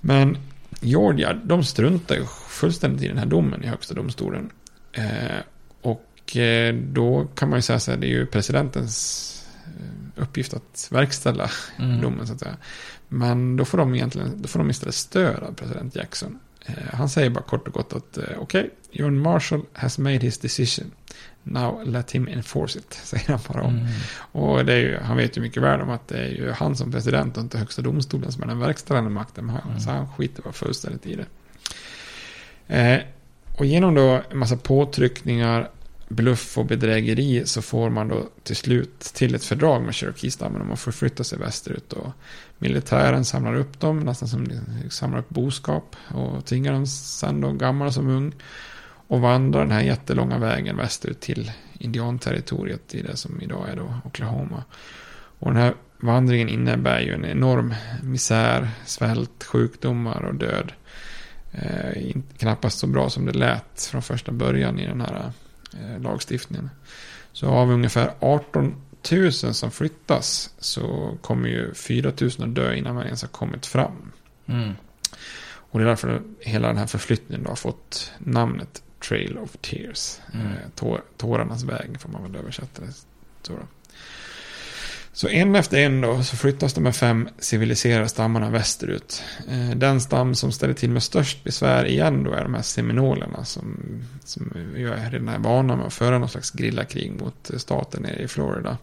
Men 0.00 0.38
Georgia, 0.80 1.32
de 1.32 1.64
struntar 1.64 2.14
ju 2.14 2.24
fullständigt 2.48 3.02
i 3.02 3.08
den 3.08 3.18
här 3.18 3.26
domen 3.26 3.64
i 3.64 3.66
högsta 3.66 3.94
domstolen. 3.94 4.50
Eh, 4.92 5.40
och 5.80 6.36
eh, 6.36 6.74
då 6.74 7.26
kan 7.34 7.48
man 7.48 7.58
ju 7.58 7.62
säga 7.62 7.80
så 7.80 7.90
här, 7.90 7.98
det 7.98 8.06
är 8.06 8.10
ju 8.10 8.26
presidentens 8.26 9.28
eh, 9.64 10.22
uppgift 10.22 10.54
att 10.54 10.88
verkställa 10.90 11.50
mm. 11.78 12.00
domen 12.00 12.26
så 12.26 12.32
att 12.32 12.40
säga. 12.40 12.56
Men 13.08 13.56
då 13.56 13.64
får 13.64 13.78
de 13.78 13.94
egentligen, 13.94 14.42
då 14.42 14.48
får 14.48 14.58
de 14.58 14.70
istället 14.70 14.94
stöd 14.94 15.42
av 15.42 15.52
president 15.52 15.96
Jackson. 15.96 16.38
Eh, 16.66 16.74
han 16.92 17.08
säger 17.08 17.30
bara 17.30 17.44
kort 17.44 17.68
och 17.68 17.74
gott 17.74 17.92
att 17.92 18.18
eh, 18.18 18.24
okej, 18.24 18.40
okay, 18.40 18.70
John 18.90 19.18
Marshall 19.18 19.62
has 19.72 19.98
made 19.98 20.18
his 20.18 20.38
decision. 20.38 20.90
Now 21.42 21.84
let 21.84 22.10
him 22.10 22.28
enforce 22.28 22.78
it, 22.78 22.92
säger 23.04 23.28
han 23.28 23.40
bara 23.48 23.62
om. 23.62 23.78
Mm. 23.78 23.88
Och 24.32 24.64
det 24.64 24.72
är 24.72 24.78
ju, 24.78 24.98
han 24.98 25.16
vet 25.16 25.36
ju 25.36 25.40
mycket 25.40 25.62
väl 25.62 25.80
om 25.80 25.90
att 25.90 26.08
det 26.08 26.18
är 26.18 26.28
ju 26.28 26.50
han 26.50 26.76
som 26.76 26.92
president 26.92 27.36
och 27.36 27.42
inte 27.42 27.58
högsta 27.58 27.82
domstolen 27.82 28.32
som 28.32 28.42
är 28.42 28.46
den 28.46 28.58
verkställande 28.58 29.10
makten. 29.10 29.50
Mm. 29.50 29.80
Så 29.80 29.90
han 29.90 30.08
skiter 30.12 30.42
bara 30.42 30.52
fullständigt 30.52 31.06
i 31.06 31.16
det. 31.16 31.26
Eh, 32.76 33.00
och 33.58 33.66
genom 33.66 33.94
då 33.94 34.22
en 34.30 34.38
massa 34.38 34.56
påtryckningar, 34.56 35.70
bluff 36.14 36.58
och 36.58 36.66
bedrägeri 36.66 37.42
så 37.46 37.62
får 37.62 37.90
man 37.90 38.08
då 38.08 38.28
till 38.42 38.56
slut 38.56 39.00
till 39.00 39.34
ett 39.34 39.44
fördrag 39.44 39.82
med 39.82 39.94
Cherokee-stammen 39.94 40.60
och 40.60 40.66
man 40.66 40.76
får 40.76 40.92
flytta 40.92 41.24
sig 41.24 41.38
västerut. 41.38 41.92
Och 41.92 42.12
militären 42.58 43.24
samlar 43.24 43.54
upp 43.54 43.80
dem, 43.80 44.00
nästan 44.00 44.28
som 44.28 44.46
samlar 44.90 45.18
upp 45.18 45.28
boskap. 45.28 45.96
Och 46.08 46.44
tvingar 46.44 46.72
dem 46.72 46.86
sen 46.86 47.40
då, 47.40 47.52
gammal 47.52 47.92
som 47.92 48.08
ung. 48.08 48.32
Och 49.06 49.20
vandrar 49.20 49.60
den 49.60 49.70
här 49.70 49.82
jättelånga 49.82 50.38
vägen 50.38 50.76
västerut 50.76 51.20
till 51.20 51.52
indianterritoriet 51.78 52.94
i 52.94 53.02
det 53.02 53.16
som 53.16 53.40
idag 53.40 53.68
är 53.68 53.76
då 53.76 53.94
Oklahoma. 54.04 54.64
Och 55.38 55.52
den 55.52 55.62
här 55.62 55.74
vandringen 56.00 56.48
innebär 56.48 57.00
ju 57.00 57.14
en 57.14 57.24
enorm 57.24 57.74
misär, 58.02 58.70
svält, 58.84 59.44
sjukdomar 59.44 60.22
och 60.22 60.34
död. 60.34 60.72
Eh, 61.52 62.12
knappast 62.38 62.78
så 62.78 62.86
bra 62.86 63.10
som 63.10 63.26
det 63.26 63.32
lät 63.32 63.88
från 63.90 64.02
första 64.02 64.32
början 64.32 64.78
i 64.78 64.86
den 64.86 65.00
här 65.00 65.32
lagstiftningen. 66.00 66.70
Så 67.32 67.46
av 67.46 67.70
ungefär 67.70 68.14
18 68.20 68.74
000 69.12 69.32
som 69.32 69.70
flyttas 69.70 70.54
så 70.58 71.16
kommer 71.20 71.48
ju 71.48 71.74
4 71.74 72.12
000 72.20 72.30
att 72.38 72.54
dö 72.54 72.74
innan 72.74 72.94
man 72.94 73.04
ens 73.04 73.22
har 73.22 73.28
kommit 73.28 73.66
fram. 73.66 74.12
Mm. 74.46 74.72
Och 75.44 75.78
det 75.78 75.84
är 75.84 75.88
därför 75.88 76.22
hela 76.40 76.68
den 76.68 76.76
här 76.76 76.86
förflyttningen 76.86 77.46
har 77.46 77.56
fått 77.56 78.12
namnet 78.18 78.82
Trail 79.08 79.38
of 79.38 79.56
Tears. 79.60 80.20
Mm. 80.32 80.46
Eh, 80.46 80.52
tår, 80.74 81.02
tårarnas 81.16 81.62
väg 81.62 82.00
får 82.00 82.08
man 82.08 82.22
väl 82.22 82.36
översätta 82.36 82.82
det. 82.82 82.92
Så, 83.42 83.52
då 83.52 83.58
så 85.12 85.28
en 85.28 85.54
efter 85.54 85.78
en 85.78 86.00
då 86.00 86.22
så 86.22 86.36
flyttas 86.36 86.74
de 86.74 86.84
här 86.84 86.92
fem 86.92 87.28
civiliserade 87.38 88.08
stammarna 88.08 88.50
västerut. 88.50 89.22
Eh, 89.48 89.70
den 89.76 90.00
stam 90.00 90.34
som 90.34 90.52
ställer 90.52 90.74
till 90.74 90.90
med 90.90 91.02
störst 91.02 91.44
besvär 91.44 91.84
igen 91.84 92.24
då 92.24 92.32
är 92.32 92.42
de 92.42 92.54
här 92.54 92.62
seminolerna 92.62 93.44
som, 93.44 93.76
som 94.24 94.52
jag 94.76 94.98
är 94.98 95.10
redan 95.10 95.28
är 95.28 95.38
vana 95.38 95.76
med 95.76 95.86
att 95.86 95.92
föra 95.92 96.18
någon 96.18 96.28
slags 96.28 96.50
grillakrig 96.50 97.12
mot 97.20 97.50
staten 97.56 98.02
nere 98.02 98.22
i 98.22 98.28
Florida. 98.28 98.78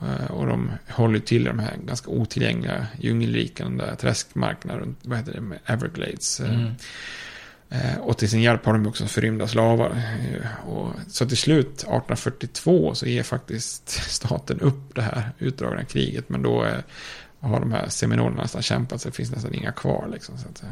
Eh, 0.00 0.30
och 0.30 0.46
de 0.46 0.70
håller 0.88 1.18
till 1.18 1.42
i 1.42 1.48
de 1.48 1.58
här 1.58 1.76
ganska 1.86 2.10
otillgängliga 2.10 2.86
djungelliknande 3.00 3.96
träskmarkerna 3.96 4.78
runt, 4.78 4.98
vad 5.02 5.18
heter 5.18 5.32
det, 5.32 5.40
med 5.40 5.58
Everglades. 5.66 6.40
Eh, 6.40 6.54
mm. 6.54 6.72
Eh, 7.74 7.98
Och 8.00 8.18
till 8.18 8.30
sin 8.30 8.42
hjälp 8.42 8.66
har 8.66 8.72
de 8.72 8.86
också 8.86 9.06
förrymda 9.06 9.48
slavar. 9.48 9.90
Eh, 9.90 10.68
Och 10.68 10.92
så 11.08 11.26
till 11.26 11.36
slut, 11.36 11.66
1842, 11.66 12.94
så 12.94 13.06
ger 13.06 13.22
faktiskt 13.22 13.88
staten 14.10 14.60
upp 14.60 14.94
det 14.94 15.02
här 15.02 15.30
utdragna 15.38 15.84
kriget. 15.84 16.28
Men 16.28 16.42
då 16.42 16.64
eh, 16.64 16.78
har 17.40 17.60
de 17.60 17.72
här 17.72 17.88
seminolerna 17.88 18.42
nästan 18.42 18.62
kämpat 18.62 19.00
så 19.00 19.08
det 19.08 19.14
finns 19.14 19.30
nästan 19.32 19.54
inga 19.54 19.72
kvar. 19.72 20.08
Liksom, 20.12 20.38
så, 20.38 20.48
att. 20.48 20.64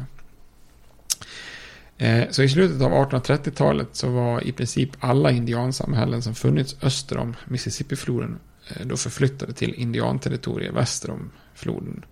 Eh, 1.97 2.23
så 2.31 2.43
i 2.43 2.49
slutet 2.49 2.81
av 2.81 2.91
1830-talet 2.91 3.87
så 3.91 4.09
var 4.09 4.47
i 4.47 4.51
princip 4.51 4.89
alla 4.99 5.31
indiansamhällen 5.31 6.21
som 6.21 6.35
funnits 6.35 6.75
öster 6.81 7.17
om 7.17 7.35
Mississippifloden 7.45 8.39
eh, 8.69 8.85
då 8.87 8.97
förflyttade 8.97 9.53
till 9.53 9.73
indianterritorier 9.73 10.71
väster 10.71 11.11
om 11.11 11.31
floden. 11.55 12.05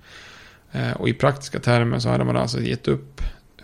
Eh, 0.72 0.92
och 0.92 1.10
i 1.10 1.14
praktiska 1.14 1.60
termer 1.60 2.00
så 2.00 2.10
hade 2.10 2.24
man 2.24 2.38
alltså 2.38 2.62
gett 2.62 2.88
upp 2.88 3.22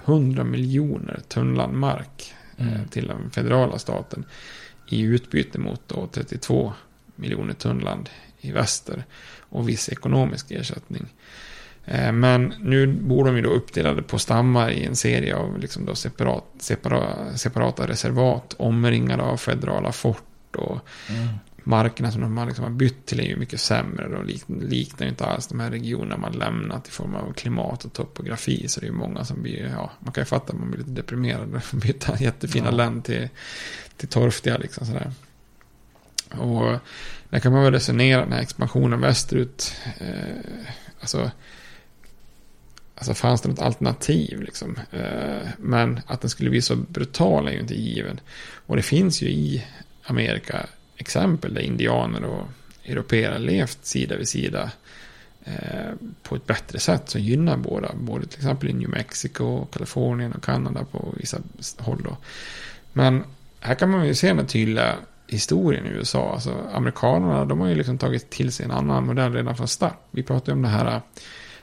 100 0.08 0.44
miljoner 0.44 1.20
tunnland 1.28 1.74
mark 1.74 2.34
eh, 2.58 2.68
Mm. 2.68 2.88
till 2.88 3.08
den 3.08 3.30
federala 3.32 3.80
staten 3.80 4.26
i 4.90 5.02
utbyte 5.02 5.60
mot 5.60 5.82
då 5.88 6.08
32 6.12 6.74
miljoner 7.16 7.54
tunnland 7.54 8.10
i 8.42 8.52
väster 8.52 9.04
och 9.40 9.70
viss 9.70 9.90
ekonomisk 9.90 10.52
ersättning. 10.52 11.06
Eh, 11.86 12.12
Men 12.12 12.54
nu 12.60 12.88
bor 12.88 13.26
de 13.26 13.36
ju 13.36 13.42
då 13.42 13.50
uppdelade 13.50 14.02
på 14.04 14.20
stammar 14.20 14.70
i 14.72 14.86
en 14.86 14.96
serie 14.96 15.36
av 15.36 15.60
liksom 15.60 15.86
då 15.86 15.96
separat, 15.96 16.46
separa, 16.60 17.38
separata 17.38 17.88
reservat 17.88 18.56
omringade 18.58 19.24
av 19.24 19.38
federala 19.38 19.92
fort 19.92 20.56
och 20.56 20.80
Mm. 21.10 21.28
Markerna 21.68 22.12
som 22.12 22.22
de 22.22 22.38
har, 22.38 22.46
liksom 22.46 22.64
har 22.64 22.72
bytt 22.72 23.06
till 23.06 23.20
är 23.20 23.24
ju 23.24 23.36
mycket 23.36 23.60
sämre. 23.62 24.08
De 24.08 24.26
lik, 24.26 24.44
liknar 24.48 25.06
ju 25.06 25.10
inte 25.10 25.26
alls 25.26 25.48
de 25.48 25.60
här 25.60 25.72
regionerna 25.72 26.18
man 26.18 26.32
lämnat 26.32 26.88
i 26.88 26.92
form 26.92 27.16
av 27.16 27.34
klimat 27.34 27.86
och 27.86 27.94
topografi. 27.94 28.68
Så 28.68 28.80
det 28.80 28.86
är 28.86 28.88
ju 28.90 28.96
många 28.96 29.26
som 29.26 29.42
blir, 29.42 29.72
ja, 29.76 29.92
man 30.00 30.14
kan 30.14 30.22
ju 30.22 30.26
fatta 30.26 30.54
att 30.54 30.60
man 30.60 30.72
blir 30.72 30.80
lite 30.80 30.92
deprimerad. 30.92 31.62
Byta 31.72 32.18
jättefina 32.20 32.66
Ja. 32.66 32.72
län 32.72 33.02
till, 33.02 33.30
till 33.98 34.08
torftiga 34.08 34.58
liksom 34.58 34.86
sådär. 34.86 35.12
Och 36.32 36.80
där 37.30 37.40
kan 37.40 37.52
man 37.52 37.64
väl 37.64 37.74
resonera 37.74 38.22
den 38.22 38.32
här 38.32 38.42
expansionen 38.42 39.02
västerut. 39.02 39.76
Eh, 40.00 40.62
alltså, 41.00 41.32
alltså 42.96 43.14
fanns 43.14 43.42
det 43.42 43.50
något 43.50 43.60
alternativ 43.62 44.42
liksom? 44.42 44.80
Eh, 44.92 45.48
men 45.60 46.00
att 46.08 46.22
den 46.22 46.30
skulle 46.30 46.50
bli 46.50 46.62
så 46.62 46.76
brutal 46.76 47.48
är 47.48 47.52
ju 47.52 47.60
inte 47.60 47.76
given. 47.82 48.20
Och 48.66 48.76
det 48.76 48.82
finns 48.82 49.22
ju 49.22 49.28
i 49.28 49.66
Amerika 50.04 50.66
exempel 50.98 51.54
där 51.54 51.62
indianer 51.62 52.24
och 52.24 52.48
europeer 52.86 53.32
har 53.32 53.40
levt 53.40 53.86
sida 53.86 54.18
vid 54.18 54.28
sida 54.28 54.72
eh, 55.44 55.92
på 56.24 56.36
ett 56.36 56.46
bättre 56.46 56.80
sätt 56.80 57.10
som 57.10 57.22
gynnar 57.22 57.58
båda. 57.58 57.92
Både 57.94 58.26
till 58.26 58.40
exempel 58.40 58.70
i 58.70 58.74
New 58.74 58.90
Mexico, 58.90 59.66
Kalifornien 59.66 60.34
och 60.34 60.44
Kanada 60.44 60.86
på 60.92 61.14
vissa 61.18 61.38
håll. 61.78 62.02
Då. 62.04 62.18
Men 62.94 63.24
här 63.60 63.76
kan 63.76 63.90
man 63.90 64.08
ju 64.08 64.16
se 64.16 64.34
den 64.34 64.48
tydliga 64.48 64.96
historien 65.28 65.86
i 65.86 65.90
USA. 65.90 66.34
Alltså 66.34 66.56
amerikanerna, 66.74 67.46
de 67.46 67.60
har 67.60 67.68
ju 67.68 67.76
liksom 67.76 67.98
tagit 67.98 68.30
till 68.30 68.52
sig 68.52 68.66
en 68.66 68.72
annan 68.72 69.06
modell 69.06 69.34
redan 69.34 69.56
från 69.56 69.68
start. 69.68 70.00
Vi 70.12 70.24
pratar 70.24 70.52
ju 70.52 70.56
om 70.56 70.62
det 70.62 70.68
här, 70.68 71.02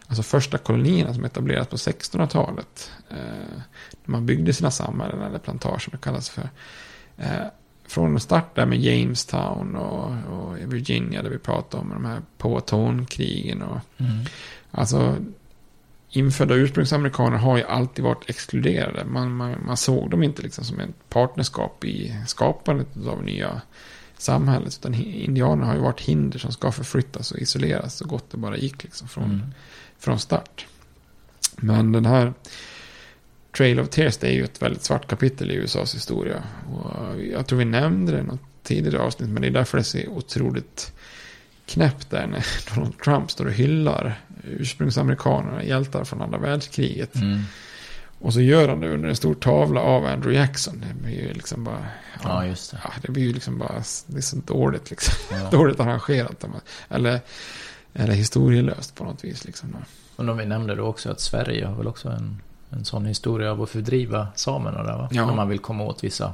alltså 0.06 0.22
första 0.22 0.58
kolonierna 0.58 1.14
som 1.14 1.24
etablerades 1.24 1.68
på 1.68 1.76
1600-talet. 1.76 2.90
Eh, 3.10 3.16
när 4.04 4.12
man 4.12 4.26
byggde 4.26 4.52
sina 4.52 4.70
samhällen, 4.70 5.22
eller 5.22 5.38
plantager 5.38 5.78
som 5.78 5.90
det 5.90 5.98
kallas 5.98 6.28
för. 6.28 6.48
Eh, 7.16 7.46
från 7.94 8.20
start 8.20 8.54
där 8.54 8.66
med 8.66 8.80
Jamestown 8.80 9.76
och, 9.76 10.10
och 10.32 10.56
Virginia 10.74 11.22
där 11.22 11.30
vi 11.30 11.38
pratade 11.38 11.82
om 11.82 11.88
de 11.88 12.04
här 12.04 12.20
Powhatan-krigen 12.38 13.62
och 13.62 13.78
Mm. 13.98 14.24
Alltså, 14.70 15.16
infödda 16.10 16.54
ursprungsamerikaner 16.54 17.36
har 17.36 17.56
ju 17.56 17.64
alltid 17.64 18.04
varit 18.04 18.30
exkluderade. 18.30 19.04
Man, 19.04 19.36
man, 19.36 19.54
man 19.66 19.76
såg 19.76 20.10
dem 20.10 20.22
inte 20.22 20.42
liksom 20.42 20.64
som 20.64 20.80
ett 20.80 21.08
partnerskap 21.08 21.84
i 21.84 22.16
skapandet 22.26 22.86
av 23.06 23.24
nya 23.24 23.60
samhället. 24.18 24.78
Utan 24.80 24.94
hi- 24.94 25.24
indianer 25.24 25.64
har 25.66 25.74
ju 25.74 25.80
varit 25.80 26.00
hinder 26.00 26.38
som 26.38 26.52
ska 26.52 26.72
förflyttas 26.72 27.30
och 27.32 27.38
isoleras 27.38 27.94
så 27.96 28.06
gott 28.06 28.30
det 28.30 28.36
bara 28.36 28.56
gick 28.56 28.82
liksom 28.84 29.08
från, 29.08 29.24
Mm. 29.24 29.40
från 29.98 30.18
start. 30.18 30.66
Men 31.56 31.92
den 31.92 32.06
här 32.06 32.32
Trail 33.56 33.80
of 33.80 33.88
Tears 33.88 34.16
det 34.16 34.26
är 34.26 34.32
ju 34.32 34.44
ett 34.44 34.62
väldigt 34.62 34.84
svart 34.84 35.06
kapitel 35.06 35.50
i 35.50 35.54
USAs 35.54 35.94
historia. 35.94 36.42
Och 36.72 37.22
jag 37.22 37.46
tror 37.46 37.58
vi 37.58 37.64
nämnde 37.64 38.12
det 38.12 38.18
i 38.18 38.22
något 38.22 38.40
tidigare 38.62 39.02
avsnitt. 39.02 39.28
Men 39.28 39.42
det 39.42 39.48
är 39.48 39.52
därför 39.52 39.78
det 39.78 39.84
ser 39.84 40.08
otroligt 40.08 40.92
knäppt 41.66 42.10
där 42.10 42.26
när 42.26 42.46
Donald 42.74 42.98
Trump 42.98 43.30
står 43.30 43.46
och 43.46 43.52
hyllar 43.52 44.20
ursprungsamerikanerna, 44.44 45.64
hjältar 45.64 46.04
från 46.04 46.22
andra 46.22 46.38
världskriget. 46.38 47.14
Mm. 47.14 47.40
Och 48.18 48.32
så 48.32 48.40
gör 48.40 48.68
han 48.68 48.80
det 48.80 48.94
under 48.94 49.08
en 49.08 49.16
stor 49.16 49.34
tavla 49.34 49.80
av 49.80 50.06
Andrew 50.06 50.40
Jackson. 50.40 50.84
Det 50.88 51.02
blir 51.02 51.20
ju 51.20 51.32
liksom 51.32 51.64
bara... 51.64 51.86
Ja, 52.22 52.46
just 52.46 52.70
det. 52.70 52.80
Ja, 52.84 52.90
det 53.02 53.12
blir 53.12 53.22
ju 53.22 53.32
liksom 53.32 53.58
bara... 53.58 53.82
Det 54.06 54.16
är 54.16 54.20
så 54.20 54.36
dåligt 54.36 54.90
liksom. 54.90 55.14
Ja. 55.30 55.50
dåligt 55.58 55.80
arrangerat. 55.80 56.44
Eller, 56.88 57.20
eller 57.94 58.14
historielöst 58.14 58.94
på 58.94 59.04
något 59.04 59.24
vis 59.24 59.44
liksom. 59.44 59.76
Och 60.16 60.24
de 60.24 60.36
vi 60.36 60.46
nämnde 60.46 60.74
då 60.74 60.84
också 60.84 61.10
att 61.10 61.20
Sverige 61.20 61.66
har 61.66 61.74
väl 61.74 61.86
också 61.86 62.08
en, 62.08 62.40
en 62.76 62.84
sån 62.84 63.06
historia 63.06 63.50
av 63.50 63.62
att 63.62 63.70
fördriva 63.70 64.28
samerna 64.34 64.82
där 64.82 64.96
va? 64.98 65.08
Ja. 65.12 65.26
När 65.26 65.34
man 65.34 65.48
vill 65.48 65.58
komma 65.58 65.84
åt 65.84 66.04
vissa 66.04 66.32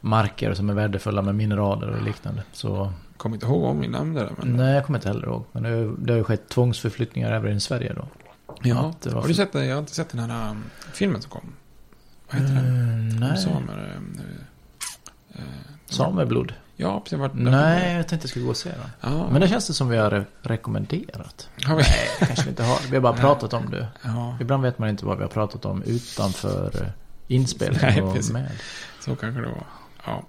marker 0.00 0.54
som 0.54 0.70
är 0.70 0.74
värdefulla 0.74 1.22
med 1.22 1.34
mineraler 1.34 1.88
och 1.90 2.02
liknande. 2.02 2.42
Så 2.52 2.92
Kommer 3.16 3.36
inte 3.36 3.46
ihåg 3.46 3.64
om 3.64 3.80
vi 3.80 3.88
nämnde 3.88 4.20
det. 4.20 4.30
Men... 4.38 4.56
nej, 4.56 4.74
jag 4.74 4.86
kommer 4.86 4.98
inte 4.98 5.08
heller 5.08 5.26
ihåg. 5.26 5.44
Men 5.52 5.62
det, 5.62 5.68
har- 5.68 5.94
det 5.98 6.12
har 6.12 6.18
ju 6.18 6.24
skett 6.24 6.48
tvångsförflyttningar 6.48 7.32
även 7.32 7.56
i 7.56 7.60
Sverige 7.60 7.92
då. 7.92 8.04
Ja, 8.62 8.74
har 8.74 8.94
du 9.02 9.10
för- 9.10 9.32
sett 9.32 9.52
det? 9.52 9.64
Jag 9.66 9.74
har 9.74 9.80
inte 9.80 9.94
sett 9.94 10.08
den 10.08 10.20
här 10.30 10.50
um, 10.50 10.64
filmen 10.92 11.22
som 11.22 11.30
kom. 11.30 11.52
Vad 12.30 12.40
heter 12.40 12.54
den? 12.54 12.66
Mm, 12.66 13.08
nej. 13.16 13.36
Samer. 13.38 13.94
um, 13.96 14.20
eh, 15.34 15.40
eh, 15.40 15.44
Sameblod? 15.86 16.52
Ja, 16.80 17.00
precis. 17.00 17.18
Vart, 17.18 17.34
Nej, 17.34 17.94
jag 17.96 18.08
tänkte 18.08 18.24
jag 18.26 18.30
skulle 18.30 18.44
gå 18.44 18.50
och 18.50 18.56
se 18.56 18.68
den. 18.68 19.12
Ja. 19.12 19.28
Men 19.30 19.40
det 19.40 19.48
känns 19.48 19.66
det 19.66 19.74
som 19.74 19.88
vi 19.88 19.96
har 19.96 20.10
re- 20.10 20.24
rekommenderat. 20.42 21.48
Har 21.64 21.76
vi? 21.76 21.82
Nej, 21.82 22.08
kanske 22.18 22.44
vi 22.44 22.50
inte 22.50 22.62
har. 22.62 22.78
Vi 22.90 22.96
har 22.96 23.02
bara 23.02 23.12
pratat 23.16 23.52
om 23.52 23.70
det. 23.70 23.86
Ja, 24.02 24.36
Ibland 24.40 24.62
vet 24.62 24.78
man 24.78 24.88
inte 24.88 25.06
vad 25.06 25.16
vi 25.16 25.22
har 25.22 25.30
pratat 25.30 25.64
om 25.64 25.82
utanför 25.82 26.70
eh, 26.82 26.88
inspelning 27.34 27.80
Nej, 27.82 28.02
och 28.02 28.14
precis. 28.14 28.32
med. 28.32 28.50
så 29.00 29.16
kanske 29.16 29.40
det 29.40 29.48
var. 29.48 29.64
Ja. 30.06 30.22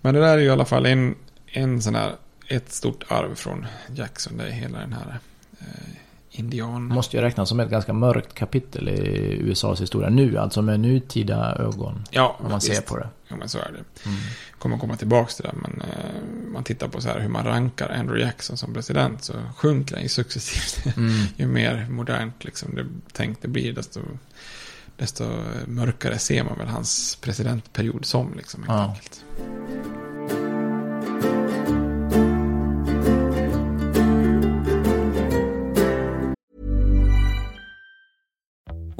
Men 0.00 0.14
det 0.14 0.20
där 0.20 0.28
är 0.28 0.38
ju 0.38 0.46
i 0.46 0.50
alla 0.50 0.64
fall 0.64 0.86
en, 0.86 1.14
en 1.46 1.82
sån 1.82 1.94
här, 1.94 2.12
ett 2.48 2.72
stort 2.72 3.04
arv 3.08 3.34
från 3.34 3.66
Jackson. 3.94 4.36
Det 4.36 4.44
är 4.44 4.50
hela 4.50 4.78
den 4.78 4.92
här 4.92 5.18
eh, 5.60 5.66
indian... 6.30 6.84
Måste 6.84 7.16
ju 7.16 7.22
räknas 7.22 7.48
som 7.48 7.60
ett 7.60 7.70
ganska 7.70 7.92
mörkt 7.92 8.34
kapitel 8.34 8.88
i 8.88 9.36
USAs 9.40 9.80
historia 9.80 10.08
nu. 10.10 10.38
Alltså 10.38 10.62
med 10.62 10.80
nutida 10.80 11.56
ögon. 11.58 12.04
Ja, 12.10 12.36
Om 12.38 12.48
man 12.50 12.58
visst. 12.60 12.74
ser 12.74 12.82
på 12.82 12.96
det. 12.98 13.08
Ja, 13.28 13.36
men 13.36 13.48
så 13.48 13.58
är 13.58 13.72
det. 13.72 14.08
Mm. 14.08 14.18
Kommer 14.62 14.78
komma 14.78 14.96
tillbaka 14.96 15.30
till 15.32 15.44
det. 15.44 15.52
Men 15.54 15.80
eh, 15.80 16.22
man 16.52 16.64
tittar 16.64 16.88
på 16.88 17.00
så 17.00 17.08
här 17.08 17.20
hur 17.20 17.28
man 17.28 17.44
rankar 17.44 17.88
Andrew 17.88 18.24
Jackson 18.26 18.56
som 18.56 18.74
president. 18.74 19.24
Så 19.24 19.32
sjunker 19.56 19.94
han 19.94 20.02
ju 20.02 20.08
successivt. 20.08 20.96
Mm. 20.96 21.12
ju 21.36 21.46
mer 21.46 21.86
modernt 21.90 22.44
liksom 22.44 22.74
det 22.74 22.86
tänkt 23.12 23.42
det 23.42 23.48
blir. 23.48 23.72
Desto, 23.72 24.00
desto 24.96 25.24
mörkare 25.66 26.18
ser 26.18 26.44
man 26.44 26.58
väl 26.58 26.68
hans 26.68 27.18
presidentperiod 27.20 28.04
som. 28.04 28.34
Liksom, 28.36 28.62
helt 28.62 28.72
Ja. 28.72 28.84
enkelt. 28.88 29.24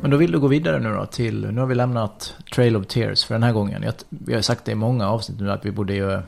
Men 0.00 0.10
då 0.10 0.16
vill 0.16 0.32
du 0.32 0.38
gå 0.40 0.46
vidare 0.46 0.78
nu 0.80 0.94
då 0.94 1.06
till, 1.06 1.46
nu 1.52 1.60
har 1.60 1.66
vi 1.66 1.74
lämnat 1.74 2.34
Trail 2.54 2.76
of 2.76 2.86
Tears 2.86 3.24
för 3.24 3.34
den 3.34 3.42
här 3.42 3.52
gången. 3.52 3.82
Jag, 3.82 3.94
vi 4.08 4.34
har 4.34 4.40
sagt 4.42 4.64
det 4.64 4.72
i 4.72 4.74
många 4.74 5.08
avsnitt 5.08 5.40
nu 5.40 5.50
att 5.50 5.64
vi 5.64 5.70
borde 5.70 5.94
göra 5.94 6.22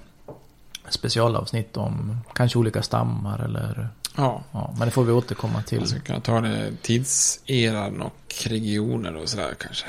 specialavsnitt 0.88 1.76
om 1.76 2.18
kanske 2.34 2.58
olika 2.58 2.82
stammar 2.82 3.38
eller... 3.44 3.88
Ja. 4.16 4.42
ja 4.52 4.74
men 4.78 4.88
det 4.88 4.92
får 4.92 5.04
vi 5.04 5.12
återkomma 5.12 5.62
till. 5.62 5.78
Man 5.78 5.86
skulle 5.88 6.02
kunna 6.02 6.20
ta 6.20 6.40
det 6.40 6.70
tidseran 6.82 8.02
och 8.02 8.34
regioner 8.46 9.16
och 9.16 9.28
sådär 9.28 9.54
kanske. 9.58 9.86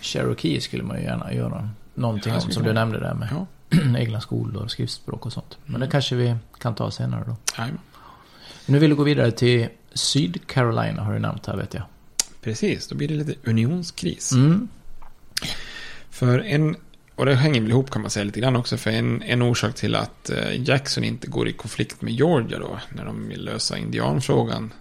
Cherokee 0.00 0.60
skulle 0.60 0.82
man 0.82 0.96
ju 0.98 1.02
gärna 1.04 1.32
göra 1.32 1.68
någonting 1.94 2.32
om 2.34 2.40
som 2.40 2.62
du 2.62 2.72
nämnde 2.72 3.00
där 3.00 3.14
med 3.14 3.28
Ja. 3.30 3.46
egna 3.98 4.20
skolor, 4.20 4.68
skriftspråk 4.68 5.26
och 5.26 5.32
sånt. 5.32 5.58
Men 5.64 5.74
Mm. 5.76 5.80
det 5.88 5.92
kanske 5.92 6.14
vi 6.16 6.36
kan 6.58 6.74
ta 6.74 6.90
senare 6.90 7.24
då. 7.26 7.36
Nej, 7.58 7.70
Nu 8.66 8.78
vill 8.78 8.90
du 8.90 8.96
gå 8.96 9.02
vidare 9.02 9.30
till 9.30 9.68
Sydcarolina 9.94 11.02
har 11.02 11.12
du 11.12 11.18
nämnt 11.18 11.46
här 11.46 11.56
vet 11.56 11.74
jag. 11.74 11.82
Precis, 12.46 12.86
då 12.86 12.94
blir 12.94 13.08
det 13.08 13.14
lite 13.14 13.34
unionskris. 13.50 14.32
Mm. 14.32 14.68
För 16.10 16.38
en, 16.38 16.76
och 17.14 17.26
det 17.26 17.34
hänger 17.34 17.60
väl 17.60 17.70
ihop 17.70 17.90
kan 17.90 18.02
man 18.02 18.10
säga 18.10 18.24
lite 18.24 18.40
grann 18.40 18.56
också, 18.56 18.76
för 18.76 18.90
en, 18.90 19.22
en 19.22 19.42
orsak 19.42 19.74
till 19.74 19.94
att 19.94 20.30
eh, 20.30 20.68
Jackson 20.68 21.04
inte 21.04 21.26
går 21.26 21.48
i 21.48 21.52
konflikt 21.52 22.02
med 22.02 22.12
Georgia 22.12 22.58
då, 22.58 22.80
när 22.94 23.04
de 23.04 23.28
vill 23.28 23.44
lösa 23.44 23.78
indianfrågan 23.78 24.72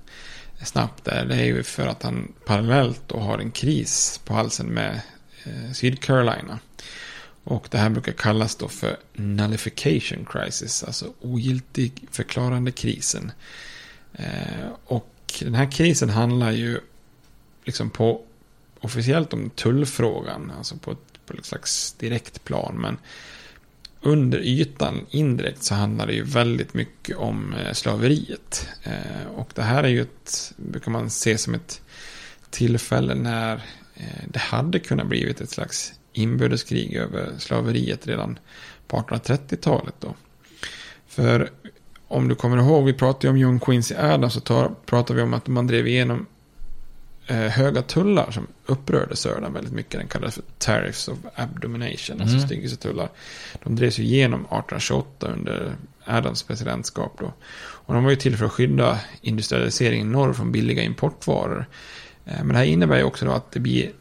snabbt 0.63 1.05
där, 1.05 1.25
det 1.25 1.35
är 1.35 1.45
ju 1.45 1.63
för 1.63 1.87
att 1.87 2.03
han 2.03 2.33
parallellt 2.45 3.01
då 3.07 3.19
har 3.19 3.39
en 3.39 3.51
kris 3.51 4.21
på 4.25 4.33
halsen 4.33 4.67
med 4.67 5.01
eh, 5.43 5.71
Sydcarolina. 5.73 6.59
Och 7.43 7.67
det 7.71 7.77
här 7.77 7.89
brukar 7.89 8.11
kallas 8.11 8.55
då 8.55 8.67
för 8.67 8.97
nullification 9.13 10.25
crisis, 10.25 10.83
alltså 10.83 11.13
ogiltig 11.21 12.07
förklarande 12.11 12.71
krisen. 12.71 13.31
Eh, 14.13 14.67
och 14.85 15.11
den 15.39 15.55
här 15.55 15.71
krisen 15.71 16.09
handlar 16.09 16.51
ju 16.51 16.79
liksom 17.65 17.89
på 17.89 18.21
officiellt 18.79 19.33
om 19.33 19.49
tullfrågan, 19.49 20.51
alltså 20.57 20.77
på 20.77 20.91
ett, 20.91 21.25
på 21.25 21.33
ett 21.33 21.45
slags 21.45 21.93
direkt 21.93 22.43
plan. 22.43 22.75
Men 22.81 22.97
under 24.01 24.39
ytan 24.39 25.05
indirekt 25.09 25.63
så 25.63 25.75
handlar 25.75 26.07
det 26.07 26.13
ju 26.13 26.23
väldigt 26.23 26.73
mycket 26.73 27.17
om 27.17 27.53
eh, 27.53 27.73
slaveriet. 27.73 28.67
Eh, 28.83 29.27
och 29.35 29.49
det 29.55 29.61
här 29.61 29.83
är 29.83 29.87
ju 29.87 30.01
ett, 30.01 30.53
brukar 30.57 30.91
man 30.91 31.09
se 31.09 31.37
som 31.37 31.53
ett 31.53 31.81
tillfälle 32.49 33.15
när 33.15 33.55
eh, 33.95 34.23
det 34.27 34.39
hade 34.39 34.79
kunnat 34.79 35.07
blivit 35.07 35.41
ett 35.41 35.49
slags 35.49 35.93
inbördeskrig 36.13 36.93
över 36.93 37.31
slaveriet 37.37 38.07
redan 38.07 38.39
på 38.87 38.97
1830-talet 38.97 39.95
då. 39.99 40.15
För 41.07 41.49
om 42.07 42.27
du 42.27 42.35
kommer 42.35 42.57
ihåg, 42.57 42.85
vi 42.85 42.93
pratade 42.93 43.27
ju 43.27 43.31
om 43.31 43.37
John 43.37 43.59
Quincy 43.59 43.95
Adams 43.95 44.33
så 44.33 44.39
tar, 44.39 44.71
pratade 44.85 45.17
vi 45.17 45.23
om 45.23 45.33
att 45.33 45.47
man 45.47 45.67
drev 45.67 45.87
igenom 45.87 46.25
höga 47.33 47.81
tullar 47.81 48.31
som 48.31 48.47
upprörde 48.65 49.15
södern 49.15 49.53
väldigt 49.53 49.73
mycket. 49.73 49.99
Den 49.99 50.07
kallades 50.07 50.35
för 50.35 50.43
tariffs 50.57 51.07
of 51.07 51.17
abdomination, 51.35 52.21
alltså 52.21 52.35
Mm. 52.35 52.47
styggelsetullar. 52.47 53.09
De 53.63 53.75
drevs 53.75 53.99
ju 53.99 54.03
igenom 54.03 54.39
1828 54.39 55.27
under 55.27 55.75
Adams 56.05 56.43
presidentskap 56.43 57.15
då. 57.19 57.33
Och 57.57 57.93
de 57.93 58.03
var 58.03 58.09
ju 58.11 58.15
till 58.17 58.37
för 58.37 58.45
att 58.45 58.51
skydda 58.51 58.99
industrialiseringen 59.21 60.11
norr 60.11 60.33
från 60.33 60.51
billiga 60.51 60.83
importvaror. 60.83 61.65
Eh, 62.25 62.37
Men 62.37 62.47
det 62.47 62.55
här 62.57 62.63
innebär 62.65 62.97
ju 62.97 63.03
också 63.03 63.25
då 63.25 63.31
att 63.31 63.51
det 63.51 63.59
blir 63.59 63.91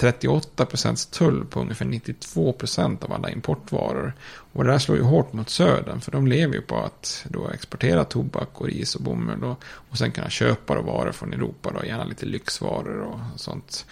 38 0.00 0.66
procents 0.66 1.06
tull 1.06 1.44
på 1.44 1.60
ungefär 1.60 1.84
92 1.84 2.52
procent 2.52 3.04
av 3.04 3.12
alla 3.12 3.30
importvaror. 3.30 4.12
Och 4.52 4.64
det 4.64 4.70
där 4.70 4.78
slår 4.78 4.98
ju 4.98 5.04
hårt 5.04 5.32
mot 5.32 5.50
södern 5.50 6.00
för 6.00 6.12
de 6.12 6.26
lever 6.26 6.54
ju 6.54 6.60
på 6.60 6.76
att 6.78 7.26
då 7.28 7.48
exportera 7.48 8.04
tobak 8.04 8.60
och 8.60 8.66
ris 8.66 8.94
och 8.94 9.02
bomull 9.02 9.44
och, 9.44 9.64
och 9.64 9.98
sen 9.98 10.12
kunna 10.12 10.30
köpa 10.30 10.74
då 10.74 10.82
varor 10.82 11.12
från 11.12 11.32
Europa 11.32 11.72
då, 11.74 11.86
gärna 11.86 12.04
lite 12.04 12.26
lyxvaror 12.26 13.00
och 13.00 13.20
sånt. 13.36 13.86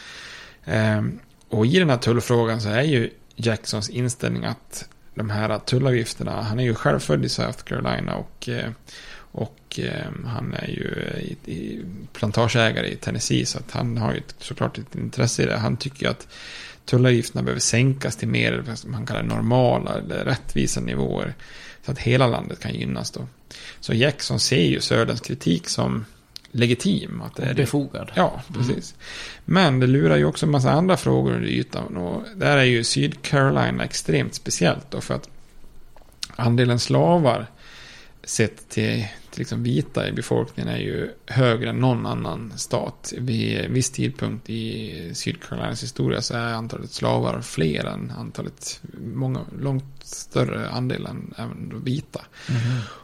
Ehm, 0.64 1.18
och 1.48 1.66
i 1.66 1.78
den 1.78 1.90
här 1.90 1.96
tullfrågan 1.96 2.60
så 2.60 2.68
är 2.68 2.82
ju 2.82 3.10
Jacksons 3.36 3.88
inställning 3.88 4.44
att 4.44 4.88
de 5.14 5.30
här 5.30 5.58
tullavgifterna, 5.58 6.42
han 6.42 6.60
är 6.60 6.64
ju 6.64 6.74
själv 6.74 6.98
född 6.98 7.24
i 7.24 7.28
South 7.28 7.62
Carolina 7.62 8.14
och, 8.14 8.48
eh, 8.48 8.70
och 9.32 9.80
eh, 9.82 10.26
han 10.26 10.54
är 10.54 10.68
ju 10.68 11.04
i, 11.20 11.52
i 11.52 11.84
plantageägare 12.12 12.88
i 12.88 12.96
Tennessee 12.96 13.46
så 13.46 13.58
att 13.58 13.70
han 13.70 13.96
har 13.96 14.14
ju 14.14 14.22
såklart 14.38 14.78
ett 14.78 14.94
intresse 14.94 15.42
i 15.42 15.46
det. 15.46 15.56
Han 15.56 15.76
tycker 15.76 16.02
ju 16.02 16.10
att 16.10 16.28
tullavgifterna 16.84 17.42
behöver 17.42 17.60
sänkas 17.60 18.16
till 18.16 18.28
mer 18.28 18.64
som 18.74 18.94
han 18.94 19.06
kallar 19.06 19.22
normala 19.22 19.98
eller 19.98 20.24
rättvisa 20.24 20.80
nivåer. 20.80 21.34
Så 21.86 21.92
att 21.92 21.98
hela 21.98 22.26
landet 22.26 22.60
kan 22.60 22.74
gynnas 22.74 23.10
då. 23.10 23.26
Så 23.80 23.94
Jackson 23.94 24.40
ser 24.40 24.64
ju 24.64 24.80
Söderns 24.80 25.20
kritik 25.20 25.68
som 25.68 26.04
legitim. 26.52 27.22
Att 27.22 27.36
det 27.36 27.42
är 27.42 27.54
Befogad. 27.54 28.10
Ja, 28.14 28.42
precis. 28.54 28.94
Men 29.44 29.80
det 29.80 29.86
lurar 29.86 30.16
ju 30.16 30.24
också 30.24 30.46
en 30.46 30.52
massa 30.52 30.70
andra 30.70 30.96
frågor 30.96 31.32
under 31.34 31.48
ytan. 31.48 31.96
Och 31.96 32.22
där 32.36 32.56
är 32.56 32.64
ju 32.64 32.84
Sydcarolina 32.84 33.84
extremt 33.84 34.34
speciellt 34.34 34.90
då. 34.90 35.00
För 35.00 35.14
att 35.14 35.28
andelen 36.36 36.78
slavar 36.78 37.46
sett 38.28 38.68
till, 38.68 39.06
till 39.30 39.38
liksom 39.38 39.62
vita 39.62 40.08
i 40.08 40.12
befolkningen 40.12 40.74
är 40.74 40.78
ju 40.78 41.10
högre 41.26 41.70
än 41.70 41.76
någon 41.76 42.06
annan 42.06 42.52
stat. 42.56 43.12
Vid 43.18 43.58
en 43.58 43.72
viss 43.72 43.90
tidpunkt 43.90 44.50
i 44.50 45.10
Sydcarolinas 45.14 45.82
historia 45.82 46.22
så 46.22 46.34
är 46.34 46.52
antalet 46.52 46.90
slavar 46.90 47.40
fler 47.40 47.84
än 47.84 48.12
antalet, 48.18 48.80
många, 49.14 49.40
långt 49.58 49.84
större 50.02 50.68
andel 50.68 51.06
än 51.06 51.34
även 51.36 51.84
vita. 51.84 52.20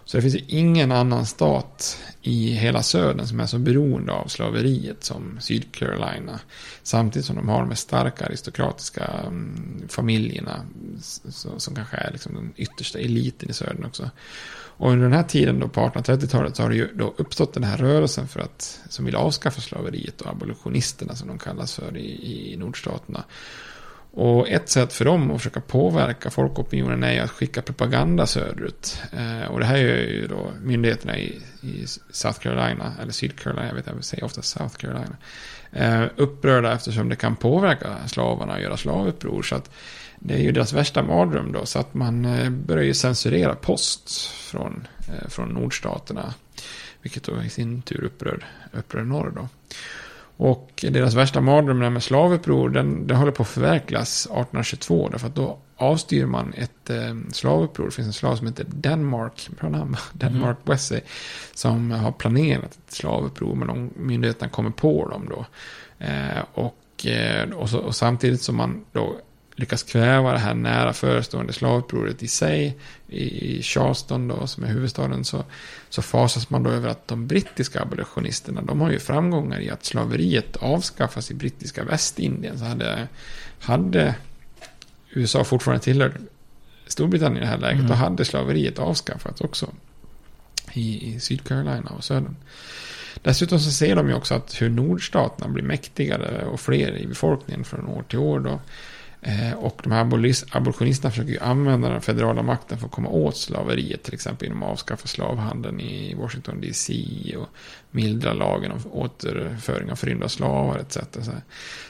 Så 0.05 0.17
det 0.17 0.23
finns 0.23 0.35
ju 0.35 0.45
ingen 0.49 0.93
annan 0.93 1.27
stat 1.27 1.99
i 2.23 2.51
hela 2.51 2.83
södern 2.83 3.27
som 3.27 3.41
är 3.41 3.47
så 3.47 3.59
beroende 3.59 4.13
av 4.13 4.27
slaveriet 4.27 5.05
som 5.05 5.41
Sydcarolina. 5.41 6.41
Samtidigt 6.83 7.27
som 7.27 7.37
de 7.37 7.49
har 7.49 7.61
de 7.61 7.69
här 7.69 7.77
starka 7.77 8.27
aristokratiska 8.27 9.05
mm, 9.05 9.83
familjerna 9.89 10.67
som 11.59 11.75
kanske 11.75 11.97
är 11.97 12.13
liksom 12.13 12.35
den 12.35 12.53
yttersta 12.57 12.99
eliten 12.99 13.51
i 13.51 13.53
södern 13.53 13.85
också. 13.85 14.11
Och 14.77 14.91
under 14.91 15.05
den 15.05 15.17
här 15.17 15.23
tiden 15.23 15.61
då 15.61 15.69
på 15.69 15.81
1830-talet 15.81 16.57
så 16.57 16.63
har 16.63 16.71
det 16.71 16.77
ju 16.77 16.89
då 16.95 17.15
uppstått 17.17 17.55
den 17.55 17.65
här 17.65 17.77
rörelsen 17.77 18.29
för 18.29 18.41
att, 18.41 18.81
som 18.89 19.05
vill 19.05 19.17
avskaffa 19.17 19.61
slaveriet 19.61 20.21
och 20.21 20.31
abolitionisterna 20.31 21.15
som 21.15 21.29
de 21.29 21.39
kallas 21.39 21.75
för 21.75 21.97
i, 21.97 22.53
i 22.53 22.57
nordstaterna. 22.57 23.25
Och 24.17 24.49
ett 24.49 24.69
sätt 24.69 24.93
för 24.93 25.05
dem 25.05 25.31
att 25.31 25.37
försöka 25.37 25.61
påverka 25.61 26.31
folkopinionen 26.31 27.03
är 27.03 27.13
ju 27.13 27.19
att 27.19 27.31
skicka 27.31 27.63
propaganda 27.63 28.27
söderut. 28.27 29.03
Eh, 29.13 29.51
och 29.51 29.61
det 29.61 29.67
här 29.67 29.77
gör 29.77 29.97
ju 29.97 30.27
då 30.27 30.51
myndigheterna 30.63 31.19
i, 31.19 31.41
i 31.61 31.87
South 32.11 32.39
Carolina, 32.39 32.93
eller 33.03 33.13
Syd-Carolina, 33.13 33.67
jag 33.67 33.75
vet 33.75 33.87
inte, 33.87 33.97
jag 33.97 34.05
säger 34.05 34.25
ofta 34.25 34.43
South 34.43 34.77
Carolina. 34.77 35.17
Eh, 35.73 36.05
upprörda 36.17 36.73
eftersom 36.73 37.09
det 37.09 37.17
kan 37.17 37.37
påverka 37.37 38.09
slavarna 38.09 38.55
och 38.55 38.61
göra 38.61 38.77
slavuppror. 38.77 39.43
Så 39.43 39.55
att 39.55 39.71
det 40.27 40.35
är 40.35 40.39
ju 40.39 40.53
deras 40.53 40.73
värsta 40.73 41.03
mardröm 41.03 41.53
då. 41.53 41.67
Så 41.67 41.79
att 41.79 41.95
man 41.95 42.25
eh, 42.25 42.51
börjar 42.51 42.85
ju 42.85 42.95
censurera 42.95 43.55
post 43.55 44.27
från, 44.27 44.87
eh, 45.09 45.29
från 45.29 45.49
nordstaterna. 45.49 46.35
Vilket 47.03 47.23
då 47.23 47.43
i 47.43 47.49
sin 47.49 47.83
tur 47.83 48.05
upprör, 48.05 48.47
upprör 48.73 49.03
norr 49.03 49.33
då. 49.37 49.49
Och 50.37 50.85
deras 50.89 51.15
värsta 51.15 51.41
mardröm 51.41 51.79
med 51.79 52.03
slavuppror, 52.03 52.69
den, 52.69 53.07
den 53.07 53.17
håller 53.17 53.33
på 53.33 53.43
att 53.43 53.49
förverkligas 53.49 54.27
1822. 54.27 55.09
Därför 55.09 55.27
att 55.27 55.35
då 55.35 55.59
avstyr 55.77 56.27
man 56.27 56.53
ett 56.53 56.91
eh, 56.91 57.15
slavuppror. 57.33 57.85
Det 57.85 57.91
finns 57.91 58.07
en 58.07 58.13
slav 58.13 58.37
som 58.37 58.47
heter 58.47 58.67
Denmark, 58.69 59.49
bra 59.61 59.69
namn, 59.69 59.97
Denmark 60.13 60.59
Wesley. 60.65 61.01
Som 61.55 61.91
har 61.91 62.13
planerat 62.13 62.65
ett 62.65 62.95
slavuppror, 62.95 63.55
men 63.55 63.69
de 63.69 63.91
myndigheterna 63.97 64.49
kommer 64.49 64.71
på 64.71 65.09
dem 65.09 65.29
då. 65.31 65.47
Eh, 66.05 66.45
och, 66.55 67.07
eh, 67.07 67.51
och, 67.51 67.71
så, 67.71 67.79
och 67.79 67.97
samtidigt 67.97 68.43
som 68.43 68.57
man 68.57 68.85
då 68.93 69.17
lyckas 69.57 69.83
kväva 69.83 70.33
det 70.33 70.39
här 70.39 70.55
nära 70.55 70.93
förestående 70.93 71.53
slavupproret 71.53 72.23
i 72.23 72.29
sig 72.29 72.77
i 73.09 73.63
Charleston 73.63 74.29
då 74.29 74.47
som 74.47 74.65
är 74.65 74.69
huvudstaden 74.69 75.25
så, 75.25 75.45
så 75.89 76.03
fasas 76.03 76.51
man 76.51 76.63
då 76.63 76.71
över 76.71 76.89
att 76.89 77.09
de 77.09 77.27
brittiska 77.27 77.83
abolitionisterna 77.83 78.63
de 78.63 78.81
har 78.81 78.91
ju 78.91 78.99
framgångar 78.99 79.61
i 79.61 79.71
att 79.71 79.85
slaveriet 79.85 80.57
avskaffas 80.57 81.31
i 81.31 81.35
brittiska 81.35 81.85
Västindien 81.85 82.59
så 82.59 82.65
hade, 82.65 83.09
hade 83.61 84.15
USA 85.11 85.45
fortfarande 85.45 85.85
tillhört 85.85 86.15
Storbritannien 86.87 87.37
i 87.37 87.41
det 87.41 87.47
här 87.47 87.59
läget 87.59 87.79
Mm. 87.79 87.89
då 87.89 87.95
hade 87.95 88.25
slaveriet 88.25 88.79
avskaffats 88.79 89.41
också. 89.41 89.69
i, 90.73 91.15
i 91.15 91.21
Sydcarolina 91.21 91.93
och 91.97 92.05
södern. 92.05 92.37
Dessutom 93.23 93.61
så 93.61 93.71
ser 93.71 93.97
de 93.97 94.09
ju 94.09 94.15
också 94.15 94.35
att 94.35 94.63
hur 94.63 94.71
nordstaterna 94.71 95.49
blir 95.49 95.65
mäktigare 95.65 96.45
och 96.45 96.61
fler 96.61 96.97
i 96.97 97.07
befolkningen 97.07 97.65
från 97.65 97.89
år 97.89 98.03
till 98.03 98.19
år. 98.19 98.41
Då. 98.41 98.61
Eh, 99.27 99.53
och 99.53 99.81
de 99.83 99.93
här 99.93 100.01
abolitionisterna 100.51 101.11
försöker 101.11 101.33
ju 101.33 101.39
använda 101.39 101.89
den 101.89 102.01
federala 102.01 102.43
makten 102.43 102.79
för 102.79 102.87
att 102.87 102.93
komma 102.93 103.09
åt 103.09 103.37
slaveriet. 103.37 104.03
Till 104.03 104.15
exempel 104.15 104.49
genom 104.49 104.63
att 104.63 104.71
avskaffa 104.71 105.07
slavhandeln 105.07 105.81
i 105.81 106.15
Washington 106.15 106.61
DC. 106.61 106.95
Och 107.37 107.49
mildra 107.91 108.33
lagen 108.33 108.73
om 108.73 108.81
återföring 108.91 109.91
av 109.91 109.97
förrymda 109.97 110.29
slavar 110.29 110.79
etc. 110.79 110.99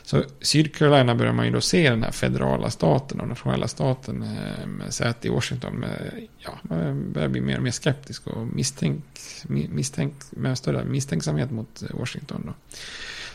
Så, 0.03 0.23
Syd 0.41 0.75
Carolina 0.75 1.15
börjar 1.15 1.33
man 1.33 1.47
ju 1.47 1.53
då 1.53 1.61
se 1.61 1.91
den 1.91 2.03
här 2.03 2.11
federala 2.11 2.71
staten 2.71 3.21
och 3.21 3.29
nationella 3.29 3.69
staten 3.69 4.23
eh, 4.23 4.67
med 4.67 4.95
säte 4.95 5.29
i 5.29 5.31
Washington. 5.31 5.75
Med, 5.75 6.27
ja, 6.39 6.59
man 6.63 7.13
börjar 7.13 7.29
bli 7.29 7.41
mer 7.41 7.57
och 7.57 7.63
mer 7.63 7.71
skeptisk 7.71 8.27
och 8.27 8.47
misstänk, 8.47 9.05
misstänk, 9.49 10.15
med 10.31 10.59
större 10.59 10.85
misstänksamhet 10.85 11.51
mot 11.51 11.83
Washington. 11.91 12.43
Då. 12.47 12.53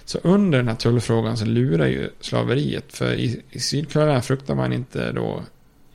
Så 0.09 0.19
under 0.23 0.57
den 0.57 0.67
här 0.67 0.75
tullfrågan 0.75 1.37
så 1.37 1.45
lurar 1.45 1.87
ju 1.87 2.09
slaveriet. 2.19 2.93
För 2.93 3.13
i, 3.13 3.41
i 3.49 3.59
Sydkorea 3.59 4.21
fruktar 4.21 4.55
man 4.55 4.73
inte 4.73 5.11
då 5.11 5.43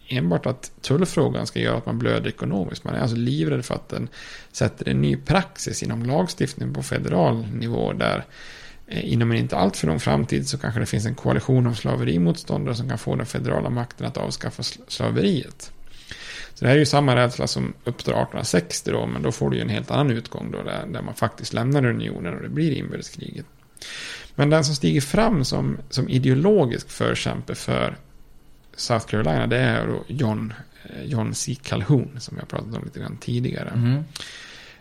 enbart 0.08 0.46
att 0.46 0.72
tullfrågan 0.80 1.46
ska 1.46 1.60
göra 1.60 1.76
att 1.76 1.86
man 1.86 1.98
blöder 1.98 2.28
ekonomiskt. 2.28 2.84
Man 2.84 2.94
är 2.94 2.98
alltså 2.98 3.16
livrädd 3.16 3.64
för 3.64 3.74
att 3.74 3.88
den 3.88 4.08
sätter 4.52 4.88
en 4.88 5.00
ny 5.00 5.16
praxis 5.16 5.82
inom 5.82 6.02
lagstiftningen 6.02 6.74
på 6.74 6.82
federal 6.82 7.46
nivå 7.52 7.92
där 7.92 8.24
eh, 8.86 9.12
inom 9.12 9.30
en 9.30 9.38
inte 9.38 9.56
alltför 9.56 9.86
lång 9.86 10.00
framtid 10.00 10.48
så 10.48 10.58
kanske 10.58 10.80
det 10.80 10.86
finns 10.86 11.06
en 11.06 11.14
koalition 11.14 11.66
av 11.66 11.74
slaverimotståndare 11.74 12.74
som 12.74 12.88
kan 12.88 12.98
få 12.98 13.16
den 13.16 13.26
federala 13.26 13.70
makten 13.70 14.06
att 14.06 14.16
avskaffa 14.16 14.62
slaveriet. 14.88 15.72
Så 16.54 16.64
det 16.64 16.68
här 16.68 16.74
är 16.74 16.80
ju 16.80 16.86
samma 16.86 17.16
rädsla 17.16 17.46
som 17.46 17.74
uppstår 17.84 18.12
1860 18.12 18.90
då, 18.90 19.06
men 19.06 19.22
då 19.22 19.32
får 19.32 19.50
du 19.50 19.56
ju 19.56 19.62
en 19.62 19.68
helt 19.68 19.90
annan 19.90 20.10
utgång 20.10 20.50
då, 20.50 20.62
där, 20.62 20.86
där 20.86 21.02
man 21.02 21.14
faktiskt 21.14 21.52
lämnar 21.52 21.86
unionen 21.86 22.34
och 22.34 22.42
det 22.42 22.48
blir 22.48 22.72
inbördeskriget. 22.72 23.46
Men 24.34 24.50
den 24.50 24.64
som 24.64 24.74
stiger 24.74 25.00
fram 25.00 25.44
som, 25.44 25.78
som 25.90 26.08
ideologisk 26.08 26.90
förkämpe 26.90 27.54
för 27.54 27.96
South 28.76 29.06
Carolina, 29.06 29.46
det 29.46 29.58
är 29.58 29.86
då 29.86 30.04
John, 30.08 30.54
eh, 30.84 31.04
John 31.04 31.34
C. 31.34 31.56
Calhoun, 31.62 32.16
som 32.20 32.36
jag 32.38 32.48
pratat 32.48 32.74
om 32.74 32.84
lite 32.84 32.98
grann 33.00 33.16
tidigare. 33.16 33.68
Mm. 33.68 34.04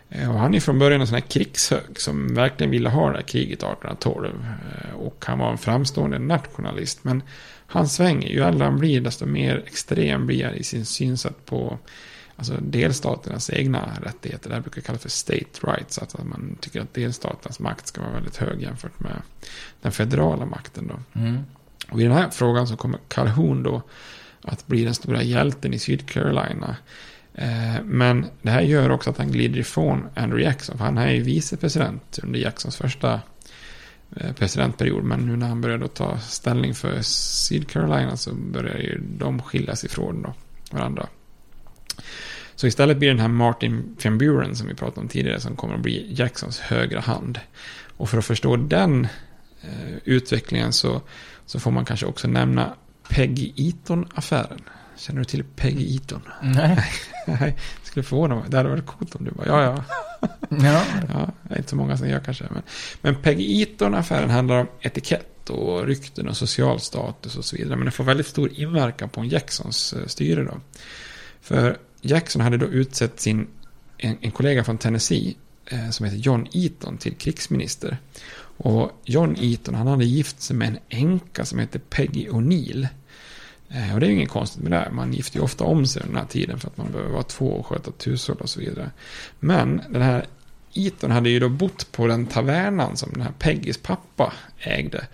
Och 0.08 0.38
han 0.38 0.54
är 0.54 0.60
från 0.60 0.78
början 0.78 1.00
en 1.00 1.06
sån 1.06 1.14
här 1.14 1.28
krigshög 1.28 2.00
som 2.00 2.34
verkligen 2.34 2.70
ville 2.70 2.88
ha 2.88 3.10
det 3.10 3.16
här 3.16 3.22
kriget 3.22 3.58
1812. 3.58 4.46
Eh, 4.84 4.94
och 4.94 5.24
han 5.26 5.38
var 5.38 5.50
en 5.50 5.58
framstående 5.58 6.18
nationalist. 6.18 7.04
Men 7.04 7.22
han 7.66 7.88
svänger, 7.88 8.28
ju 8.28 8.42
äldre 8.42 8.64
han 8.64 8.78
blir 8.78 9.00
desto 9.00 9.26
mer 9.26 9.62
extrem 9.66 10.26
blir 10.26 10.44
han 10.44 10.54
i 10.54 10.64
sin 10.64 10.84
synsätt 10.84 11.46
på 11.46 11.78
alltså 12.36 12.54
delstaternas 12.60 13.50
egna 13.50 13.90
rättigheter. 14.02 14.48
Det 14.48 14.54
här 14.54 14.62
brukar 14.62 14.82
kallas 14.82 15.02
för 15.02 15.08
state 15.08 15.60
rights. 15.62 15.98
Alltså 15.98 16.18
att 16.18 16.26
man 16.26 16.56
tycker 16.60 16.80
att 16.80 16.94
delstaternas 16.94 17.60
makt 17.60 17.86
ska 17.86 18.00
vara 18.00 18.12
väldigt 18.12 18.36
hög 18.36 18.62
jämfört 18.62 19.00
med 19.00 19.22
den 19.82 19.92
federala 19.92 20.46
makten. 20.46 20.86
Då. 20.86 21.20
Mm. 21.20 21.42
Och 21.90 22.00
i 22.00 22.04
den 22.04 22.12
här 22.12 22.30
frågan 22.30 22.68
så 22.68 22.76
kommer 22.76 22.98
Calhoun 23.08 23.62
då 23.62 23.82
att 24.42 24.66
bli 24.66 24.84
den 24.84 24.94
stora 24.94 25.22
hjälten 25.22 25.74
i 25.74 25.78
Sydcarolina. 25.78 26.76
Eh, 27.34 27.82
men 27.84 28.26
det 28.42 28.50
här 28.50 28.60
gör 28.60 28.90
också 28.90 29.10
att 29.10 29.18
han 29.18 29.32
glider 29.32 29.60
ifrån 29.60 30.06
Andrew 30.14 30.44
Jackson. 30.44 30.78
För 30.78 30.84
han 30.84 30.98
är 30.98 31.10
ju 31.10 31.22
vicepresident 31.22 32.18
under 32.22 32.38
Jacksons 32.38 32.76
första 32.76 33.20
eh, 34.16 34.32
presidentperiod. 34.32 35.04
Men 35.04 35.20
nu 35.20 35.36
när 35.36 35.48
han 35.48 35.60
börjar 35.60 35.86
ta 35.86 36.18
ställning 36.18 36.74
för 36.74 37.02
Sydcarolina 37.02 38.16
så 38.16 38.34
börjar 38.34 38.78
ju 38.78 39.00
de 39.18 39.42
skiljas 39.42 39.84
ifrån 39.84 40.22
då, 40.22 40.34
varandra. 40.70 41.06
Så 42.56 42.66
istället 42.66 42.98
blir 42.98 43.08
den 43.08 43.20
här 43.20 43.28
Martin 43.28 43.96
Van 44.04 44.18
Buren 44.18 44.56
som 44.56 44.68
vi 44.68 44.74
pratade 44.74 45.00
om 45.00 45.08
tidigare 45.08 45.40
som 45.40 45.56
kommer 45.56 45.74
att 45.74 45.80
bli 45.80 46.14
Jacksons 46.14 46.60
högra 46.60 47.00
hand. 47.00 47.40
Och 47.96 48.10
för 48.10 48.18
att 48.18 48.24
förstå 48.24 48.56
den 48.56 49.08
eh, 49.62 49.96
utvecklingen 50.04 50.72
så, 50.72 51.02
så 51.46 51.60
får 51.60 51.70
man 51.70 51.84
kanske 51.84 52.06
också 52.06 52.28
nämna 52.28 52.74
Peggy 53.08 53.52
Eaton-affären. 53.56 54.60
Känner 54.96 55.18
du 55.18 55.24
till 55.24 55.44
Peggy 55.44 55.94
Eaton? 55.94 56.22
Nej. 56.42 56.84
Nej, 57.26 57.56
det 57.82 57.86
skulle 57.88 58.04
förvåna 58.04 58.34
mig. 58.34 58.44
Det 58.48 58.56
hade 58.56 58.68
varit 58.68 58.86
coolt 58.86 59.14
om 59.14 59.24
du 59.24 59.30
bara, 59.30 59.46
ja, 59.46 59.62
ja. 59.62 59.84
ja. 60.50 60.82
ja 61.08 61.30
det 61.42 61.54
är 61.54 61.58
inte 61.58 61.70
så 61.70 61.76
många 61.76 61.96
som 61.96 62.08
gör 62.08 62.20
kanske. 62.20 62.44
Men, 62.50 62.62
men 63.00 63.14
Peggy 63.14 63.60
Eaton-affären 63.60 64.30
handlar 64.30 64.60
om 64.60 64.66
etikett 64.80 65.50
och 65.50 65.86
rykten 65.86 66.28
och 66.28 66.36
social 66.36 66.80
status 66.80 67.36
och 67.36 67.44
så 67.44 67.56
vidare. 67.56 67.76
Men 67.76 67.84
det 67.84 67.90
får 67.90 68.04
väldigt 68.04 68.26
stor 68.26 68.50
inverkan 68.54 69.08
på 69.08 69.24
Jacksons 69.24 69.92
eh, 69.92 70.06
styre 70.06 70.44
då. 70.44 70.60
För 71.44 71.76
Jackson 72.00 72.42
hade 72.42 72.56
då 72.56 72.66
utsett 72.66 73.20
sin, 73.20 73.46
en, 73.98 74.16
en 74.20 74.30
kollega 74.30 74.64
från 74.64 74.78
Tennessee 74.78 75.34
eh, 75.66 75.90
som 75.90 76.06
heter 76.06 76.18
John 76.18 76.46
Eaton 76.52 76.98
till 76.98 77.14
krigsminister. 77.14 77.98
Och 78.56 79.00
John 79.04 79.36
Eaton 79.38 79.74
han 79.74 79.86
hade 79.86 80.04
gift 80.04 80.42
sig 80.42 80.56
med 80.56 80.68
en 80.68 80.78
änka 80.88 81.44
som 81.44 81.58
heter 81.58 81.78
Peggy 81.78 82.28
O'Neill. 82.28 82.88
Eh, 83.68 83.94
och 83.94 84.00
det 84.00 84.06
är 84.06 84.10
ju 84.10 84.16
inget 84.16 84.28
konstigt 84.28 84.62
med 84.62 84.72
det. 84.72 84.90
Man 84.92 85.12
gifter 85.12 85.38
ju 85.38 85.44
ofta 85.44 85.64
om 85.64 85.86
sig 85.86 86.02
under 86.02 86.14
den 86.14 86.22
här 86.22 86.30
tiden 86.30 86.58
för 86.58 86.68
att 86.68 86.76
man 86.76 86.92
behöver 86.92 87.10
vara 87.10 87.22
två 87.22 87.46
och 87.46 87.66
sköta 87.66 87.90
ett 87.90 88.06
hushåll 88.06 88.36
och 88.40 88.48
så 88.50 88.60
vidare. 88.60 88.90
Men 89.40 89.82
den 89.90 90.02
här 90.02 90.26
Eaton 90.74 91.10
hade 91.10 91.30
ju 91.30 91.40
då 91.40 91.48
bott 91.48 91.92
på 91.92 92.06
den 92.06 92.26
tavernan 92.26 92.96
som 92.96 93.12
den 93.12 93.22
här 93.22 93.32
Peggys 93.38 93.78
pappa 93.78 94.32
ägde. 94.58 95.06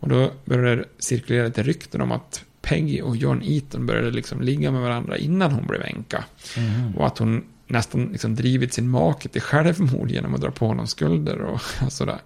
Och 0.00 0.08
då 0.08 0.32
började 0.44 0.76
det 0.76 0.84
cirkulera 0.98 1.46
lite 1.46 1.62
rykten 1.62 2.00
om 2.00 2.12
att 2.12 2.44
Peggy 2.66 3.00
och 3.00 3.16
John 3.16 3.42
Eaton 3.42 3.86
började 3.86 4.10
liksom 4.10 4.42
ligga 4.42 4.70
med 4.70 4.80
varandra 4.80 5.18
innan 5.18 5.52
hon 5.52 5.66
blev 5.66 5.82
änka. 5.82 6.24
Mm. 6.56 6.96
Och 6.96 7.06
att 7.06 7.18
hon 7.18 7.44
nästan 7.66 8.04
liksom 8.04 8.34
drivit 8.34 8.74
sin 8.74 8.88
make 8.88 9.28
till 9.28 9.42
självmord 9.42 10.10
genom 10.10 10.34
att 10.34 10.40
dra 10.40 10.50
på 10.50 10.66
honom 10.66 10.86
skulder 10.86 11.40
och 11.40 11.60
sådär. 11.92 12.18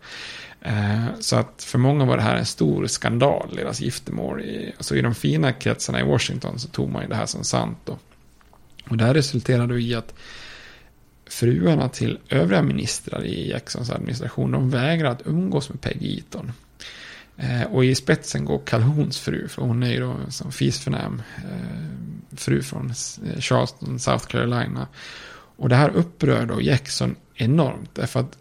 Eh, 0.61 1.05
så 1.21 1.37
att 1.37 1.63
för 1.63 1.79
många 1.79 2.05
var 2.05 2.17
det 2.17 2.23
här 2.23 2.37
en 2.37 2.47
stor 2.47 2.87
skandal, 2.87 3.55
deras 3.57 3.81
giftermål. 3.81 4.41
I, 4.41 4.73
alltså 4.77 4.97
i 4.97 5.03
de 5.03 5.15
fina 5.15 5.53
kretsarna 5.53 6.01
i 6.01 6.05
Washington 6.05 6.59
så 6.59 6.69
tog 6.69 6.91
man 6.91 7.03
ju 7.03 7.09
det 7.09 7.17
här 7.17 7.27
som 7.27 7.45
sant. 7.45 7.79
Då. 7.85 7.99
Och 8.91 8.97
det 8.97 9.05
här 9.05 9.15
resulterade 9.15 9.81
i 9.81 9.95
att 9.95 10.15
fruarna 11.27 11.89
till 11.89 12.19
övriga 12.29 12.63
ministrar 12.63 13.25
i 13.25 13.51
Jacksons 13.51 13.91
administration, 13.91 14.51
de 14.51 14.71
vägrade 14.71 15.11
att 15.11 15.27
umgås 15.27 15.69
med 15.69 15.81
Peggy 15.81 16.17
Eaton. 16.17 16.53
Eh, 17.43 17.63
och 17.63 17.85
i 17.85 17.95
spetsen 17.95 18.45
går 18.45 18.59
Calhouns 18.59 19.21
fru, 19.21 19.49
för 19.49 19.63
hon 19.63 19.83
är 19.83 19.91
ju 19.91 20.01
då 20.01 20.17
en 20.45 20.53
fisförnäm 20.53 21.23
eh, 21.37 22.37
fru 22.37 22.63
från 22.63 22.91
eh, 22.91 23.41
Charleston, 23.41 23.99
South 23.99 24.27
Carolina. 24.27 24.89
Och 25.57 25.69
det 25.69 25.77
här 25.77 25.91
upprör 25.91 26.47
då 26.47 26.63
Jackson 26.63 27.17
enormt, 27.35 27.95
därför 27.95 28.21
att 28.21 28.39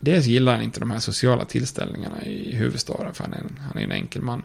dels 0.00 0.26
gillar 0.26 0.52
han 0.54 0.62
inte 0.62 0.80
de 0.80 0.90
här 0.90 0.98
sociala 0.98 1.44
tillställningarna 1.44 2.22
i 2.24 2.54
huvudstaden, 2.56 3.14
för 3.14 3.24
han 3.24 3.32
är 3.32 3.44
han 3.60 3.78
är 3.78 3.84
en 3.84 3.92
enkel 3.92 4.22
man. 4.22 4.42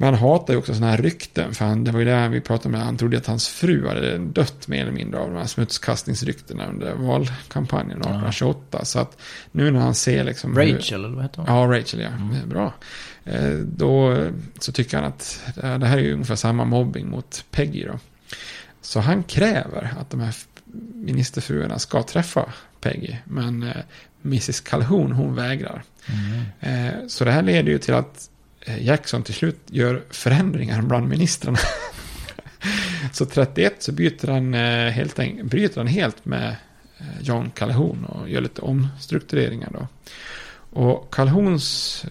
Men 0.00 0.14
han 0.14 0.22
hatar 0.22 0.54
ju 0.54 0.58
också 0.58 0.74
sådana 0.74 0.90
här 0.90 1.02
rykten. 1.02 1.54
För 1.54 1.64
han, 1.64 1.84
det 1.84 1.90
var 1.90 1.98
ju 1.98 2.04
det 2.04 2.28
vi 2.28 2.40
pratade 2.40 2.68
med. 2.68 2.80
Han 2.80 2.96
trodde 2.96 3.18
att 3.18 3.26
hans 3.26 3.48
fru 3.48 3.88
hade 3.88 4.18
dött 4.18 4.68
mer 4.68 4.82
eller 4.82 4.92
mindre 4.92 5.20
av 5.20 5.30
de 5.30 5.36
här 5.36 5.46
smutskastningsryktena 5.46 6.66
under 6.66 6.94
valkampanjen 6.94 7.98
1828. 7.98 8.60
Ja. 8.70 8.84
Så 8.84 8.98
att 8.98 9.18
nu 9.52 9.70
när 9.70 9.80
han 9.80 9.94
ser 9.94 10.24
liksom... 10.24 10.58
Rachel, 10.58 11.04
eller 11.04 11.14
vad 11.14 11.24
heter 11.24 11.42
hon? 11.42 11.56
Ja, 11.56 11.78
Rachel, 11.78 12.00
ja. 12.00 12.08
Mm. 12.08 12.48
Bra. 12.48 12.74
Eh, 13.24 13.50
då 13.52 14.26
så 14.58 14.72
tycker 14.72 14.96
han 14.96 15.06
att 15.06 15.40
det 15.54 15.86
här 15.86 15.98
är 15.98 16.02
ju 16.02 16.12
ungefär 16.12 16.36
samma 16.36 16.64
mobbing 16.64 17.10
mot 17.10 17.44
Peggy 17.50 17.84
då. 17.84 17.98
Så 18.80 19.00
han 19.00 19.22
kräver 19.22 19.94
att 20.00 20.10
de 20.10 20.20
här 20.20 20.34
ministerfruarna 20.94 21.78
ska 21.78 22.02
träffa 22.02 22.52
Peggy. 22.80 23.16
Men 23.24 23.62
eh, 23.62 23.76
Mrs 24.24 24.60
Calhoun, 24.60 25.12
hon 25.12 25.34
vägrar. 25.34 25.82
Mm. 26.06 26.86
Eh, 26.88 27.06
så 27.08 27.24
det 27.24 27.30
här 27.30 27.42
leder 27.42 27.72
ju 27.72 27.78
till 27.78 27.94
att 27.94 28.30
Jackson 28.66 29.22
till 29.22 29.34
slut 29.34 29.60
gör 29.66 30.04
förändringar 30.10 30.82
bland 30.82 31.08
ministrarna. 31.08 31.58
så 33.12 33.24
31 33.26 33.74
så 33.78 33.92
byter 33.92 34.26
han, 34.26 34.54
eh, 34.54 34.90
helt, 34.90 35.16
bryter 35.42 35.76
han 35.76 35.86
helt 35.86 36.24
med 36.24 36.56
eh, 36.98 37.06
John 37.20 37.50
Calhoun 37.50 38.04
och 38.04 38.30
gör 38.30 38.40
lite 38.40 38.62
omstruktureringar 38.62 39.70
då. 39.72 39.88
Och 40.70 41.14
Calhouns, 41.14 42.04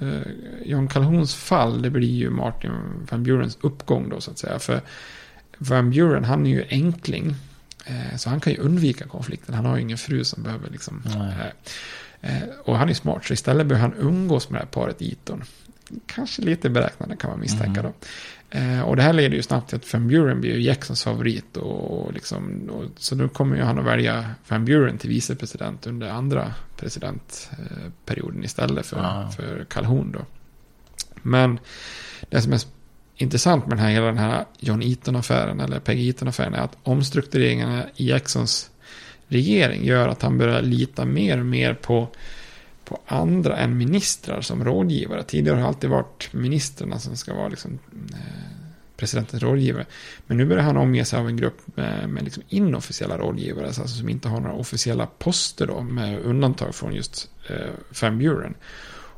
John 0.63 0.87
Calhouns 0.87 1.35
fall, 1.35 1.81
det 1.81 1.89
blir 1.89 2.15
ju 2.15 2.29
Martin 2.29 2.71
Van 3.11 3.23
Burens 3.23 3.57
uppgång 3.61 4.09
då 4.09 4.21
så 4.21 4.31
att 4.31 4.37
säga. 4.37 4.59
För 4.59 4.81
Van 5.57 5.91
Buren, 5.91 6.23
han 6.23 6.45
är 6.45 6.49
ju 6.49 6.65
enkling. 6.69 7.35
Så 8.15 8.29
han 8.29 8.39
kan 8.39 8.53
ju 8.53 8.59
undvika 8.59 9.07
konflikten. 9.07 9.55
Han 9.55 9.65
har 9.65 9.75
ju 9.75 9.81
ingen 9.81 9.97
fru 9.97 10.23
som 10.23 10.43
behöver 10.43 10.69
liksom... 10.69 11.03
Och 12.63 12.77
han 12.77 12.89
är 12.89 12.93
smart, 12.93 13.25
så 13.25 13.33
istället 13.33 13.67
bör 13.67 13.75
han 13.75 13.93
umgås 13.99 14.49
med 14.49 14.61
det 14.61 14.65
här 14.65 14.71
paret 14.71 15.01
Eton 15.01 15.43
kanske 16.05 16.41
lite 16.41 16.69
beräknande 16.69 17.15
kan 17.15 17.29
man 17.29 17.39
misstänka 17.39 17.79
mm. 17.79 17.91
då. 17.91 18.07
Eh, 18.49 18.81
och 18.81 18.95
det 18.95 19.01
här 19.01 19.13
leder 19.13 19.35
ju 19.35 19.41
snabbt 19.41 19.69
till 19.69 19.77
att 19.77 19.93
Van 19.93 20.07
Buren 20.07 20.41
blir 20.41 20.57
Jacksons 20.59 21.03
favorit. 21.03 21.57
Och, 21.57 22.13
liksom, 22.13 22.69
och, 22.69 22.85
så 22.97 23.15
nu 23.15 23.29
kommer 23.29 23.55
ju 23.55 23.63
han 23.63 23.79
att 23.79 23.85
välja 23.85 24.31
Van 24.47 24.65
Buren 24.65 24.97
till 24.97 25.09
vicepresident 25.09 25.87
under 25.87 26.09
andra 26.09 26.53
presidentperioden 26.77 28.43
istället 28.43 28.85
för, 28.85 28.99
ah. 28.99 29.31
för 29.31 29.65
Calhoun 29.69 30.11
då. 30.11 30.25
Men 31.21 31.59
det 32.29 32.41
som 32.41 32.53
är 32.53 32.61
intressant 33.15 33.67
med 33.67 33.77
den 33.77 33.85
här, 33.85 33.91
hela 33.91 34.05
den 34.05 34.17
här 34.17 34.45
John 34.59 34.81
Eaton-affären 34.81 35.59
eller 35.59 35.79
Peggy 35.79 36.07
Eaton-affären 36.07 36.53
är 36.53 36.61
att 36.61 36.77
omstruktureringarna 36.83 37.83
i 37.95 38.09
Jacksons 38.09 38.69
regering 39.27 39.85
gör 39.85 40.07
att 40.07 40.21
han 40.21 40.37
börjar 40.37 40.61
lita 40.61 41.05
mer 41.05 41.39
och 41.39 41.45
mer 41.45 41.73
på, 41.73 42.07
på 42.87 42.99
andra 43.05 43.57
än 43.57 43.77
ministrar 43.77 44.41
som 44.41 44.63
rådgivare. 44.63 45.23
Tidigare 45.23 45.55
har 45.55 45.61
det 45.61 45.67
alltid 45.67 45.89
varit 45.89 46.33
ministrarna 46.33 46.99
som 46.99 47.17
ska 47.17 47.33
vara 47.33 47.47
liksom, 47.47 47.79
eh, 48.11 48.67
presidentens 48.97 49.43
rådgivare. 49.43 49.85
Men 50.27 50.37
nu 50.37 50.45
börjar 50.45 50.63
han 50.63 50.77
omge 50.77 51.05
sig 51.05 51.19
av 51.19 51.27
en 51.27 51.37
grupp 51.37 51.61
med, 51.65 52.09
med 52.09 52.23
liksom 52.23 52.43
inofficiella 52.49 53.17
rådgivare, 53.17 53.67
alltså 53.67 53.87
som 53.87 54.09
inte 54.09 54.27
har 54.27 54.39
några 54.39 54.55
officiella 54.55 55.07
poster 55.17 55.67
då, 55.67 55.81
med 55.81 56.19
undantag 56.19 56.75
från 56.75 56.93
just 56.93 57.29
eh, 57.49 58.01
Van 58.01 58.17
Buren. 58.17 58.53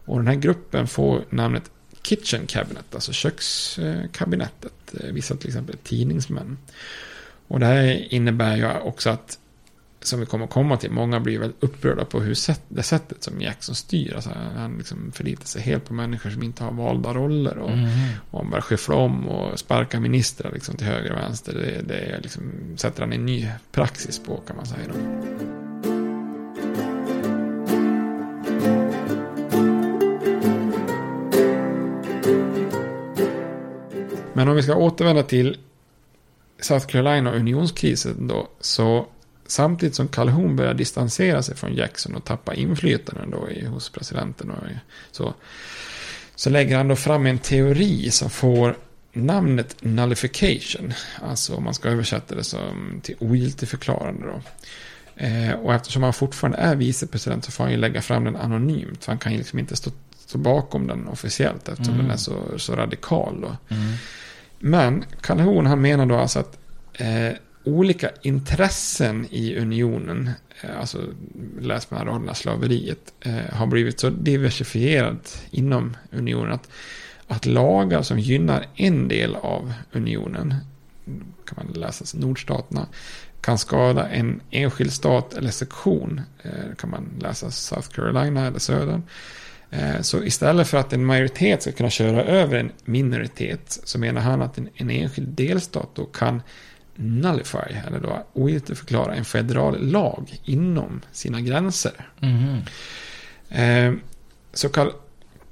Och 0.05 0.17
den 0.17 0.27
här 0.27 0.35
gruppen 0.35 0.87
får 0.87 1.25
namnet 1.29 1.71
Kitchen 2.01 2.47
Cabinet, 2.47 2.95
alltså 2.95 3.11
kökskabinettet. 3.11 4.73
Eh, 4.93 5.11
Vissa 5.11 5.35
till 5.35 5.47
exempel 5.47 5.77
tidningsmän. 5.83 6.57
Och 7.47 7.59
det 7.59 7.65
här 7.65 8.13
innebär 8.13 8.57
ju 8.57 8.79
också 8.79 9.09
att, 9.09 9.39
som 10.01 10.19
vi 10.19 10.25
kommer 10.25 10.45
att 10.45 10.51
komma 10.51 10.77
till, 10.77 10.91
många 10.91 11.19
blir 11.19 11.39
väldigt 11.39 11.63
upprörda 11.63 12.05
på 12.05 12.19
hur 12.19 12.33
sätt, 12.33 12.61
det 12.67 12.83
sättet 12.83 13.23
som 13.23 13.41
Jackson 13.41 13.75
styr. 13.75 14.13
Alltså, 14.15 14.29
han 14.55 14.77
liksom 14.77 15.11
förlitar 15.11 15.45
sig 15.45 15.61
helt 15.61 15.85
på 15.85 15.93
människor 15.93 16.29
som 16.29 16.43
inte 16.43 16.63
har 16.63 16.71
valda 16.71 17.13
roller. 17.13 17.57
Och, 17.57 17.69
Mm. 17.69 17.89
och 18.31 18.39
han 18.39 18.51
bara 18.51 18.61
skyfflar 18.61 18.95
om 18.95 19.27
och 19.29 19.59
sparkar 19.59 19.99
ministrar 19.99 20.51
liksom 20.51 20.75
till 20.75 20.87
höger 20.87 21.11
och 21.11 21.17
vänster. 21.17 21.53
Det, 21.53 21.81
det 21.87 22.19
liksom, 22.23 22.41
sätter 22.75 23.01
han 23.01 23.13
en 23.13 23.25
ny 23.25 23.47
praxis 23.71 24.19
på 24.19 24.37
kan 24.37 24.55
man 24.55 24.65
säga. 24.65 24.83
Då. 24.87 24.99
Men 34.33 34.47
om 34.47 34.55
vi 34.55 34.63
ska 34.63 34.75
återvända 34.75 35.23
till 35.23 35.57
South 36.59 36.85
Carolina 36.85 37.29
och 37.29 37.35
unionskrisen 37.35 38.27
då. 38.27 38.47
Så 38.59 39.07
samtidigt 39.51 39.95
som 39.95 40.07
Calhoun 40.07 40.55
börjar 40.55 40.73
distansera 40.73 41.43
sig 41.43 41.55
från 41.55 41.73
Jackson 41.75 42.15
och 42.15 42.25
tappa 42.25 42.53
inflytande 42.53 43.37
då 43.37 43.49
i, 43.49 43.65
hos 43.65 43.89
presidenten 43.89 44.51
och 44.51 44.63
så. 45.11 45.33
Så 46.35 46.49
lägger 46.49 46.77
han 46.77 46.87
då 46.87 46.95
fram 46.95 47.25
en 47.25 47.37
teori 47.39 48.11
som 48.11 48.29
får 48.29 48.77
namnet 49.13 49.75
nullification. 49.79 50.93
Alltså 51.21 51.55
om 51.55 51.63
man 51.63 51.73
ska 51.73 51.89
översätta 51.89 52.35
det 52.35 52.43
som 52.43 53.01
till 53.03 53.15
ogiltigförklarande 53.19 54.27
då. 54.27 54.41
Eh, 55.25 55.51
och 55.51 55.73
eftersom 55.73 56.03
han 56.03 56.13
fortfarande 56.13 56.57
är 56.57 56.75
vicepresident 56.75 57.45
så 57.45 57.51
får 57.51 57.63
han 57.63 57.73
ju 57.73 57.79
lägga 57.79 58.01
fram 58.01 58.23
den 58.23 58.35
anonymt. 58.35 59.03
För 59.03 59.11
han 59.11 59.19
kan 59.19 59.31
ju 59.31 59.37
liksom 59.37 59.59
inte 59.59 59.75
stå, 59.75 59.91
stå 60.25 60.37
bakom 60.37 60.87
den 60.87 61.07
officiellt 61.07 61.69
eftersom 61.69 61.93
Mm. 61.93 62.05
den 62.05 62.13
är 62.13 62.17
så, 62.19 62.59
så 62.59 62.75
radikal 62.75 63.41
då. 63.41 63.75
Mm. 63.75 63.93
Men 64.59 65.05
Calhoun 65.21 65.65
han 65.65 65.81
menar 65.81 66.05
då 66.05 66.15
alltså 66.15 66.39
att 66.39 66.57
eh, 66.93 67.31
olika 67.63 68.09
intressen 68.21 69.27
i 69.29 69.55
unionen, 69.55 70.29
eh, 70.61 70.79
alltså 70.79 71.01
läs 71.59 71.91
med 71.91 72.07
raderna 72.07 72.33
slaveriet, 72.33 73.13
eh, 73.21 73.53
har 73.53 73.67
blivit 73.67 73.99
så 73.99 74.09
diversifierat 74.09 75.43
inom 75.51 75.97
unionen 76.11 76.51
att, 76.51 76.69
att 77.27 77.45
lagar 77.45 78.01
som 78.01 78.19
gynnar 78.19 78.65
en 78.75 79.07
del 79.07 79.35
av 79.35 79.73
unionen, 79.91 80.55
kan 81.45 81.65
man 81.65 81.73
läsa 81.73 82.05
som 82.05 82.19
nordstaterna, 82.19 82.87
kan 83.41 83.57
skada 83.57 84.09
en 84.09 84.41
enskild 84.51 84.93
stat 84.93 85.33
eller 85.33 85.51
sektion, 85.51 86.21
eh, 86.43 86.75
kan 86.77 86.89
man 86.89 87.09
läsa 87.19 87.51
South 87.51 87.89
Carolina 87.89 88.47
eller 88.47 88.59
södern. 88.59 89.01
Så 90.01 90.23
istället 90.23 90.67
för 90.67 90.77
att 90.77 90.93
en 90.93 91.05
majoritet 91.05 91.61
ska 91.61 91.71
kunna 91.71 91.89
köra 91.89 92.23
över 92.23 92.57
en 92.57 92.71
minoritet 92.85 93.79
så 93.83 93.99
menar 93.99 94.21
han 94.21 94.41
att 94.41 94.57
en, 94.57 94.69
en 94.75 94.89
enskild 94.89 95.27
delstat 95.27 95.89
då 95.95 96.05
kan 96.05 96.41
nullify, 97.01 97.57
eller 97.87 97.99
då 97.99 98.25
ogiltigförklara 98.33 99.15
en 99.15 99.25
federal 99.25 99.87
lag 99.91 100.39
inom 100.43 101.01
sina 101.11 101.41
gränser. 101.41 102.07
Mhm. 102.19 102.57
Eh, 103.49 103.93
Så 104.53 104.69
Cal- 104.69 104.93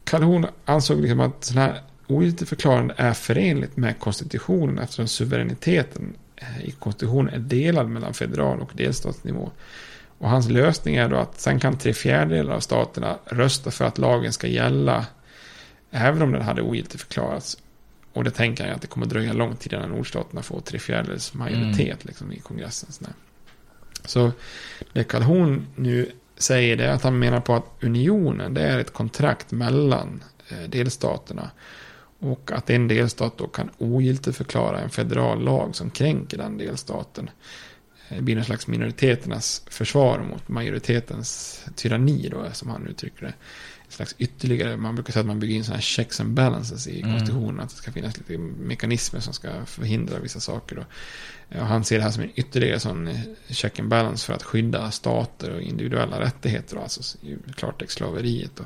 Calhoun 0.03 0.45
ansåg 0.65 1.01
liksom 1.01 1.19
att 1.19 1.43
sådana 1.43 1.65
här 1.67 1.81
ogiltigförklarande 2.07 2.93
är 2.97 3.13
förenligt 3.13 3.77
med 3.77 3.99
konstitutionen 3.99 4.79
eftersom 4.79 5.07
suveräniteten 5.07 6.13
eh, 6.35 6.65
i 6.65 6.71
konstitutionen 6.71 7.33
är 7.33 7.39
delad 7.39 7.89
mellan 7.89 8.13
federal 8.13 8.59
och 8.59 8.71
delstatsnivå. 8.73 9.51
Och 10.19 10.29
hans 10.29 10.49
lösning 10.49 10.95
är 10.95 11.09
då 11.09 11.15
att 11.17 11.39
sen 11.39 11.59
kan 11.59 11.77
tre 11.77 11.93
fjärdedelar 11.93 12.53
av 12.53 12.59
staterna 12.59 13.17
rösta 13.25 13.71
för 13.71 13.85
att 13.85 13.97
lagen 13.97 14.33
ska 14.33 14.47
gälla 14.47 15.05
även 15.91 16.21
om 16.21 16.31
den 16.31 16.41
hade 16.41 16.61
ogiltigförklarats. 16.61 17.57
Och 18.17 18.23
det 18.23 18.31
tänker 18.31 18.65
jag 18.67 18.75
att 18.75 18.81
det 18.81 18.87
kommer 18.87 19.05
dröja 19.05 19.33
lång 19.33 19.55
tid 19.55 19.73
innan 19.73 19.89
nordstaterna 19.89 20.41
får 20.41 20.61
tre 20.61 20.79
fjärdedels 20.79 21.33
majoritet 21.33 22.05
liksom, 22.05 22.31
i 22.31 22.39
kongressen. 22.39 22.91
sådär. 22.91 23.13
Så 24.05 24.31
det 24.93 25.03
Calhoun 25.03 25.67
nu 25.75 26.11
säger 26.37 26.75
det 26.77 26.85
är 26.85 26.89
att 26.89 27.03
han 27.03 27.19
menar 27.19 27.39
på 27.41 27.55
att 27.55 27.65
unionen 27.81 28.53
det 28.53 28.61
är 28.61 28.79
ett 28.79 28.93
kontrakt 28.93 29.51
mellan 29.51 30.23
eh, 30.49 30.69
delstaterna. 30.69 31.51
Och 32.19 32.51
att 32.51 32.69
en 32.69 32.87
delstat 32.87 33.37
då 33.37 33.47
kan 33.47 33.69
ogiltigförklara 33.77 34.79
en 34.79 34.89
federal 34.89 35.43
lag 35.43 35.75
som 35.75 35.89
kränker 35.89 36.37
den 36.37 36.57
delstaten. 36.57 37.29
Eh, 38.09 38.15
Det 38.15 38.21
blir 38.23 38.37
en 38.37 38.45
slags 38.45 38.67
minoriteternas 38.67 39.63
försvar 39.69 40.19
mot 40.19 40.47
majoritetens 40.47 41.61
tyranni 41.75 42.29
då, 42.31 42.45
som 42.53 42.69
han 42.69 42.87
uttrycker 42.87 43.25
det. 43.25 43.33
Slags 43.89 44.15
ytterligare, 44.17 44.77
man 44.77 44.95
brukar 44.95 45.13
säga 45.13 45.21
att 45.21 45.27
man 45.27 45.39
bygger 45.39 45.55
in 45.55 45.63
sådana 45.63 45.75
här 45.77 45.81
checks 45.81 46.19
and 46.21 46.29
balances 46.33 46.87
i 46.87 47.01
Mm. 47.01 47.13
konstitutionen. 47.13 47.59
Att 47.59 47.69
det 47.69 47.75
ska 47.75 47.91
finnas 47.91 48.17
lite 48.17 48.37
mekanismer 48.37 49.19
som 49.19 49.33
ska 49.33 49.65
förhindra 49.65 50.19
vissa 50.19 50.39
saker. 50.39 50.75
Då. 50.75 50.81
Eh, 51.49 51.61
Och 51.61 51.67
han 51.67 51.83
ser 51.83 51.97
det 51.97 52.03
här 52.03 52.11
som 52.11 52.23
en 52.23 52.29
ytterligare 52.35 52.79
sån 52.79 53.07
eh, 53.07 53.19
check 53.49 53.79
and 53.79 53.89
balance 53.89 54.25
för 54.25 54.33
att 54.33 54.43
skydda 54.43 54.91
stater 54.91 55.51
och 55.55 55.61
individuella 55.61 56.19
rättigheter. 56.19 56.75
Då, 56.75 56.81
alltså 56.81 57.17
i 57.27 57.37
klartext 57.55 57.97
slaveriet. 57.97 58.51
Då. 58.55 58.63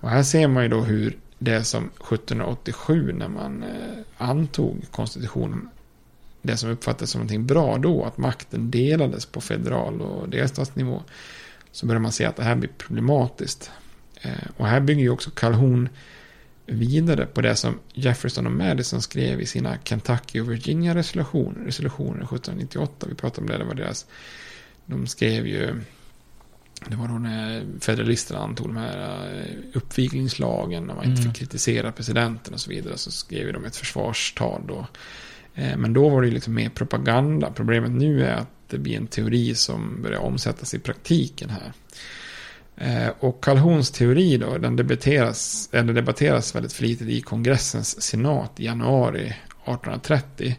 Och 0.00 0.10
här 0.10 0.22
ser 0.22 0.48
man 0.48 0.62
ju 0.62 0.68
då 0.68 0.80
hur 0.80 1.16
det 1.38 1.64
som 1.64 1.84
1787 1.84 3.12
när 3.12 3.28
man 3.28 3.62
eh, 3.62 3.68
antog 4.18 4.84
konstitutionen 4.90 5.68
det 6.42 6.56
som 6.56 6.70
uppfattades 6.70 7.10
som 7.10 7.18
någonting 7.18 7.46
bra 7.46 7.78
då, 7.78 8.04
att 8.04 8.18
makten 8.18 8.70
delades 8.70 9.26
på 9.26 9.40
federal 9.40 10.00
och 10.02 10.28
delstatsnivå, 10.28 11.02
så 11.72 11.86
börjar 11.86 12.00
man 12.00 12.12
se 12.12 12.24
att 12.24 12.36
det 12.36 12.42
här 12.44 12.54
blir 12.56 12.70
problematiskt. 12.78 13.70
Eh, 14.22 14.32
och 14.56 14.66
här 14.66 14.80
bygger 14.80 15.02
ju 15.02 15.10
också 15.10 15.30
Calhoun 15.30 15.88
vidare 16.66 17.26
på 17.26 17.40
det 17.40 17.56
som 17.56 17.78
Jefferson 17.92 18.46
och 18.46 18.52
Madison 18.52 19.02
skrev 19.02 19.40
i 19.40 19.46
sina 19.46 19.78
Kentucky 19.84 20.40
och 20.40 20.50
Virginia-resolutioner, 20.50 21.64
resolutioner 21.64 22.24
1798. 22.24 23.06
Vi 23.08 23.14
pratade 23.14 23.40
om 23.40 23.46
det, 23.50 23.58
det 23.58 23.64
var 23.64 23.74
deras, 23.74 24.06
de 24.86 25.06
skrev 25.06 25.46
ju, 25.46 25.80
det 26.88 26.96
var 26.96 27.08
då 27.08 27.14
när 27.14 27.64
federalisterna 27.80 28.40
antog 28.40 28.66
de 28.66 28.76
här 28.76 29.28
eh, 29.38 29.54
uppviglingslagen, 29.74 30.90
och 30.90 30.96
man 30.96 31.04
inte 31.04 31.20
Mm. 31.22 31.32
fick 31.32 31.40
kritisera 31.40 31.92
presidenten 31.92 32.54
och 32.54 32.60
så 32.60 32.70
vidare, 32.70 32.98
så 32.98 33.10
skrev 33.10 33.52
de 33.52 33.64
ett 33.64 33.76
försvarstal 33.76 34.62
då. 34.68 34.86
Eh, 35.54 35.76
Men 35.76 35.92
då 35.92 36.08
var 36.08 36.20
det 36.22 36.28
ju 36.28 36.34
liksom 36.34 36.54
mer 36.54 36.68
propaganda. 36.68 37.52
Problemet 37.56 37.90
nu 37.90 38.24
är 38.24 38.34
att 38.34 38.48
det 38.68 38.78
blir 38.78 38.96
en 38.96 39.06
teori 39.06 39.54
som 39.54 40.02
börjar 40.02 40.18
omsättas 40.20 40.74
i 40.74 40.78
praktiken 40.78 41.50
här. 41.50 41.72
Eh, 42.80 43.08
och 43.20 43.44
Calhouns 43.44 43.90
teori 43.90 44.36
då, 44.36 44.58
den 44.58 44.76
debatteras, 44.76 45.68
eller 45.72 45.92
debatteras 45.92 46.54
väldigt 46.54 46.72
flitigt 46.72 47.10
i 47.10 47.20
kongressens 47.20 48.02
senat 48.02 48.60
i 48.60 48.64
januari 48.64 49.26
1830. 49.26 50.56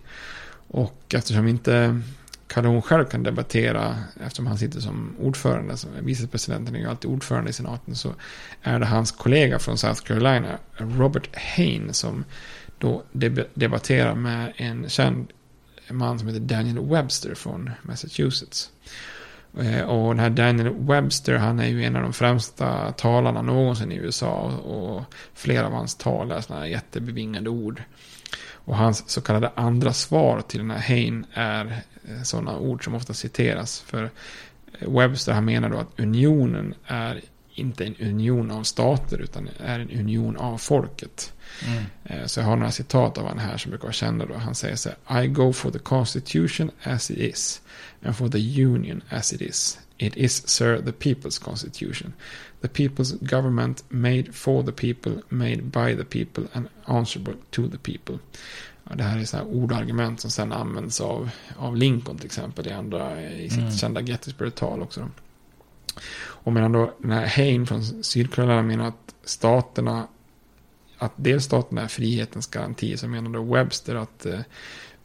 Och 0.67 1.15
eftersom 1.15 1.47
inte 1.47 2.01
Calhoun 2.47 2.81
själv 2.81 3.05
kan 3.05 3.23
debattera, 3.23 3.95
eftersom 4.25 4.47
han 4.47 4.57
sitter 4.57 4.79
som 4.79 5.15
ordförande, 5.19 5.77
som 5.77 5.89
vicepresidenten 6.01 6.75
är 6.75 6.79
ju 6.79 6.89
alltid 6.89 7.11
ordförande 7.11 7.49
i 7.49 7.53
senaten, 7.53 7.95
så 7.95 8.13
är 8.61 8.79
det 8.79 8.85
hans 8.85 9.11
kollega 9.11 9.59
från 9.59 9.77
South 9.77 10.01
Carolina, 10.01 10.57
Robert 10.77 11.35
Hayne, 11.35 11.93
som 11.93 12.23
då 12.77 13.03
debatterar 13.53 14.15
med 14.15 14.53
en 14.55 14.89
känd 14.89 15.27
man 15.89 16.19
som 16.19 16.27
heter 16.27 16.41
Daniel 16.41 16.89
Webster 16.89 17.35
från 17.35 17.69
Massachusetts. 17.83 18.69
Eh, 19.59 19.81
Och 19.81 20.09
den 20.15 20.19
här 20.19 20.29
Daniel 20.29 20.69
Webster, 20.69 21.37
han 21.37 21.59
är 21.59 21.67
ju 21.67 21.83
en 21.83 21.95
av 21.95 22.01
de 22.01 22.13
främsta 22.13 22.91
talarna 22.91 23.41
någonsin 23.41 23.91
i 23.91 23.95
USA. 23.95 24.41
Och 24.51 25.03
flera 25.33 25.65
av 25.65 25.73
hans 25.73 25.95
tal 25.95 26.31
är 26.31 26.41
sådana 26.41 26.61
här 26.61 26.69
jättebevingade 26.69 27.49
ord. 27.49 27.83
Och 28.65 28.77
hans 28.77 29.09
så 29.09 29.21
kallade 29.21 29.51
andra 29.55 29.93
svar 29.93 30.41
till 30.41 30.59
den 30.59 30.71
här 30.71 30.79
Hain 30.79 31.25
är 31.33 31.65
eh, 32.09 32.21
sådana 32.23 32.57
ord 32.57 32.83
som 32.83 32.95
ofta 32.95 33.13
citeras. 33.13 33.79
För 33.79 34.09
eh, 34.79 34.89
Webster 34.89 35.33
han 35.33 35.45
menar 35.45 35.69
då 35.69 35.77
att 35.77 35.99
unionen 35.99 36.73
är 36.85 37.21
inte 37.53 37.85
en 37.85 37.95
union 37.99 38.51
av 38.51 38.63
stater 38.63 39.17
utan 39.21 39.49
är 39.57 39.79
en 39.79 39.89
union 39.89 40.37
av 40.37 40.57
folket. 40.57 41.33
Mm. 41.67 42.27
Så 42.27 42.39
jag 42.39 42.45
har 42.45 42.55
några 42.55 42.71
citat 42.71 43.17
av 43.17 43.27
han 43.27 43.39
här 43.39 43.57
som 43.57 43.69
brukar 43.69 43.83
vara 43.83 43.93
kända 43.93 44.25
då. 44.25 44.33
Han 44.37 44.55
säger 44.55 44.75
så 44.75 44.89
här. 45.05 45.23
I 45.23 45.27
go 45.27 45.53
for 45.53 45.71
the 45.71 45.79
constitution 45.79 46.71
as 46.83 47.11
it 47.11 47.17
is. 47.17 47.61
And 48.03 48.15
for 48.15 48.29
the 48.29 48.39
union 48.39 49.03
as 49.09 49.33
it 49.33 49.41
is. 49.41 49.79
It 49.97 50.17
is, 50.17 50.43
sir, 50.45 50.81
the 50.81 50.91
people's 50.91 51.37
constitution. 51.37 52.13
The 52.61 52.67
people's 52.67 53.11
government 53.11 53.83
made 53.89 54.33
for 54.33 54.63
the 54.63 54.71
people, 54.71 55.21
made 55.29 55.71
by 55.71 55.95
the 55.95 56.05
people 56.05 56.47
and 56.53 56.67
answerable 56.87 57.35
to 57.51 57.67
the 57.67 57.77
people. 57.77 58.19
det 58.95 59.03
här 59.03 59.19
är 59.19 59.25
så 59.25 59.37
här 59.37 59.45
ord 59.45 59.71
och 59.71 59.77
argument 59.77 60.21
som 60.21 60.31
sen 60.31 60.51
används 60.51 61.01
av, 61.01 61.29
av 61.57 61.77
Lincoln 61.77 62.17
till 62.17 62.25
exempel 62.25 62.67
i, 62.67 62.71
andra, 62.71 63.21
i 63.31 63.49
sitt 63.49 63.59
Mm. 63.59 63.71
kända 63.71 64.01
Gettysburg-tal 64.01 64.81
också. 64.81 65.09
Och 66.21 66.53
medan 66.53 66.71
då 66.71 66.93
den 66.97 67.11
här 67.11 67.27
Hain 67.27 67.67
från 67.67 68.03
Sydcarolina 68.03 68.61
menar 68.61 68.87
att 68.87 69.15
staterna, 69.23 70.07
att 70.97 71.13
delstaterna 71.15 71.81
är 71.81 71.87
frihetens 71.87 72.47
garanti, 72.47 72.97
så 72.97 73.07
menar 73.07 73.29
då 73.29 73.43
Webster 73.43 73.95
att 73.95 74.25
eh, 74.25 74.39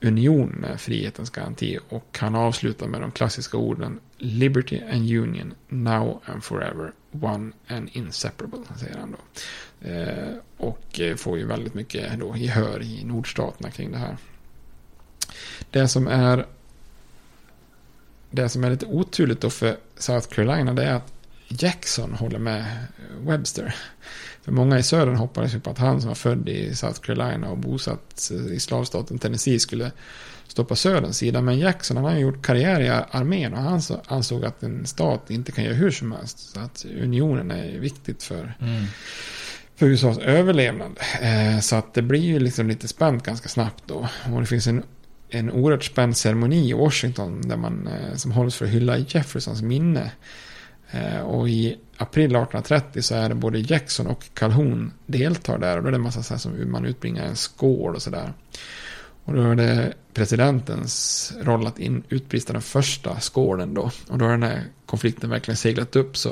unionen 0.00 0.64
är 0.64 0.76
frihetens 0.76 1.30
garanti. 1.30 1.78
Och 1.88 2.18
han 2.18 2.34
avslutar 2.34 2.86
med 2.86 3.00
de 3.00 3.10
klassiska 3.10 3.56
orden 3.56 4.00
Liberty 4.18 4.80
and 4.92 5.10
Union, 5.10 5.54
now 5.68 6.22
and 6.24 6.44
forever, 6.44 6.92
one 7.10 7.52
and 7.68 7.88
inseparable, 7.92 8.60
säger 8.78 8.98
han 8.98 9.16
då. 9.16 9.18
Eh, 9.88 10.34
och 10.56 11.00
eh, 11.00 11.16
får 11.16 11.38
ju 11.38 11.46
väldigt 11.46 11.74
mycket 11.74 12.20
då 12.20 12.36
gehör 12.36 12.82
i 12.82 13.04
nordstaterna 13.04 13.70
kring 13.70 13.92
det 13.92 13.98
här. 13.98 14.16
Det 15.70 15.88
som 15.88 16.06
är 16.06 16.46
det 18.30 18.48
som 18.48 18.64
är 18.64 18.70
lite 18.70 18.86
oturligt 18.86 19.40
då 19.40 19.50
för 19.50 19.76
South 19.96 20.28
Carolina 20.28 20.72
det 20.72 20.84
är 20.84 20.94
att 20.94 21.12
Jackson 21.48 22.12
håller 22.12 22.38
med 22.38 22.86
Webster. 23.20 23.74
För 24.46 24.52
många 24.52 24.78
i 24.78 24.82
södern 24.82 25.16
hoppades 25.16 25.54
ju 25.54 25.60
på 25.60 25.70
att 25.70 25.78
han 25.78 26.00
som 26.00 26.08
var 26.08 26.14
född 26.14 26.48
i 26.48 26.74
South 26.74 27.00
Carolina 27.00 27.50
och 27.50 27.58
bosatt 27.58 28.30
i 28.52 28.60
slavstaten 28.60 29.18
Tennessee 29.18 29.58
skulle 29.58 29.92
stå 30.48 30.64
på 30.64 30.76
söderns 30.76 31.18
sida. 31.18 31.40
Men 31.40 31.58
Jackson 31.58 31.96
han 31.96 32.06
har 32.06 32.12
ju 32.12 32.18
gjort 32.18 32.46
karriär 32.46 32.80
i 32.80 32.88
armén 33.10 33.54
och 33.54 33.58
han 33.62 33.80
ansåg 34.06 34.44
att 34.44 34.62
en 34.62 34.86
stat 34.86 35.30
inte 35.30 35.52
kan 35.52 35.64
göra 35.64 35.74
hur 35.74 35.90
som 35.90 36.12
helst. 36.12 36.38
Så 36.38 36.60
att 36.60 36.86
unionen 37.02 37.50
är 37.50 37.78
viktigt 37.78 38.22
för, 38.22 38.54
Mm. 38.60 38.84
för 39.76 39.86
USAs 39.86 40.18
överlevnad. 40.18 40.98
Eh, 41.20 41.60
så 41.60 41.76
att 41.76 41.94
det 41.94 42.02
blir 42.02 42.20
ju 42.20 42.38
liksom 42.38 42.68
lite 42.68 42.88
spänt 42.88 43.22
ganska 43.24 43.48
snabbt 43.48 43.82
då. 43.86 44.08
Och 44.34 44.40
det 44.40 44.46
finns 44.46 44.66
en, 44.66 44.82
en 45.28 45.50
oerhört 45.50 45.84
spänd 45.84 46.16
ceremoni 46.16 46.70
i 46.70 46.72
Washington 46.72 47.48
där 47.48 47.56
man, 47.56 47.86
eh, 47.88 48.16
som 48.16 48.32
hålls 48.32 48.56
för 48.56 48.64
att 48.64 48.70
hylla 48.70 48.98
Jeffersons 48.98 49.62
minne. 49.62 50.10
Eh, 50.90 51.20
och 51.20 51.48
i 51.48 51.76
april 51.96 52.24
1830 52.24 53.02
så 53.02 53.14
är 53.14 53.28
det 53.28 53.34
både 53.34 53.58
Jackson 53.58 54.06
och 54.06 54.24
Calhoun 54.34 54.92
deltar 55.06 55.58
där. 55.58 55.76
Och 55.76 55.82
då 55.82 55.88
är 55.88 55.92
det 55.92 55.98
en 55.98 56.02
massa 56.02 56.22
så 56.22 56.34
här 56.34 56.38
som 56.38 56.70
man 56.70 56.84
utbringar 56.84 57.24
en 57.24 57.36
skål 57.36 57.94
och 57.94 58.02
sådär. 58.02 58.32
Och 59.24 59.34
då 59.34 59.42
är 59.42 59.54
det 59.54 59.94
presidentens 60.14 61.32
roll 61.40 61.66
att 61.66 61.78
in, 61.78 62.02
utbrista 62.08 62.52
den 62.52 62.62
första 62.62 63.20
skålen 63.20 63.74
då. 63.74 63.90
Och 64.08 64.18
då 64.18 64.24
har 64.24 64.32
den 64.32 64.42
här 64.42 64.64
konflikten 64.86 65.30
verkligen 65.30 65.56
seglat 65.56 65.96
upp. 65.96 66.16
Så 66.16 66.30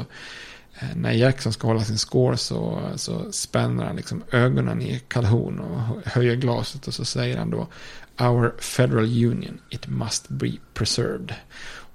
eh, 0.78 0.96
när 0.96 1.12
Jackson 1.12 1.52
ska 1.52 1.66
hålla 1.66 1.84
sin 1.84 1.98
skål 1.98 2.38
så, 2.38 2.90
så 2.96 3.32
spänner 3.32 3.84
han 3.84 3.96
liksom 3.96 4.22
ögonen 4.30 4.82
i 4.82 5.02
Calhoun 5.08 5.58
och 5.58 6.10
höjer 6.10 6.34
glaset 6.34 6.88
och 6.88 6.94
så 6.94 7.04
säger 7.04 7.38
han 7.38 7.50
då 7.50 7.68
Our 8.18 8.54
Federal 8.58 9.04
Union, 9.04 9.60
it 9.70 9.88
must 9.88 10.28
be 10.28 10.52
preserved. 10.74 11.34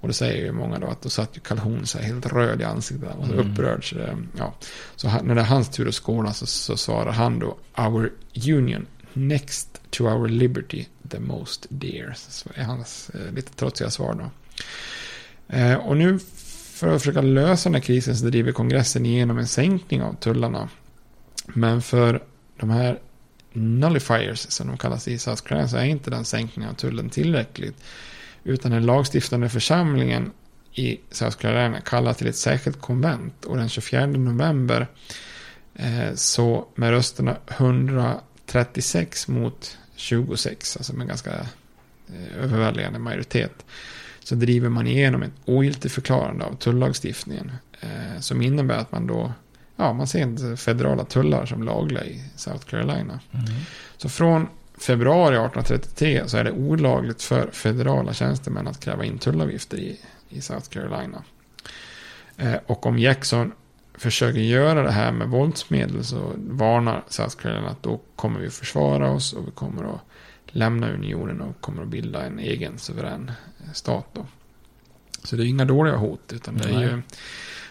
Och 0.00 0.08
det 0.08 0.14
säger 0.14 0.44
ju 0.44 0.52
många 0.52 0.78
då 0.78 0.86
att 0.86 1.02
då 1.02 1.08
satt 1.08 1.36
ju 1.36 1.40
Calhoun 1.40 1.86
så 1.86 1.98
här 1.98 2.04
helt 2.04 2.26
röd 2.26 2.60
i 2.60 2.64
ansiktet. 2.64 3.08
Han 3.08 3.18
var 3.18 3.26
så 3.26 3.32
Mm. 3.32 3.52
upprörd. 3.52 3.88
Så, 3.88 3.94
det, 3.94 4.16
ja. 4.38 4.54
så 4.96 5.08
han, 5.08 5.26
när 5.26 5.34
det 5.34 5.40
är 5.40 5.44
hans 5.44 5.68
tur 5.68 5.88
att 5.88 5.94
skåla 5.94 6.32
så, 6.32 6.46
så 6.46 6.76
svarar 6.76 7.12
han 7.12 7.38
då 7.38 7.56
Our 7.76 8.12
Union 8.48 8.86
next 9.12 9.80
to 9.90 10.04
our 10.04 10.28
liberty 10.28 10.84
the 11.10 11.20
most 11.20 11.66
dear. 11.68 12.14
Så 12.16 12.48
är 12.54 12.62
hans 12.64 13.10
eh, 13.14 13.32
lite 13.34 13.52
trotsiga 13.52 13.90
svar 13.90 14.14
då. 14.14 14.30
Eh, 15.56 15.74
och 15.74 15.96
nu 15.96 16.18
för 16.74 16.88
att 16.88 17.02
försöka 17.02 17.20
lösa 17.20 17.68
den 17.68 17.74
här 17.74 17.82
krisen 17.82 18.16
så 18.16 18.24
driver 18.26 18.52
kongressen 18.52 19.06
igenom 19.06 19.38
en 19.38 19.46
sänkning 19.48 20.02
av 20.02 20.14
tullarna. 20.14 20.68
Men 21.46 21.82
för 21.82 22.22
de 22.56 22.70
här 22.70 22.98
nullifiers 23.52 24.38
som 24.48 24.66
de 24.66 24.76
kallas 24.76 25.08
i 25.08 25.18
South 25.18 25.42
Carolina 25.42 25.68
så 25.68 25.76
är 25.76 25.84
inte 25.84 26.10
den 26.10 26.24
sänkningen 26.24 26.70
av 26.70 26.74
tullen 26.74 27.10
tillräckligt. 27.10 27.76
Utan 28.44 28.70
den 28.70 28.86
lagstiftande 28.86 29.48
församlingen 29.48 30.30
i 30.74 31.00
South 31.10 31.36
Carolina 31.36 31.80
kallar 31.80 32.12
till 32.12 32.26
ett 32.26 32.36
särskilt 32.36 32.80
konvent. 32.80 33.44
Och 33.44 33.56
den 33.56 33.68
24 33.68 34.06
november 34.06 34.86
eh, 35.74 36.14
så 36.14 36.66
med 36.74 36.90
rösterna 36.90 37.36
136 37.48 39.28
mot 39.28 39.78
26, 39.96 40.76
alltså 40.76 40.92
med 40.92 41.08
ganska 41.08 41.30
eh, 42.08 42.42
överväldigande 42.42 42.98
majoritet, 42.98 43.64
så 44.24 44.34
driver 44.34 44.68
man 44.68 44.86
igenom 44.86 45.22
ett 45.22 45.32
ogiltigförklarande 45.44 46.44
av 46.44 46.56
tullagstiftningen. 46.56 47.52
Eh, 47.80 48.20
som 48.20 48.42
innebär 48.42 48.78
att 48.78 48.92
man 48.92 49.06
då, 49.06 49.32
ja, 49.76 49.92
man 49.92 50.06
ser 50.06 50.22
inte 50.22 50.56
federala 50.56 51.04
tullar 51.04 51.46
som 51.46 51.62
lagliga 51.62 52.04
i 52.04 52.22
South 52.36 52.66
Carolina. 52.66 53.20
Så 53.96 54.08
från 54.08 54.46
februari 54.80 55.34
1833 55.34 56.22
så 56.26 56.36
är 56.36 56.44
det 56.44 56.52
olagligt 56.52 57.22
för 57.22 57.50
federala 57.50 58.12
tjänstemän 58.12 58.68
att 58.68 58.80
kräva 58.80 59.04
in 59.04 59.18
tullavgifter 59.18 59.78
i, 59.78 60.00
i 60.28 60.40
South 60.40 60.68
Carolina. 60.68 61.24
Eh, 62.36 62.54
och 62.66 62.86
om 62.86 62.98
Jackson 62.98 63.52
försöker 63.94 64.40
göra 64.40 64.82
det 64.82 64.92
här 64.92 65.12
med 65.12 65.28
våldsmedel 65.28 66.04
så 66.04 66.32
varnar 66.36 67.04
South 67.08 67.36
Carolina 67.36 67.68
att 67.68 67.82
då 67.82 68.00
kommer 68.16 68.40
vi 68.40 68.50
försvara 68.50 69.10
oss 69.10 69.32
och 69.32 69.46
vi 69.46 69.50
kommer 69.50 69.94
att 69.94 70.00
lämna 70.46 70.90
unionen 70.90 71.40
och 71.40 71.60
kommer 71.60 71.82
att 71.82 71.88
bilda 71.88 72.24
en 72.24 72.38
egen 72.38 72.78
suverän 72.78 73.30
eh, 73.60 73.72
stat 73.72 74.06
då. 74.12 74.26
Så 75.24 75.36
det 75.36 75.44
är 75.44 75.46
inga 75.46 75.64
dåliga 75.64 75.96
hot 75.96 76.32
utan 76.32 76.56
det 76.56 76.68
är 76.68 76.80
ju 76.80 77.02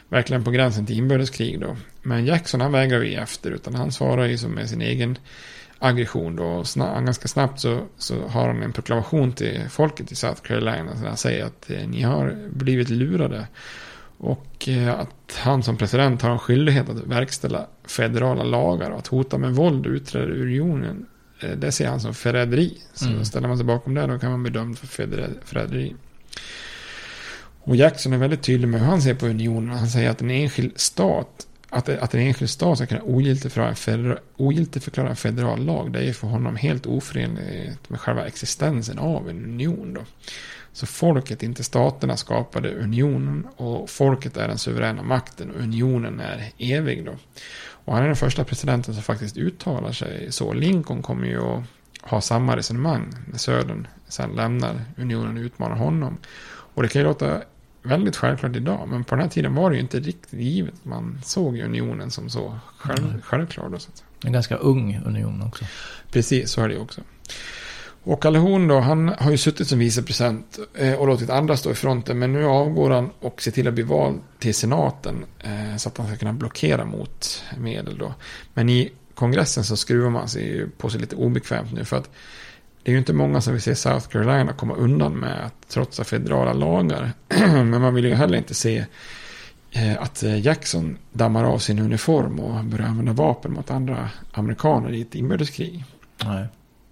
verkligen 0.09 0.43
på 0.43 0.51
gränsen 0.51 0.85
till 0.85 0.97
inbördeskrig 0.97 1.59
då. 1.59 1.77
Men 2.01 2.25
Jackson 2.25 2.61
han 2.61 2.71
vägrar 2.71 2.99
vi 2.99 3.15
efter 3.15 3.51
utan 3.51 3.75
han 3.75 3.91
svarar 3.91 4.25
ju 4.25 4.37
som 4.37 4.51
med 4.51 4.69
sin 4.69 4.81
egen 4.81 5.17
aggression 5.79 6.35
då. 6.35 6.43
Och 6.43 6.63
sna- 6.63 7.05
ganska 7.05 7.27
snabbt 7.27 7.59
så, 7.59 7.81
så 7.97 8.27
har 8.27 8.47
han 8.47 8.63
en 8.63 8.71
proklamation 8.73 9.31
till 9.33 9.61
folket 9.69 10.11
i 10.11 10.15
South 10.15 10.41
Carolina. 10.41 10.93
Där 11.01 11.07
han 11.07 11.17
säger 11.17 11.45
att 11.45 11.69
eh, 11.69 11.87
ni 11.87 12.01
har 12.01 12.37
blivit 12.49 12.89
lurade. 12.89 13.47
Och 14.17 14.67
eh, 14.69 14.99
att 14.99 15.37
han 15.37 15.63
som 15.63 15.77
president 15.77 16.21
har 16.21 16.29
en 16.31 16.39
skyldighet 16.39 16.89
att 16.89 16.97
verkställa 17.07 17.67
federala 17.87 18.43
lagar. 18.43 18.91
Och 18.91 18.99
att 18.99 19.07
hota 19.07 19.37
med 19.37 19.51
våld 19.55 19.85
och 19.85 19.91
utträda 19.91 20.25
ur 20.25 20.41
unionen. 20.41 21.05
eh, 21.41 21.51
Det 21.51 21.71
ser 21.71 21.87
han 21.87 21.99
som 21.99 22.13
förräderi. 22.13 22.77
Så 22.93 23.09
Mm. 23.09 23.25
ställer 23.25 23.47
man 23.47 23.57
sig 23.57 23.65
bakom 23.65 23.93
det 23.93 24.07
då 24.07 24.19
kan 24.19 24.31
man 24.31 24.43
bli 24.43 24.51
dömd 24.51 24.77
för 24.79 24.87
förräderi. 25.45 25.95
Och 27.63 27.75
Jackson 27.75 28.13
är 28.13 28.17
väldigt 28.17 28.43
tydlig 28.43 28.67
med 28.67 28.79
hur 28.79 28.87
han 28.87 29.01
ser 29.01 29.13
på 29.13 29.27
unionen. 29.27 29.77
Han 29.77 29.87
säger 29.87 30.09
att 30.09 30.21
en 30.21 30.31
enskild 30.31 30.71
stat 30.79 31.47
att, 31.69 31.89
att 31.89 32.13
en 32.13 32.19
enskild 32.19 32.49
stat 32.49 32.77
ska 32.77 32.87
kunna 32.87 33.01
ogiltigförklara 33.03 33.69
en, 33.69 33.75
federal, 33.75 34.19
ogiltigförklara 34.37 35.09
en 35.09 35.15
federal 35.15 35.65
lag, 35.65 35.91
det 35.91 35.99
är 35.99 36.13
för 36.13 36.27
honom 36.27 36.55
helt 36.55 36.85
oförenligt 36.85 37.89
med 37.89 37.99
själva 37.99 38.27
existensen 38.27 38.99
av 38.99 39.29
en 39.29 39.43
union. 39.45 39.93
Då. 39.93 40.01
Så 40.73 40.85
folket, 40.85 41.43
inte 41.43 41.63
staterna, 41.63 42.17
skapade 42.17 42.75
unionen 42.75 43.47
och 43.55 43.89
folket 43.89 44.37
är 44.37 44.47
den 44.47 44.57
suveräna 44.57 45.03
makten 45.03 45.51
och 45.51 45.61
unionen 45.61 46.19
är 46.19 46.51
evig. 46.57 47.05
Då. 47.05 47.15
Och 47.85 47.93
han 47.93 48.03
är 48.03 48.07
den 48.07 48.15
första 48.15 48.43
presidenten 48.43 48.93
som 48.93 49.03
faktiskt 49.03 49.37
uttalar 49.37 49.91
sig 49.91 50.31
så. 50.31 50.53
Lincoln 50.53 51.01
kommer 51.01 51.27
ju 51.27 51.41
att 51.41 51.63
ha 52.01 52.21
samma 52.21 52.57
resonemang 52.57 53.13
när 53.27 53.37
Södern 53.37 53.87
sen 54.07 54.29
lämnar 54.29 54.81
unionen 54.97 55.37
och 55.37 55.41
utmanar 55.41 55.75
honom. 55.75 56.17
Och 56.73 56.83
det 56.83 56.89
kan 56.89 57.01
ju 57.01 57.07
låta 57.07 57.41
väldigt 57.89 58.15
självklart 58.15 58.55
idag. 58.55 58.87
Men 58.87 59.03
på 59.03 59.15
den 59.15 59.21
här 59.23 59.29
tiden 59.29 59.55
var 59.55 59.69
det 59.69 59.75
ju 59.75 59.81
inte 59.81 59.99
riktigt 59.99 60.39
givet. 60.39 60.85
Man 60.85 61.21
såg 61.25 61.57
ju 61.57 61.63
unionen 61.63 62.11
som 62.11 62.29
så 62.29 62.59
själv, 62.77 63.05
Mm. 63.07 63.21
självklar. 63.21 63.69
Då, 63.69 63.79
så. 63.79 63.91
En 64.23 64.33
ganska 64.33 64.55
ung 64.55 65.01
union 65.05 65.41
också. 65.47 65.65
Precis, 66.11 66.51
så 66.51 66.61
är 66.61 66.67
det 66.67 66.73
ju 66.73 66.79
också. 66.79 67.01
Och 68.03 68.21
Calhoun 68.21 68.67
då, 68.67 68.79
han 68.79 69.07
har 69.19 69.31
ju 69.31 69.37
suttit 69.37 69.67
som 69.67 69.79
vicepresident 69.79 70.59
eh, 70.75 70.93
och 70.93 71.07
låtit 71.07 71.29
andra 71.29 71.57
stå 71.57 71.71
i 71.71 71.75
fronten. 71.75 72.19
Men 72.19 72.33
nu 72.33 72.45
avgår 72.45 72.89
han 72.89 73.09
och 73.19 73.41
ser 73.41 73.51
till 73.51 73.67
att 73.67 73.73
bli 73.73 73.83
vald 73.83 74.19
till 74.39 74.55
senaten. 74.55 75.25
Eh, 75.39 75.77
så 75.77 75.89
att 75.89 75.97
han 75.97 76.07
ska 76.07 76.15
kunna 76.17 76.33
blockera 76.33 76.85
mot 76.85 77.43
medel 77.57 77.97
då. 77.97 78.13
Men 78.53 78.69
i 78.69 78.91
kongressen 79.13 79.63
så 79.63 79.77
skruvar 79.77 80.09
man 80.09 80.27
sig 80.29 80.43
ju 80.47 80.69
på 80.69 80.89
sig 80.89 81.01
lite 81.01 81.15
obekvämt 81.15 81.73
nu. 81.73 81.85
För 81.85 81.97
att 81.97 82.09
det 82.83 82.91
är 82.91 82.93
ju 82.93 82.99
inte 82.99 83.13
många 83.13 83.41
som 83.41 83.53
vill 83.53 83.61
se 83.61 83.75
South 83.75 84.07
Carolina 84.07 84.53
komma 84.53 84.75
undan 84.75 85.13
med 85.13 85.45
att 85.45 85.69
trotsa 85.69 86.03
federala 86.03 86.53
lagar. 86.53 87.11
Men 87.47 87.81
man 87.81 87.93
vill 87.93 88.05
ju 88.05 88.13
heller 88.13 88.37
inte 88.37 88.53
se 88.53 88.85
eh, 89.71 90.01
att 90.01 90.23
eh, 90.23 90.39
Jackson 90.39 90.97
dammar 91.11 91.43
av 91.43 91.57
sin 91.57 91.79
uniform 91.79 92.39
och 92.39 92.65
börjar 92.65 92.87
använda 92.87 93.13
vapen 93.13 93.53
mot 93.53 93.71
andra 93.71 94.09
amerikaner 94.31 94.93
i 94.93 95.01
ett 95.01 95.15
inbördeskrig. 95.15 95.83
Nej. 96.25 96.47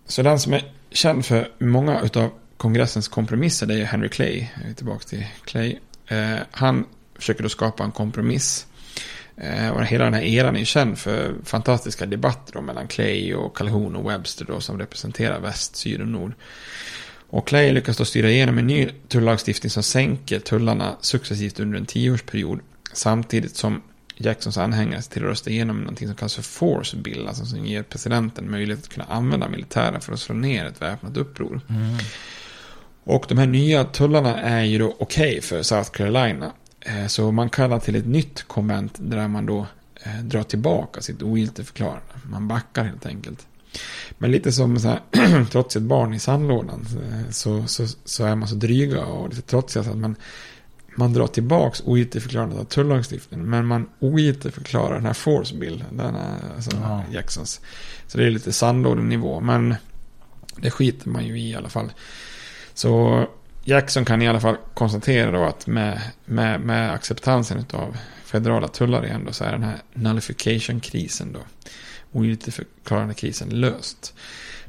Så 0.05 0.23
den 0.23 0.39
som 0.39 0.53
är 0.53 0.71
känd 0.91 1.25
för 1.25 1.51
många 1.59 1.99
av 2.15 2.29
kongressens 2.57 3.07
kompromisser 3.07 3.65
det 3.65 3.81
är 3.81 3.85
Henry 3.85 4.09
Clay. 4.09 4.47
Tillbaka 4.75 5.03
till 5.07 5.25
Clay. 5.45 5.77
Eh, 6.07 6.37
han 6.51 6.85
försöker 7.15 7.43
då 7.43 7.49
skapa 7.49 7.83
en 7.83 7.91
kompromiss. 7.91 8.67
Eh, 9.37 9.69
och 9.69 9.85
hela 9.85 10.03
den 10.03 10.13
här 10.13 10.21
eran 10.21 10.55
är 10.55 10.63
känd 10.63 10.97
för 10.97 11.35
fantastiska 11.43 12.05
debatter 12.05 12.61
mellan 12.61 12.87
Clay 12.87 13.33
och 13.33 13.57
Calhoun 13.57 13.95
och 13.95 14.11
Webster 14.11 14.45
då, 14.45 14.59
som 14.59 14.79
representerar 14.79 15.39
väst, 15.39 15.75
syd 15.75 16.01
och 16.01 16.07
nord. 16.07 16.33
Och 17.29 17.47
Clay 17.47 17.71
lyckas 17.71 17.97
då 17.97 18.05
styra 18.05 18.29
igenom 18.29 18.57
en 18.57 18.67
ny 18.67 18.89
tullagstiftning 19.07 19.69
som 19.69 19.83
sänker 19.83 20.39
tullarna 20.39 20.95
successivt 21.01 21.59
under 21.59 21.77
en 21.77 21.85
tioårsperiod. 21.85 22.59
Samtidigt 22.93 23.55
som 23.55 23.81
Jacksons 24.17 24.57
anhängare 24.57 25.01
till 25.01 25.23
att 25.23 25.29
rösta 25.29 25.49
igenom 25.49 25.79
någonting 25.79 26.07
som 26.07 26.15
kallas 26.15 26.35
för 26.35 26.41
force 26.41 26.97
bill, 26.97 27.27
alltså 27.27 27.45
som 27.45 27.65
ger 27.65 27.83
presidenten 27.83 28.51
möjlighet 28.51 28.83
att 28.83 28.93
kunna 28.93 29.05
använda 29.05 29.49
militären 29.49 30.01
för 30.01 30.13
att 30.13 30.19
slå 30.19 30.35
ner 30.35 30.65
ett 30.65 30.81
väpnat 30.81 31.17
uppror. 31.17 31.61
Mm. 31.69 31.97
Och 33.03 33.25
de 33.29 33.37
här 33.37 33.47
nya 33.47 33.83
tullarna 33.83 34.41
är 34.41 34.63
ju 34.63 34.77
då 34.77 34.95
okej 34.99 35.41
för 35.41 35.63
South 35.63 35.91
Carolina. 35.91 36.51
Eh, 36.87 37.07
Så 37.07 37.31
man 37.31 37.49
kallar 37.49 37.79
till 37.79 37.95
ett 37.95 38.07
nytt 38.07 38.43
konvent 38.47 38.93
där 38.97 39.27
man 39.27 39.45
då 39.45 39.67
eh, 40.03 40.19
drar 40.23 40.43
tillbaka 40.43 41.01
sitt 41.01 41.23
ogiltigförklarande. 41.23 42.01
Man 42.23 42.47
backar 42.47 42.83
helt 42.83 43.05
enkelt. 43.05 43.47
Men 44.17 44.31
lite 44.31 44.51
som 44.51 44.79
så 44.79 44.87
här, 44.87 45.45
trots 45.51 45.75
ett 45.75 45.81
barn 45.83 46.13
i 46.13 46.19
sandlådan 46.19 46.85
eh, 47.03 47.31
så, 47.31 47.67
så, 47.67 47.87
så 48.05 48.25
är 48.25 48.35
man 48.35 48.47
så 48.47 48.55
dryga 48.55 49.05
och 49.05 49.29
lite 49.29 49.41
trotsiga 49.41 49.83
så 49.83 49.89
att 49.89 49.97
man, 49.97 50.15
man 50.95 51.13
drar 51.13 51.27
tillbaka 51.27 51.83
ogiltigförklarandet 51.85 52.59
av 52.59 52.63
tullagstiftningen. 52.63 53.49
Men 53.49 53.65
man 53.65 53.89
ogiltigförklarar 53.99 54.95
den 54.95 55.05
här 55.05 55.13
force 55.13 55.55
bill, 55.55 55.83
den 55.91 56.15
här, 56.15 56.35
alltså 56.55 56.77
Ja. 56.81 57.03
Jacksons. 57.11 57.61
Så 58.07 58.17
det 58.17 58.25
är 58.25 58.29
lite 58.29 58.53
sandlådenivå. 58.53 59.39
Men 59.39 59.75
det 60.61 60.71
skiter 60.71 61.09
man 61.09 61.25
ju 61.25 61.39
i 61.39 61.49
i 61.51 61.55
alla 61.55 61.69
fall. 61.69 61.91
Så 62.73 63.25
Jackson 63.67 64.05
kan 64.05 64.21
i 64.21 64.27
alla 64.27 64.39
fall 64.39 64.57
konstatera 64.73 65.31
då 65.31 65.43
att 65.43 65.67
med, 65.67 66.01
med, 66.25 66.61
med 66.61 66.93
acceptansen 66.93 67.65
av 67.73 67.97
federala 68.25 68.67
tullar 68.67 69.05
igen 69.05 69.23
då 69.25 69.33
så 69.33 69.43
är 69.43 69.51
den 69.51 69.63
här 69.63 69.81
nullification-krisen 69.93 71.33
då, 71.33 71.39
ogiltigförklarande 72.11 73.13
krisen 73.13 73.49
löst. 73.49 74.13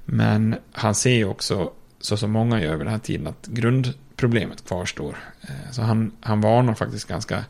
Men 0.05 0.57
han 0.73 0.95
ser 0.95 1.15
ju 1.15 1.25
också, 1.25 1.73
så 2.01 2.17
som 2.17 2.31
många 2.31 2.63
gör 2.63 2.77
vid 2.77 2.87
den 2.87 2.93
här 2.93 2.99
tiden, 2.99 3.27
att 3.27 3.47
grundproblemet 3.47 4.65
kvarstår. 4.67 5.17
Eh, 5.41 5.71
Så 5.73 5.83
han, 5.83 6.13
han 6.21 6.41
varnar 6.41 6.75
faktiskt 6.75 7.09
ganska 7.09 7.45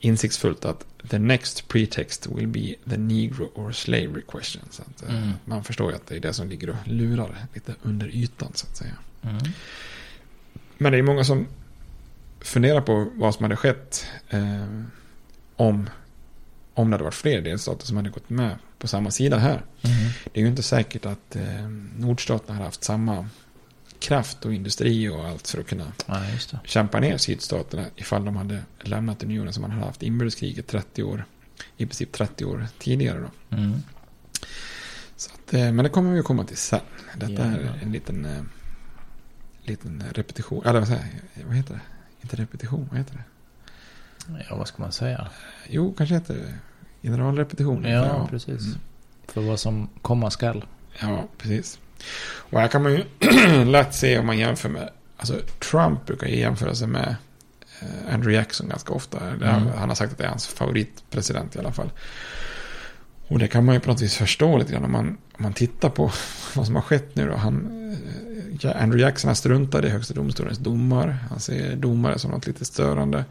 insiktsfullt 0.00 0.64
att 0.64 0.86
the 1.10 1.18
next 1.18 1.68
pretext 1.68 2.26
will 2.26 2.48
be 2.48 2.74
the 2.90 2.96
negro 2.96 3.50
or 3.54 3.72
slavery 3.72 4.22
question. 4.28 4.62
Så 4.70 4.82
att, 4.82 5.02
eh, 5.08 5.14
Mm. 5.16 5.30
Man 5.44 5.64
förstår 5.64 5.90
ju 5.90 5.96
att 5.96 6.06
det 6.06 6.16
är 6.16 6.20
det 6.20 6.32
som 6.32 6.48
ligger 6.48 6.70
och 6.70 6.76
lurar 6.84 7.36
lite 7.54 7.74
under 7.82 8.16
ytan 8.16 8.52
så 8.54 8.66
att 8.66 8.76
säga. 8.76 8.94
Mm. 9.22 9.38
Men 10.82 10.92
det 10.92 10.98
är 10.98 11.02
många 11.02 11.24
som 11.24 11.46
funderar 12.40 12.80
på 12.80 13.10
vad 13.14 13.34
som 13.34 13.42
hade 13.42 13.56
skett 13.56 14.06
eh, 14.28 14.64
om, 15.56 15.90
om 16.74 16.90
det 16.90 16.94
hade 16.94 17.04
varit 17.04 17.14
fler 17.14 17.40
delstater 17.42 17.86
som 17.86 17.96
hade 17.96 18.10
gått 18.10 18.30
med 18.30 18.56
på 18.78 18.88
samma 18.88 19.10
sida 19.10 19.38
här. 19.38 19.64
Mm. 19.82 19.96
Det 20.32 20.40
är 20.40 20.42
ju 20.42 20.48
inte 20.48 20.62
säkert 20.62 21.06
att 21.06 21.36
eh, 21.36 21.68
nordstaterna 21.96 22.54
hade 22.54 22.64
haft 22.64 22.84
samma 22.84 23.28
kraft 23.98 24.44
och 24.44 24.54
industri 24.54 25.08
och 25.08 25.24
allt 25.28 25.48
för 25.48 25.60
att 25.60 25.66
kunna 25.66 25.92
Ja, 26.06 26.20
kämpa 26.64 27.00
ner 27.00 27.16
sydstaterna 27.16 27.84
ifall 27.96 28.24
de 28.24 28.36
hade 28.36 28.58
lämnat 28.80 29.22
unionen 29.22 29.52
som 29.52 29.60
man 29.62 29.70
hade 29.70 29.84
haft 29.86 30.02
inbördeskriget 30.02 30.66
30 30.66 31.02
år, 31.02 31.24
i 31.76 31.86
princip 31.86 32.12
30 32.12 32.44
år 32.44 32.66
tidigare 32.78 33.20
då. 33.20 33.56
Mm. 33.56 33.72
Så 35.16 35.30
att, 35.34 35.54
eh, 35.54 35.60
men 35.72 35.76
det 35.76 35.88
kommer 35.88 36.12
vi 36.12 36.18
att 36.18 36.24
komma 36.24 36.44
till 36.44 36.56
sen. 36.56 36.80
Detta 37.16 37.32
Ja. 37.32 37.40
är 37.40 37.78
en 37.82 37.92
liten, 37.92 38.24
eh, 38.24 38.42
liten 39.62 40.04
repetition. 40.12 40.64
Eller 40.66 40.78
vad 40.78 40.88
säger 40.88 41.06
jag? 41.34 41.46
Vad 41.46 41.56
heter 41.56 41.74
det? 41.74 41.80
Inte 42.20 42.36
repetition, 42.36 42.88
vad 42.90 42.98
heter 42.98 43.14
det? 43.14 43.24
Ja, 44.48 44.56
vad 44.56 44.68
ska 44.68 44.82
man 44.82 44.92
säga? 44.92 45.28
Jo, 45.68 45.94
kanske 45.98 46.14
heter 46.14 46.34
det 46.34 46.54
generalrepetition. 47.02 47.84
Ja, 47.84 48.26
precis. 48.30 48.66
Mm. 48.66 48.78
För 49.26 49.40
vad 49.40 49.60
som 49.60 49.88
komma 50.02 50.30
skall. 50.30 50.64
Ja, 51.00 51.24
precis. 51.38 51.78
Och 52.24 52.60
här 52.60 52.68
kan 52.68 52.82
man 52.82 52.92
ju 52.92 53.04
lätt 53.64 53.94
se 53.94 54.18
om 54.18 54.26
man 54.26 54.38
jämför 54.38 54.68
med, 54.68 54.90
alltså 55.16 55.40
Trump 55.70 56.06
brukar 56.06 56.26
ju 56.26 56.38
jämföra 56.38 56.74
sig 56.74 56.88
med 56.88 57.16
eh, 57.80 58.14
Andrew 58.14 58.34
Jackson 58.34 58.68
ganska 58.68 58.92
ofta. 58.92 59.20
Mm. 59.30 59.66
han 59.76 59.88
har 59.88 59.94
sagt 59.94 60.12
att 60.12 60.18
det 60.18 60.24
är 60.24 60.28
hans 60.28 60.46
favoritpresident 60.46 61.56
i 61.56 61.58
alla 61.58 61.72
fall. 61.72 61.90
Och 63.28 63.38
det 63.38 63.48
kan 63.48 63.64
man 63.64 63.74
ju 63.74 63.80
på 63.80 63.90
något 63.90 64.02
vis 64.02 64.16
förstå 64.16 64.58
lite 64.58 64.72
grann 64.72 64.84
om 64.84 64.92
man, 64.92 65.08
om 65.08 65.42
man 65.42 65.52
tittar 65.52 65.88
på 65.88 66.12
vad 66.54 66.66
som 66.66 66.74
har 66.74 66.82
skett 66.82 67.16
nu 67.16 67.28
då. 67.28 67.36
Han, 67.36 67.88
eh, 67.92 67.98
Andrew 68.64 69.00
Jackson 69.02 69.28
har 69.28 69.34
struntat 69.34 69.84
i 69.84 69.88
högsta 69.88 70.14
domstolens 70.14 70.58
domar. 70.58 71.18
Han 71.30 71.40
ser 71.40 71.76
domare 71.76 72.18
som 72.18 72.30
något 72.30 72.46
lite 72.46 72.64
störande. 72.64 73.24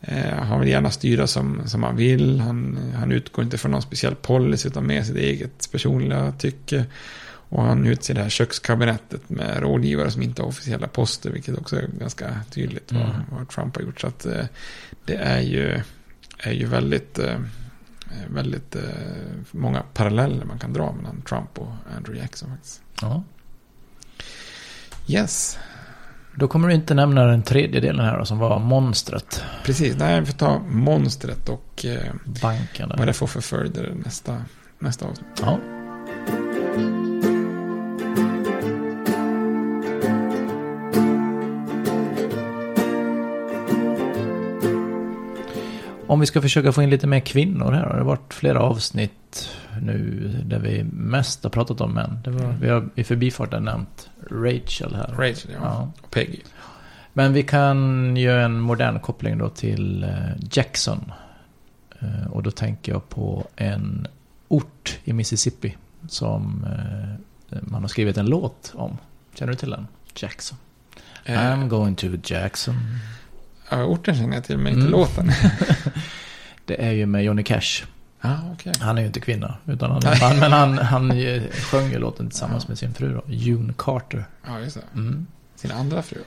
Eh, 0.00 0.34
han 0.34 0.60
vill 0.60 0.68
gärna 0.68 0.90
styra 0.90 1.26
som, 1.26 1.62
som 1.66 1.82
han 1.82 1.96
vill. 1.96 2.40
Han, 2.40 2.78
han 2.96 3.12
utgår 3.12 3.44
inte 3.44 3.58
från 3.58 3.72
någon 3.72 3.82
speciell 3.82 4.14
policy 4.14 4.68
utan 4.68 4.86
med 4.86 5.06
sitt 5.06 5.16
eget 5.16 5.72
personliga 5.72 6.32
tycke. 6.32 6.84
Och 7.52 7.62
han 7.62 7.86
utser 7.86 8.14
det 8.14 8.22
här 8.22 8.28
kökskabinettet 8.28 9.30
med 9.30 9.60
rådgivare 9.62 10.10
som 10.10 10.22
inte 10.22 10.42
har 10.42 10.48
officiella 10.48 10.88
poster. 10.88 11.30
Vilket 11.30 11.58
också 11.58 11.76
är 11.76 11.86
ganska 11.98 12.40
tydligt 12.50 12.92
vad, 12.92 13.02
Mm. 13.02 13.16
vad 13.30 13.48
Trump 13.48 13.76
har 13.76 13.82
gjort. 13.82 14.00
Så 14.00 14.06
att 14.06 14.26
eh, 14.26 14.44
det 15.04 15.14
är 15.14 15.40
ju, 15.40 15.80
är 16.38 16.52
ju 16.52 16.66
väldigt, 16.66 17.18
eh, 17.18 17.40
väldigt 18.28 18.76
många 19.50 19.82
paralleller 19.82 20.44
man 20.44 20.58
kan 20.58 20.72
dra 20.72 20.92
mellan 20.92 21.22
Trump 21.22 21.58
och 21.58 21.72
Andrew 21.96 22.22
Jackson. 22.22 22.50
Faktiskt. 22.50 22.82
Ja. 23.02 23.22
Yes, 25.06 25.58
Då 26.34 26.48
kommer 26.48 26.68
du 26.68 26.74
inte 26.74 26.94
nämna 26.94 27.24
den 27.24 27.42
tredje 27.42 27.80
delen 27.80 28.04
här 28.06 28.18
då, 28.18 28.24
som 28.24 28.38
var 28.38 28.58
monstret. 28.58 29.44
precis. 29.64 29.96
Nej, 29.98 30.20
vi 30.20 30.26
får 30.26 30.32
ta 30.38 30.58
monstret 30.68 31.48
och 31.48 31.84
eh, 31.84 32.12
Banken. 32.42 32.92
vad 32.98 33.06
det 33.06 33.12
får 33.12 33.26
för 33.26 33.40
följder 33.40 33.92
nästa, 34.04 34.42
nästa 34.78 35.06
avsnitt. 35.06 35.26
Ja. 35.42 35.58
Om 46.10 46.20
vi 46.20 46.26
ska 46.26 46.42
försöka 46.42 46.72
få 46.72 46.82
in 46.82 46.90
lite 46.90 47.06
mer 47.06 47.20
kvinnor 47.20 47.72
här. 47.72 47.88
Det 47.88 47.94
har 47.96 48.04
varit 48.04 48.34
flera 48.34 48.60
avsnitt 48.60 49.48
nu 49.82 50.28
där 50.46 50.58
vi 50.58 50.84
mest 50.92 51.42
har 51.42 51.50
pratat 51.50 51.80
om 51.80 51.92
män. 51.92 52.18
Det 52.24 52.30
var, 52.30 52.54
vi 52.60 52.68
har 52.68 52.88
i 52.94 53.04
förbifarten 53.04 53.64
nämnt 53.64 54.10
Rachel 54.30 54.94
här. 54.94 55.14
Rachel, 55.18 55.50
ja. 55.52 55.58
Ja. 55.62 55.92
Och 56.02 56.10
Peggy. 56.10 56.38
Men 57.12 57.32
vi 57.32 57.42
kan 57.42 58.16
göra 58.16 58.44
en 58.44 58.60
modern 58.60 59.00
koppling 59.00 59.38
då 59.38 59.48
till 59.48 60.02
eh, 60.04 60.10
Jackson. 60.52 61.12
Eh, 62.00 62.26
Och 62.30 62.42
då 62.42 62.50
tänker 62.50 62.92
jag 62.92 63.08
på 63.08 63.46
en 63.56 64.06
ort 64.48 64.98
i 65.04 65.12
Mississippi 65.12 65.76
som 66.08 66.66
eh, 67.50 67.58
man 67.62 67.82
har 67.82 67.88
skrivit 67.88 68.16
en 68.16 68.26
låt 68.26 68.72
om. 68.74 68.98
Känner 69.34 69.52
du 69.52 69.58
till 69.58 69.70
den? 69.70 69.86
Jackson. 70.14 70.58
Eh, 71.24 71.38
I'm 71.38 71.68
going 71.68 71.94
to 71.94 72.06
Jackson. 72.24 72.74
Ja, 73.70 73.84
orten 73.84 74.14
känner 74.16 74.34
jag 74.34 74.44
till, 74.44 74.58
men 74.58 74.66
inte 74.72 74.80
Mm. 74.80 74.90
låten. 74.92 75.32
Det 76.64 76.84
är 76.86 76.90
ju 76.92 77.06
med 77.06 77.24
Johnny 77.24 77.42
Cash. 77.42 77.84
Ja, 78.20 78.38
okej. 78.52 78.72
Han 78.80 78.96
är 78.98 79.00
ju 79.02 79.06
inte 79.06 79.20
kvinna. 79.20 79.54
Utan 79.66 79.90
han, 79.90 80.02
han, 80.20 80.38
men 80.38 80.52
han, 80.52 80.78
han 80.92 81.10
eh, 81.10 81.42
sjöng 81.52 81.90
ju 81.90 81.98
låten 81.98 82.28
tillsammans 82.30 82.68
med 82.68 82.78
sin 82.78 82.94
fru 82.94 83.14
då. 83.14 83.22
June 83.26 83.72
Carter. 83.78 84.24
Ja, 84.46 84.60
just 84.60 84.76
det. 84.76 84.82
Mm. 84.94 85.26
Sin 85.56 85.70
andra 85.72 86.02
fru. 86.02 86.18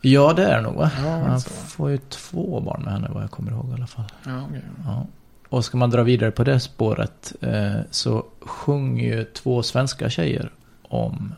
Ja, 0.00 0.32
det 0.32 0.44
är 0.46 0.56
det 0.56 0.62
nog 0.62 0.74
va? 0.74 0.90
Ja, 0.96 1.10
han 1.10 1.30
alltså. 1.32 1.50
får 1.50 1.90
ju 1.90 1.98
två 1.98 2.60
barn 2.60 2.82
med 2.82 2.92
henne 2.92 3.08
vad 3.12 3.22
jag 3.22 3.30
kommer 3.30 3.52
ihåg 3.52 3.70
i 3.70 3.74
alla 3.74 3.86
fall. 3.86 4.04
Ja, 4.26 4.42
okej. 4.48 4.62
Ja. 4.84 5.06
Och 5.48 5.64
ska 5.64 5.76
man 5.78 5.90
dra 5.90 6.02
vidare 6.02 6.30
på 6.30 6.44
det 6.44 6.60
spåret 6.60 7.32
eh, 7.40 7.74
så 7.90 8.26
sjunger 8.40 9.16
ju 9.16 9.24
två 9.24 9.62
svenska 9.62 10.10
tjejer 10.10 10.50
om 10.82 11.34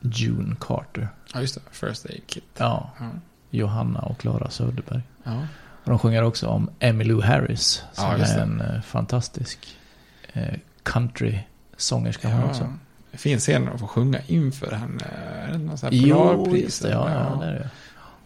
June 0.00 0.56
Carter. 0.60 1.08
Ja, 1.34 1.40
just 1.40 1.54
det. 1.54 1.60
First 1.70 2.06
Aid 2.06 2.22
Kit. 2.26 2.44
Ja, 2.56 2.90
Ja. 2.98 3.06
Johanna 3.50 3.98
och 4.00 4.18
Klara 4.18 4.50
Söderberg. 4.50 5.00
Ja. 5.24 5.46
Och 5.84 5.90
de 5.90 5.98
sjunger 5.98 6.22
också 6.22 6.46
om 6.48 6.70
Emmylou 6.78 7.22
Harris 7.22 7.82
som 7.92 8.04
Ja, 8.04 8.12
är 8.14 8.18
det. 8.18 8.42
en 8.42 8.60
eh, 8.60 8.80
fantastisk 8.82 9.76
eh, 10.32 10.54
country-sångerska 10.82 12.28
Ja. 12.30 12.44
också. 12.44 12.72
Fin 13.12 13.38
scen 13.38 13.68
att 13.68 13.80
få 13.80 13.86
sjunga 13.86 14.18
inför 14.26 14.72
henne. 14.72 15.04
Är 15.48 15.52
det 15.52 15.58
någon 15.58 15.78
sån 15.78 15.86
här 15.92 15.96
Jo, 15.96 16.56
just 16.56 16.82
det. 16.82 16.90
Ja, 16.90 17.10
ja, 17.10 17.38
det 17.40 17.46
är 17.46 17.52
det. 17.52 17.70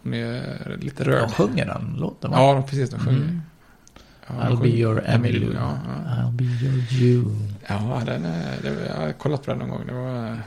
Hon 0.03 0.13
är 0.13 0.77
lite 0.81 1.03
De 1.03 1.09
rörd. 1.11 1.31
sjunger 1.31 1.65
den 1.65 1.95
låten 1.99 2.31
va? 2.31 2.37
Ja, 2.39 2.61
precis. 2.61 2.89
De 2.89 2.99
sjunger. 2.99 3.17
Mm. 3.21 3.41
Ja, 4.27 4.33
de 4.33 4.55
I'll 4.55 4.61
be 4.61 4.67
your 4.69 5.03
Emmylou. 5.05 5.53
Ja, 5.53 5.77
ja. 5.87 6.11
I'll 6.23 6.31
be 6.31 6.43
your 6.43 6.83
June. 6.89 7.53
ja 7.67 8.01
den 8.05 8.25
är, 8.25 8.55
det, 8.61 8.85
jag 8.89 9.05
har 9.05 9.11
kollat 9.11 9.43
på 9.45 9.51
den 9.51 9.59
någon 9.59 9.69
gång. 9.69 9.87
Det 9.87 9.93
var, 9.93 10.39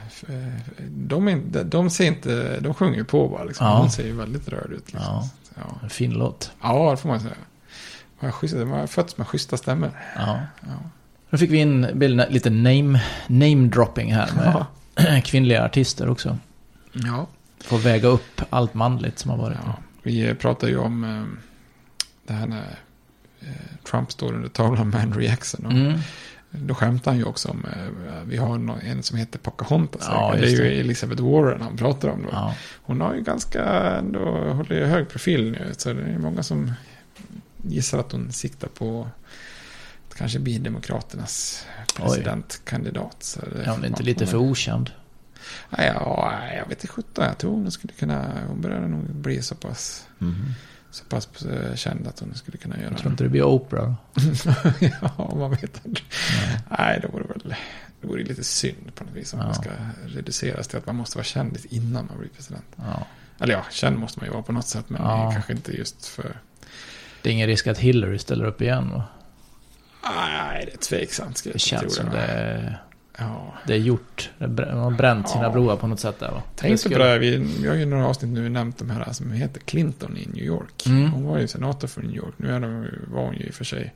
de, 0.90 1.28
inte- 1.28 1.64
de 1.64 1.90
ser 1.90 2.06
inte, 2.06 2.60
de 2.60 2.74
sjunger 2.74 2.96
ju 2.96 3.04
på 3.04 3.28
bara. 3.28 3.44
Liksom. 3.44 3.66
Ja. 3.66 3.78
Hon 3.78 3.90
ser 3.90 4.04
ju 4.06 4.12
väldigt 4.12 4.48
rörd 4.48 4.70
ut. 4.72 4.92
Liksom. 4.92 5.00
Ja. 5.14 5.28
Ja. 5.54 5.78
En 5.82 5.90
fin 5.90 6.10
låt. 6.12 6.52
ja, 6.62 6.90
det 6.90 6.96
får 6.96 7.08
man 7.08 7.20
säga. 7.20 7.34
De 8.20 8.26
har 8.26 8.58
De 8.64 8.70
har 8.70 8.86
fötts 8.86 9.18
med 9.18 9.26
schyssta 9.26 9.56
stämmor. 9.56 9.90
Ja. 10.16 10.40
Ja. 10.60 10.68
Då 11.30 11.38
fick 11.38 11.50
vi 11.50 11.56
in 11.58 11.82
lite 12.30 12.50
name, 12.50 13.00
name 13.26 13.68
dropping 13.68 14.14
här 14.14 14.30
med 14.96 15.24
kvinnliga 15.24 15.64
artister 15.64 16.08
också. 16.10 16.38
Ja. 16.92 17.26
Får 17.60 17.78
väga 17.78 18.08
upp 18.08 18.42
allt 18.50 18.74
manligt 18.74 19.18
som 19.18 19.30
har 19.30 19.38
varit. 19.38 19.56
Ja, 19.66 19.74
vi 20.02 20.34
pratar 20.34 20.68
ju 20.68 20.78
om 20.78 21.04
eh, 21.04 21.24
det 22.26 22.32
här 22.32 22.46
när 22.46 22.78
Trump 23.90 24.12
står 24.12 24.32
under 24.32 24.48
tavlan 24.48 24.88
med 24.90 25.00
Andrew 25.00 25.30
Jackson. 25.30 25.66
Och 25.66 25.72
Mm. 25.72 25.98
Då 26.50 26.74
skämtar 26.74 27.10
han 27.10 27.18
ju 27.18 27.24
också 27.24 27.48
om, 27.48 27.64
eh, 27.64 28.22
vi 28.26 28.36
har 28.36 28.54
en 28.84 29.02
som 29.02 29.18
heter 29.18 29.38
Pocahontas. 29.38 30.04
Ja, 30.06 30.34
det 30.40 30.46
är 30.46 30.50
ju 30.50 30.56
det. 30.56 30.80
Elizabeth 30.80 31.22
Warren 31.22 31.60
han 31.62 31.76
pratar 31.76 32.08
om 32.08 32.22
då. 32.22 32.28
Ja. 32.32 32.54
Hon 32.82 33.00
har 33.00 33.14
ju 33.14 33.22
ganska, 33.22 33.64
ändå 33.98 34.52
håller 34.52 34.76
ju 34.76 34.84
hög 34.84 35.08
profil 35.08 35.50
nu. 35.50 35.72
Så 35.76 35.92
det 35.92 36.02
är 36.02 36.18
många 36.18 36.42
som 36.42 36.72
gissar 37.62 37.98
att 37.98 38.12
hon 38.12 38.32
siktar 38.32 38.68
på 38.68 39.08
kanske 40.18 40.38
bli 40.38 40.58
Demokraternas 40.58 41.66
presidentkandidat. 41.96 43.16
Så 43.22 43.40
det 43.40 43.62
Ja, 43.66 43.74
får 43.74 43.80
men 43.80 43.90
inte 43.90 44.02
lite 44.02 44.26
för 44.26 44.36
okänd. 44.36 44.90
Ja, 45.70 45.84
ja, 45.84 46.32
jag 46.56 46.68
vet 46.68 46.70
inte 46.70 46.86
sjutton. 46.86 47.24
Jag 47.24 47.38
tror 47.38 47.50
hon 47.50 47.70
skulle 47.70 47.92
kunna... 47.92 48.32
Hon 48.48 48.60
började 48.60 48.88
nog 48.88 49.04
bli 49.04 49.42
så 49.42 49.54
pass, 49.54 50.06
så 50.98 51.04
pass 51.04 51.28
eh, 51.42 51.74
känd 51.74 52.06
att 52.06 52.20
hon 52.20 52.34
skulle 52.34 52.56
kunna 52.58 52.76
göra. 52.76 52.90
Jag 52.90 52.98
tror 52.98 53.10
inte 53.10 53.24
det 53.24 53.30
blir 53.30 53.42
Oprah 53.42 53.94
ja, 55.16 55.34
man 55.36 55.50
vet 55.50 55.86
inte. 55.86 56.02
Nej, 56.78 56.98
det 57.02 57.08
vore 57.08 57.24
väl... 57.24 57.54
Det 58.00 58.06
vore 58.06 58.22
lite 58.24 58.44
synd 58.44 58.94
på 58.94 59.04
något 59.04 59.14
vis 59.14 59.34
om 59.34 59.40
Ja. 59.40 59.46
det 59.46 59.54
ska 59.54 59.70
reduceras 60.06 60.68
till 60.68 60.78
att 60.78 60.86
man 60.86 60.96
måste 60.96 61.16
vara 61.18 61.24
känd 61.24 61.52
lite 61.52 61.74
innan 61.74 62.06
man 62.06 62.18
blir 62.18 62.28
president. 62.28 62.64
Ja. 62.76 63.06
Eller 63.40 63.54
ja, 63.54 63.64
känd 63.70 63.98
måste 63.98 64.18
man 64.20 64.26
ju 64.26 64.32
vara 64.32 64.42
på 64.42 64.52
något 64.52 64.66
sätt, 64.66 64.84
men 64.90 65.02
Ja. 65.02 65.30
kanske 65.32 65.52
inte 65.52 65.72
just 65.76 66.06
för... 66.06 66.40
Det 67.22 67.28
är 67.28 67.32
ingen 67.32 67.46
risk 67.46 67.66
att 67.66 67.78
Hillary 67.78 68.18
ställer 68.18 68.44
upp 68.44 68.62
igen 68.62 68.90
va? 68.90 69.04
Nej, 70.04 70.64
det 70.66 70.72
är 70.72 70.78
tveksamt. 70.78 71.44
Det 71.44 71.50
jag 71.50 71.60
känns 71.60 71.80
tro 71.82 71.90
som 71.90 72.10
det 72.10 72.18
är, 72.20 72.82
Ja. 73.18 73.54
det 73.66 73.72
är 73.72 73.78
gjort. 73.78 74.30
Man 74.38 74.58
har 74.78 74.90
bränt 74.90 75.28
sina 75.28 75.42
Ja. 75.44 75.50
broar 75.50 75.76
på 75.76 75.86
något 75.86 76.00
sätt 76.00 76.20
där 76.20 76.30
va? 76.30 76.42
Tänk 76.56 76.82
på 76.82 76.88
det, 76.88 77.04
här, 77.04 77.18
vi, 77.18 77.36
vi 77.36 77.68
har 77.68 77.74
ju 77.74 77.86
några 77.86 78.06
avsnitt 78.06 78.32
nu 78.32 78.48
nämnt 78.48 78.78
de 78.78 78.90
här 78.90 79.12
som 79.12 79.32
heter 79.32 79.60
Clinton 79.60 80.16
i 80.16 80.26
New 80.26 80.44
York. 80.44 80.86
Mm. 80.86 81.10
Hon 81.12 81.24
var 81.24 81.38
ju 81.38 81.48
senator 81.48 81.88
för 81.88 82.02
New 82.02 82.16
York. 82.16 82.34
Nu 82.36 82.50
är 82.54 82.60
de, 82.60 82.86
var 83.14 83.24
hon 83.24 83.34
ju 83.34 83.44
i 83.46 83.50
och 83.50 83.54
för 83.54 83.64
sig, 83.64 83.94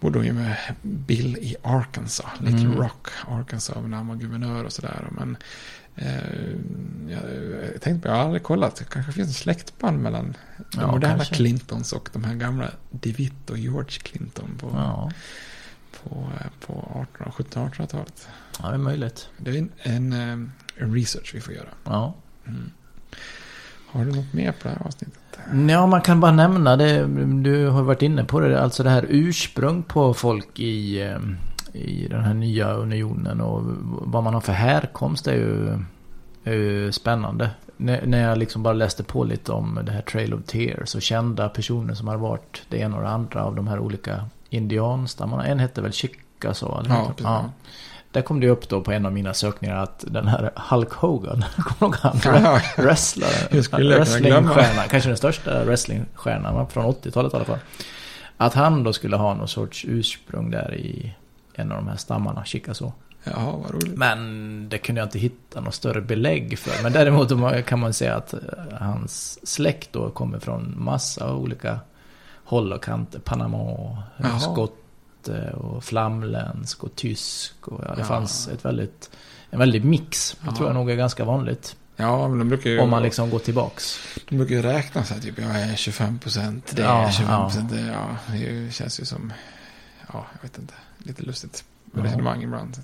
bodde 0.00 0.18
hon 0.18 0.26
ju 0.26 0.32
med 0.32 0.56
Bill 0.82 1.36
i 1.36 1.56
Arkansas, 1.62 2.26
Little 2.40 2.60
Mm. 2.66 2.76
Rock, 2.78 3.06
Arkansas, 3.28 3.76
när 3.86 3.96
han 3.96 4.06
var 4.08 4.14
guvernör 4.16 4.64
och 4.64 4.72
sådär. 4.72 5.08
Men 5.10 5.36
eh, 5.96 6.14
jag, 7.08 7.20
jag 7.72 7.80
tänkte 7.82 8.02
på, 8.02 8.08
jag 8.08 8.16
har 8.16 8.24
aldrig 8.24 8.42
kollat, 8.42 8.76
det 8.76 8.84
kanske 8.84 9.12
finns 9.12 9.28
en 9.28 9.34
släktband 9.34 9.98
mellan 10.02 10.36
de 10.72 10.80
Ja, 10.80 10.92
moderna 10.92 11.16
kanske. 11.16 11.34
Clintons 11.34 11.92
och 11.92 12.08
de 12.12 12.24
här 12.24 12.34
gamla 12.34 12.70
DeWitt 12.90 13.50
och 13.50 13.58
George 13.58 13.98
Clinton 14.02 14.50
på, 14.60 14.70
Ja. 14.74 15.10
På, 16.04 16.30
eh, 16.40 16.66
på 16.66 16.72
1800 16.72 17.68
1700-1800-talet. 17.70 18.28
ja, 18.62 18.68
det 18.68 18.74
är 18.74 18.78
möjligt. 18.78 19.28
Det 19.36 19.50
är 19.50 19.58
en, 19.58 19.72
en, 19.82 20.12
eh, 20.12 20.48
en 20.76 20.94
research 20.94 21.34
vi 21.34 21.40
får 21.40 21.54
göra. 21.54 21.68
Ja. 21.84 22.14
Mm. 22.46 22.70
Har 23.92 24.04
du 24.04 24.12
något 24.12 24.32
mer 24.32 24.52
på 24.52 24.68
det 24.68 24.74
här 24.74 24.86
avsnittet? 24.86 25.18
Ja, 25.68 25.86
man 25.86 26.00
kan 26.00 26.20
bara 26.20 26.32
nämna 26.32 26.76
det. 26.76 27.06
Du 27.42 27.66
har 27.66 27.82
varit 27.82 28.02
inne 28.02 28.24
på 28.24 28.40
det. 28.40 28.62
Alltså 28.62 28.82
det 28.82 28.90
här 28.90 29.06
ursprung 29.08 29.82
på 29.82 30.14
folk 30.14 30.60
i, 30.60 31.02
eh, 31.02 31.18
i 31.72 32.08
den 32.08 32.24
här 32.24 32.34
nya 32.34 32.72
unionen. 32.72 33.40
Och 33.40 33.62
vad 34.12 34.24
man 34.24 34.34
har 34.34 34.40
för 34.40 34.52
härkomst 34.52 35.26
är 35.26 35.34
ju, 35.34 35.78
är 36.44 36.52
ju 36.52 36.92
spännande. 36.92 37.50
När 37.76 38.06
när 38.06 38.28
jag 38.28 38.38
liksom 38.38 38.62
bara 38.62 38.74
läste 38.74 39.04
på 39.04 39.24
lite 39.24 39.52
om 39.52 39.80
det 39.84 39.92
här 39.92 40.02
Trail 40.02 40.34
of 40.34 40.44
Tears. 40.44 40.94
Och 40.94 41.02
kända 41.02 41.48
personer 41.48 41.94
som 41.94 42.08
har 42.08 42.16
varit 42.16 42.62
det 42.68 42.78
ena 42.78 42.96
och 42.96 43.02
det 43.02 43.08
andra 43.08 43.44
av 43.44 43.54
de 43.54 43.68
här 43.68 43.78
olika 43.78 44.24
indianstammarna. 44.54 45.46
En 45.46 45.58
hette 45.58 45.82
väl 45.82 45.92
Chickasaw? 45.92 46.80
eller 46.80 46.94
Ja, 46.94 47.12
precis. 47.16 47.26
Där 48.12 48.22
kom 48.22 48.40
det 48.40 48.48
upp 48.48 48.68
då 48.68 48.80
på 48.80 48.92
en 48.92 49.06
av 49.06 49.12
mina 49.12 49.34
sökningar 49.34 49.76
att 49.76 50.04
den 50.08 50.28
här 50.28 50.50
Hulk 50.70 50.92
Hogan, 50.92 51.44
kommer 51.56 51.78
du 51.78 51.84
ihåg 51.84 51.96
han? 51.96 52.18
Ja. 52.24 52.30
Glömma? 52.30 53.96
Wrestlingstjärnan, 53.98 54.88
kanske 54.88 55.08
den 55.10 55.16
största 55.16 55.64
wrestlingstjärnan 55.64 56.68
från 56.68 56.84
80-talet 56.84 57.32
i 57.32 57.36
alla 57.36 57.44
fall. 57.44 57.58
Att 58.36 58.54
han 58.54 58.84
då 58.84 58.92
skulle 58.92 59.16
ha 59.16 59.34
någon 59.34 59.48
sorts 59.48 59.84
ursprung 59.88 60.50
där 60.50 60.74
i 60.74 61.14
en 61.54 61.72
av 61.72 61.78
de 61.78 61.88
här 61.88 61.96
stammarna, 61.96 62.44
Chickasaw. 62.44 62.92
Ja, 63.24 63.60
vad 63.62 63.70
roligt. 63.74 63.98
Men 63.98 64.68
det 64.68 64.78
kunde 64.78 65.00
jag 65.00 65.06
inte 65.06 65.18
hitta 65.18 65.60
något 65.60 65.74
större 65.74 66.00
belägg 66.00 66.58
för. 66.58 66.82
Men 66.82 66.92
däremot 66.92 67.66
kan 67.66 67.80
man 67.80 67.92
säga 67.92 68.14
att 68.16 68.34
eh, 68.34 68.40
hans 68.80 69.46
släkt 69.48 69.92
då 69.92 70.10
kommer 70.10 70.38
från 70.38 70.74
massa 70.76 71.34
olika 71.34 71.80
håll 72.52 72.72
och 72.72 72.82
kanter. 72.84 73.18
Panama, 73.18 73.58
Jaha. 74.16 74.40
skott 74.40 75.28
och 75.54 75.84
flamländsk 75.84 76.84
och 76.84 76.96
tysk. 76.96 77.68
Och 77.68 77.80
ja, 77.88 77.94
det 77.94 78.00
Ja. 78.00 78.04
fanns 78.04 78.48
ett 78.48 78.64
väldigt, 78.64 79.10
en 79.50 79.58
väldig 79.58 79.84
mix. 79.84 80.36
Det 80.40 80.46
Ja. 80.46 80.56
tror 80.56 80.68
jag 80.68 80.74
nog 80.74 80.90
är 80.90 80.96
ganska 80.96 81.24
vanligt. 81.24 81.76
Ja, 81.96 82.28
men 82.28 82.38
de 82.38 82.48
brukar 82.48 82.70
ju... 82.70 82.80
Om 82.80 82.90
man 82.90 83.02
liksom 83.02 83.30
går 83.30 83.38
tillbaks. 83.38 83.98
De 84.28 84.36
brukar 84.36 84.54
ju 84.54 84.62
räkna 84.62 85.04
så 85.04 85.14
här, 85.14 85.20
typ, 85.20 85.38
jag 85.38 85.60
är 85.60 85.74
25 85.76 86.18
procent, 86.18 86.72
det 86.76 86.82
är 86.82 87.10
25 87.10 87.32
ja. 87.34 87.44
procent, 87.44 87.70
det, 87.70 87.80
ja, 87.80 88.16
det 88.32 88.74
känns 88.74 89.00
ju 89.00 89.04
som, 89.04 89.32
ja, 90.12 90.26
jag 90.34 90.42
vet 90.42 90.58
inte, 90.58 90.74
lite 90.98 91.22
lustigt 91.22 91.64
resonemang 91.94 92.42
ibland. 92.42 92.76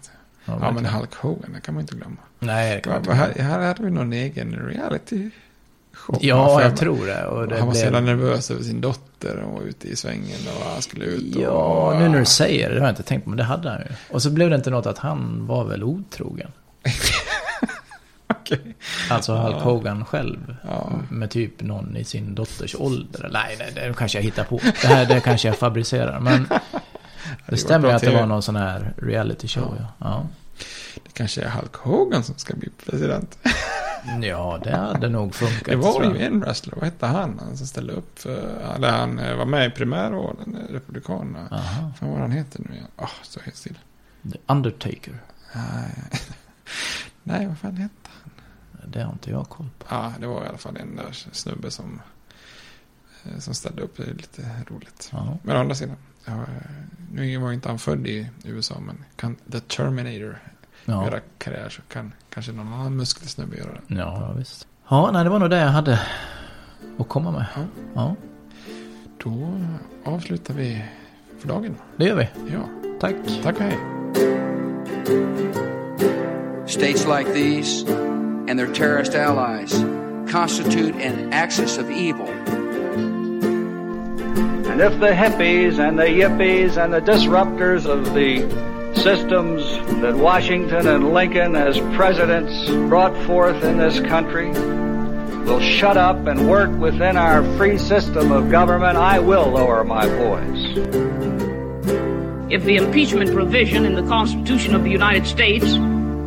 Ja, 0.45 0.59
ja, 0.61 0.71
men. 0.73 0.87
Hulk 0.87 1.15
Hogan, 1.15 1.53
det 1.55 1.61
kan 1.61 1.75
man 1.75 1.81
inte 1.81 1.95
glömma. 1.95 2.17
Nej, 2.39 2.75
det 2.75 2.81
kan 2.81 2.93
man 2.93 3.01
inte. 3.01 3.13
här, 3.13 3.33
här 3.43 3.67
hade 3.67 3.83
vi 3.83 3.91
någon 3.91 4.13
egen 4.13 4.53
reality 4.53 5.31
show. 6.13 6.25
Ja, 6.25 6.63
jag 6.63 6.77
tror 6.77 7.07
det. 7.07 7.27
Och 7.27 7.49
det 7.49 7.59
han 7.59 7.67
var 7.67 7.75
så 7.75 7.81
jävla 7.81 8.01
nervös 8.01 8.51
över 8.51 8.63
sin 8.63 8.81
dotter 8.81 9.37
och 9.37 9.53
var 9.53 9.61
ute 9.61 9.89
i 9.89 9.97
svängen 9.97 10.39
och 10.57 10.73
han 10.73 10.83
skulle 10.83 11.05
ut 11.05 11.37
och... 11.37 11.43
Ja, 11.43 11.97
nu 11.99 12.09
när 12.09 12.19
du 12.19 12.25
säger 12.25 12.69
det, 12.69 12.75
det 12.75 12.81
har 12.81 12.87
jag 12.87 12.93
inte 12.93 13.03
tänkt 13.03 13.25
på, 13.25 13.31
men 13.31 13.37
det 13.37 13.45
hade 13.45 13.71
han 13.71 13.79
ju. 13.79 14.15
Och 14.15 14.23
så 14.23 14.31
blev 14.31 14.51
det 14.51 14.57
inte 14.57 14.71
något 14.71 14.87
att 14.87 14.99
han 14.99 15.47
var 15.47 15.65
väl 15.65 15.85
otrogen. 15.85 16.51
Okej. 18.27 18.77
Alltså 19.11 19.35
Hulk 19.35 19.57
Ja. 19.57 19.63
Hogan 19.63 20.05
själv. 20.05 20.57
Ja. 20.65 20.93
Med 21.11 21.31
typ 21.31 21.63
någon 21.63 21.97
i 21.97 22.05
sin 22.05 22.35
dotters 22.35 22.75
ålder. 22.79 23.29
Nej, 23.33 23.57
nej, 23.59 23.73
det 23.75 23.95
kanske 23.97 24.19
jag 24.19 24.23
hittar 24.23 24.45
på. 24.45 24.61
Det 24.83 24.89
här 24.89 25.07
det 25.07 25.21
kanske 25.21 25.49
jag 25.49 25.57
fabricerar. 25.57 26.21
Men 26.21 26.49
det 26.49 26.59
var 27.49 27.57
stämmer 27.57 27.89
att 27.89 28.03
det 28.03 28.11
var 28.11 28.27
någon 28.27 28.43
sån 28.43 28.57
här 28.57 28.93
reality 28.97 29.49
show. 29.49 29.77
Ja, 29.79 29.87
ja. 29.99 30.27
Det 31.09 31.15
kanske 31.15 31.43
är 31.43 31.51
Hulk 31.51 31.77
Hogan 31.77 32.23
som 32.23 32.35
ska 32.39 32.57
bli 32.57 32.69
president. 32.87 33.39
ja 34.23 34.61
det 34.65 34.77
hade 34.77 35.09
nog 35.09 35.35
funkat. 35.35 35.65
Det 35.65 35.77
var 35.77 36.05
ju 36.05 36.19
en 36.23 36.41
wrestler, 36.41 36.75
vad 36.75 36.85
hette 36.85 37.07
han? 37.07 37.39
Han 37.39 37.57
som 37.57 37.67
ställde 37.67 37.93
upp 37.93 38.19
för, 38.19 38.73
eller 38.77 38.91
han 38.91 39.19
eh, 39.19 39.37
var 39.37 39.45
med 39.45 39.67
i 39.67 39.71
primärvalen, 39.71 40.57
eh, 40.57 40.73
Republikanerna. 40.73 41.49
Aha. 41.51 41.93
Fan 41.99 42.11
vad 42.11 42.21
han 42.21 42.31
heter 42.31 42.61
nu 42.69 42.75
igen. 42.75 42.87
Åh, 42.97 43.11
så 43.23 43.41
helt 43.41 43.57
still. 43.57 43.79
The 44.33 44.39
Undertaker. 44.47 45.19
Nej. 45.55 45.95
Nej, 47.23 47.47
vad 47.47 47.59
fan 47.59 47.77
hette 47.77 48.11
han? 48.23 48.31
Det 48.91 49.03
har 49.03 49.13
inte 49.13 49.31
jag 49.31 49.49
koll 49.49 49.69
på. 49.79 49.87
Ja, 49.91 50.13
det 50.21 50.27
var 50.27 50.45
i 50.45 50.49
alla 50.49 50.59
fall 50.59 50.77
en 50.77 50.97
där 50.97 51.13
snubbe 51.33 51.71
som, 51.71 52.01
eh, 53.25 53.39
som 53.39 53.55
ställde 53.55 53.83
upp. 53.83 53.97
Det 53.97 54.03
är 54.03 54.15
lite 54.15 54.51
roligt. 54.71 55.09
Ja. 55.13 55.39
Men 55.43 55.57
å 55.57 55.61
andra 55.61 55.75
sidan, 55.75 55.97
ja, 56.25 56.45
nu 57.13 57.37
var 57.37 57.53
inte 57.53 57.69
han 57.69 57.79
född 57.79 58.07
i 58.07 58.31
USA, 58.45 58.81
men 58.81 59.05
kan 59.17 59.37
The 59.53 59.61
Terminator 59.61 60.39
Ja. 60.91 61.05
göra 61.05 61.21
karriär 61.39 61.69
så 61.69 61.83
kan 61.83 62.13
kanske 62.31 62.53
någon 62.53 62.73
annan 62.73 62.97
musklig 62.97 63.31
snubbe 63.31 63.57
göra 63.57 63.69
det. 63.73 63.95
Ja, 63.95 64.19
ja, 64.29 64.33
visst. 64.39 64.67
Ja, 64.89 65.11
nej, 65.13 65.25
det 65.25 65.31
var 65.31 65.39
nog 65.39 65.51
det 65.51 65.59
jag 65.59 65.69
hade 65.69 66.01
att 66.99 67.09
komma 67.09 67.31
med. 67.31 67.47
Ja. 67.55 67.61
Ja, 67.95 68.15
Då 69.25 69.51
avslutar 70.05 70.55
vi 70.55 70.85
för 71.39 71.49
dagen. 71.49 71.75
det 71.97 72.05
gör 72.05 72.17
vi. 72.17 72.29
Ja, 72.53 72.91
Tack. 73.01 73.15
tack 73.43 73.57
och 73.57 73.63
hej. 73.63 73.79
States 76.67 77.07
like 77.07 77.33
these 77.35 77.85
and 78.49 78.59
their 78.59 78.73
terrorist 78.75 79.15
allies 79.15 79.85
constitute 80.33 80.95
an 81.07 81.33
axis 81.33 81.79
of 81.79 81.91
evil. 81.91 82.29
And 84.71 84.81
if 84.81 85.01
the 85.01 85.13
hippies 85.13 85.79
and 85.79 85.99
the 85.99 86.05
yippies 86.07 86.77
and 86.77 86.93
the 86.93 87.01
disruptors 87.01 87.87
of 87.87 88.15
the 88.15 88.43
systems 89.03 89.63
that 90.01 90.17
Washington 90.17 90.87
and 90.89 91.15
Lincoln 91.15 91.55
as 91.55 91.79
presidents 91.97 92.69
brought 92.89 93.17
forth 93.27 93.63
in 93.63 93.79
this 93.79 94.01
country 94.01 94.51
will 95.45 95.61
shut 95.61 95.97
up 95.97 96.27
and 96.27 96.49
work 96.49 96.71
within 96.79 97.17
our 97.17 97.43
free 97.57 97.79
system 97.79 98.33
of 98.33 98.51
government, 98.51 98.97
I 98.97 99.19
will 99.19 99.51
lower 99.51 99.85
my 99.85 100.07
voice. 100.07 101.09
if 102.51 102.65
the 102.65 102.77
impeachment 102.77 103.31
provision 103.33 103.85
in 103.85 103.95
the 103.95 104.03
Constitution 104.05 104.75
of 104.75 104.83
the 104.83 104.91
United 104.91 105.27
States 105.27 105.67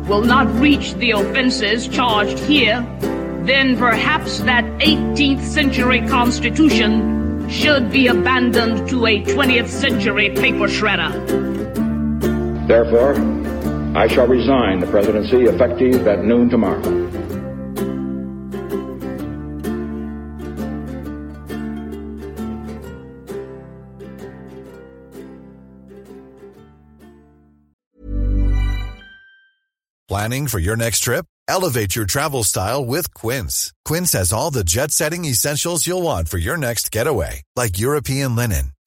will 0.08 0.22
not 0.22 0.46
reach 0.60 0.94
the 0.94 1.10
offenses 1.10 1.88
charged 1.88 2.38
here, 2.38 2.80
then 3.44 3.76
perhaps 3.76 4.38
that 4.40 4.64
18th 4.78 5.42
century 5.42 6.00
Constitution 6.06 7.48
should 7.50 7.90
be 7.90 8.06
abandoned 8.06 8.88
to 8.88 9.06
a 9.06 9.22
20th 9.24 9.68
century 9.68 10.30
paper 10.30 10.68
shredder. 10.68 11.91
Therefore, 12.66 13.14
I 13.96 14.06
shall 14.08 14.26
resign 14.26 14.80
the 14.80 14.86
presidency 14.86 15.44
effective 15.44 16.06
at 16.06 16.24
noon 16.24 16.48
tomorrow. 16.48 17.12
Planning 30.08 30.46
for 30.46 30.58
your 30.58 30.76
next 30.76 31.00
trip? 31.00 31.24
Elevate 31.48 31.96
your 31.96 32.04
travel 32.04 32.44
style 32.44 32.84
with 32.84 33.14
Quince. 33.14 33.72
Quince 33.86 34.12
has 34.12 34.30
all 34.30 34.50
the 34.50 34.62
jet 34.62 34.90
setting 34.90 35.24
essentials 35.24 35.86
you'll 35.86 36.02
want 36.02 36.28
for 36.28 36.36
your 36.36 36.58
next 36.58 36.92
getaway, 36.92 37.42
like 37.56 37.78
European 37.78 38.36
linen, 38.36 38.72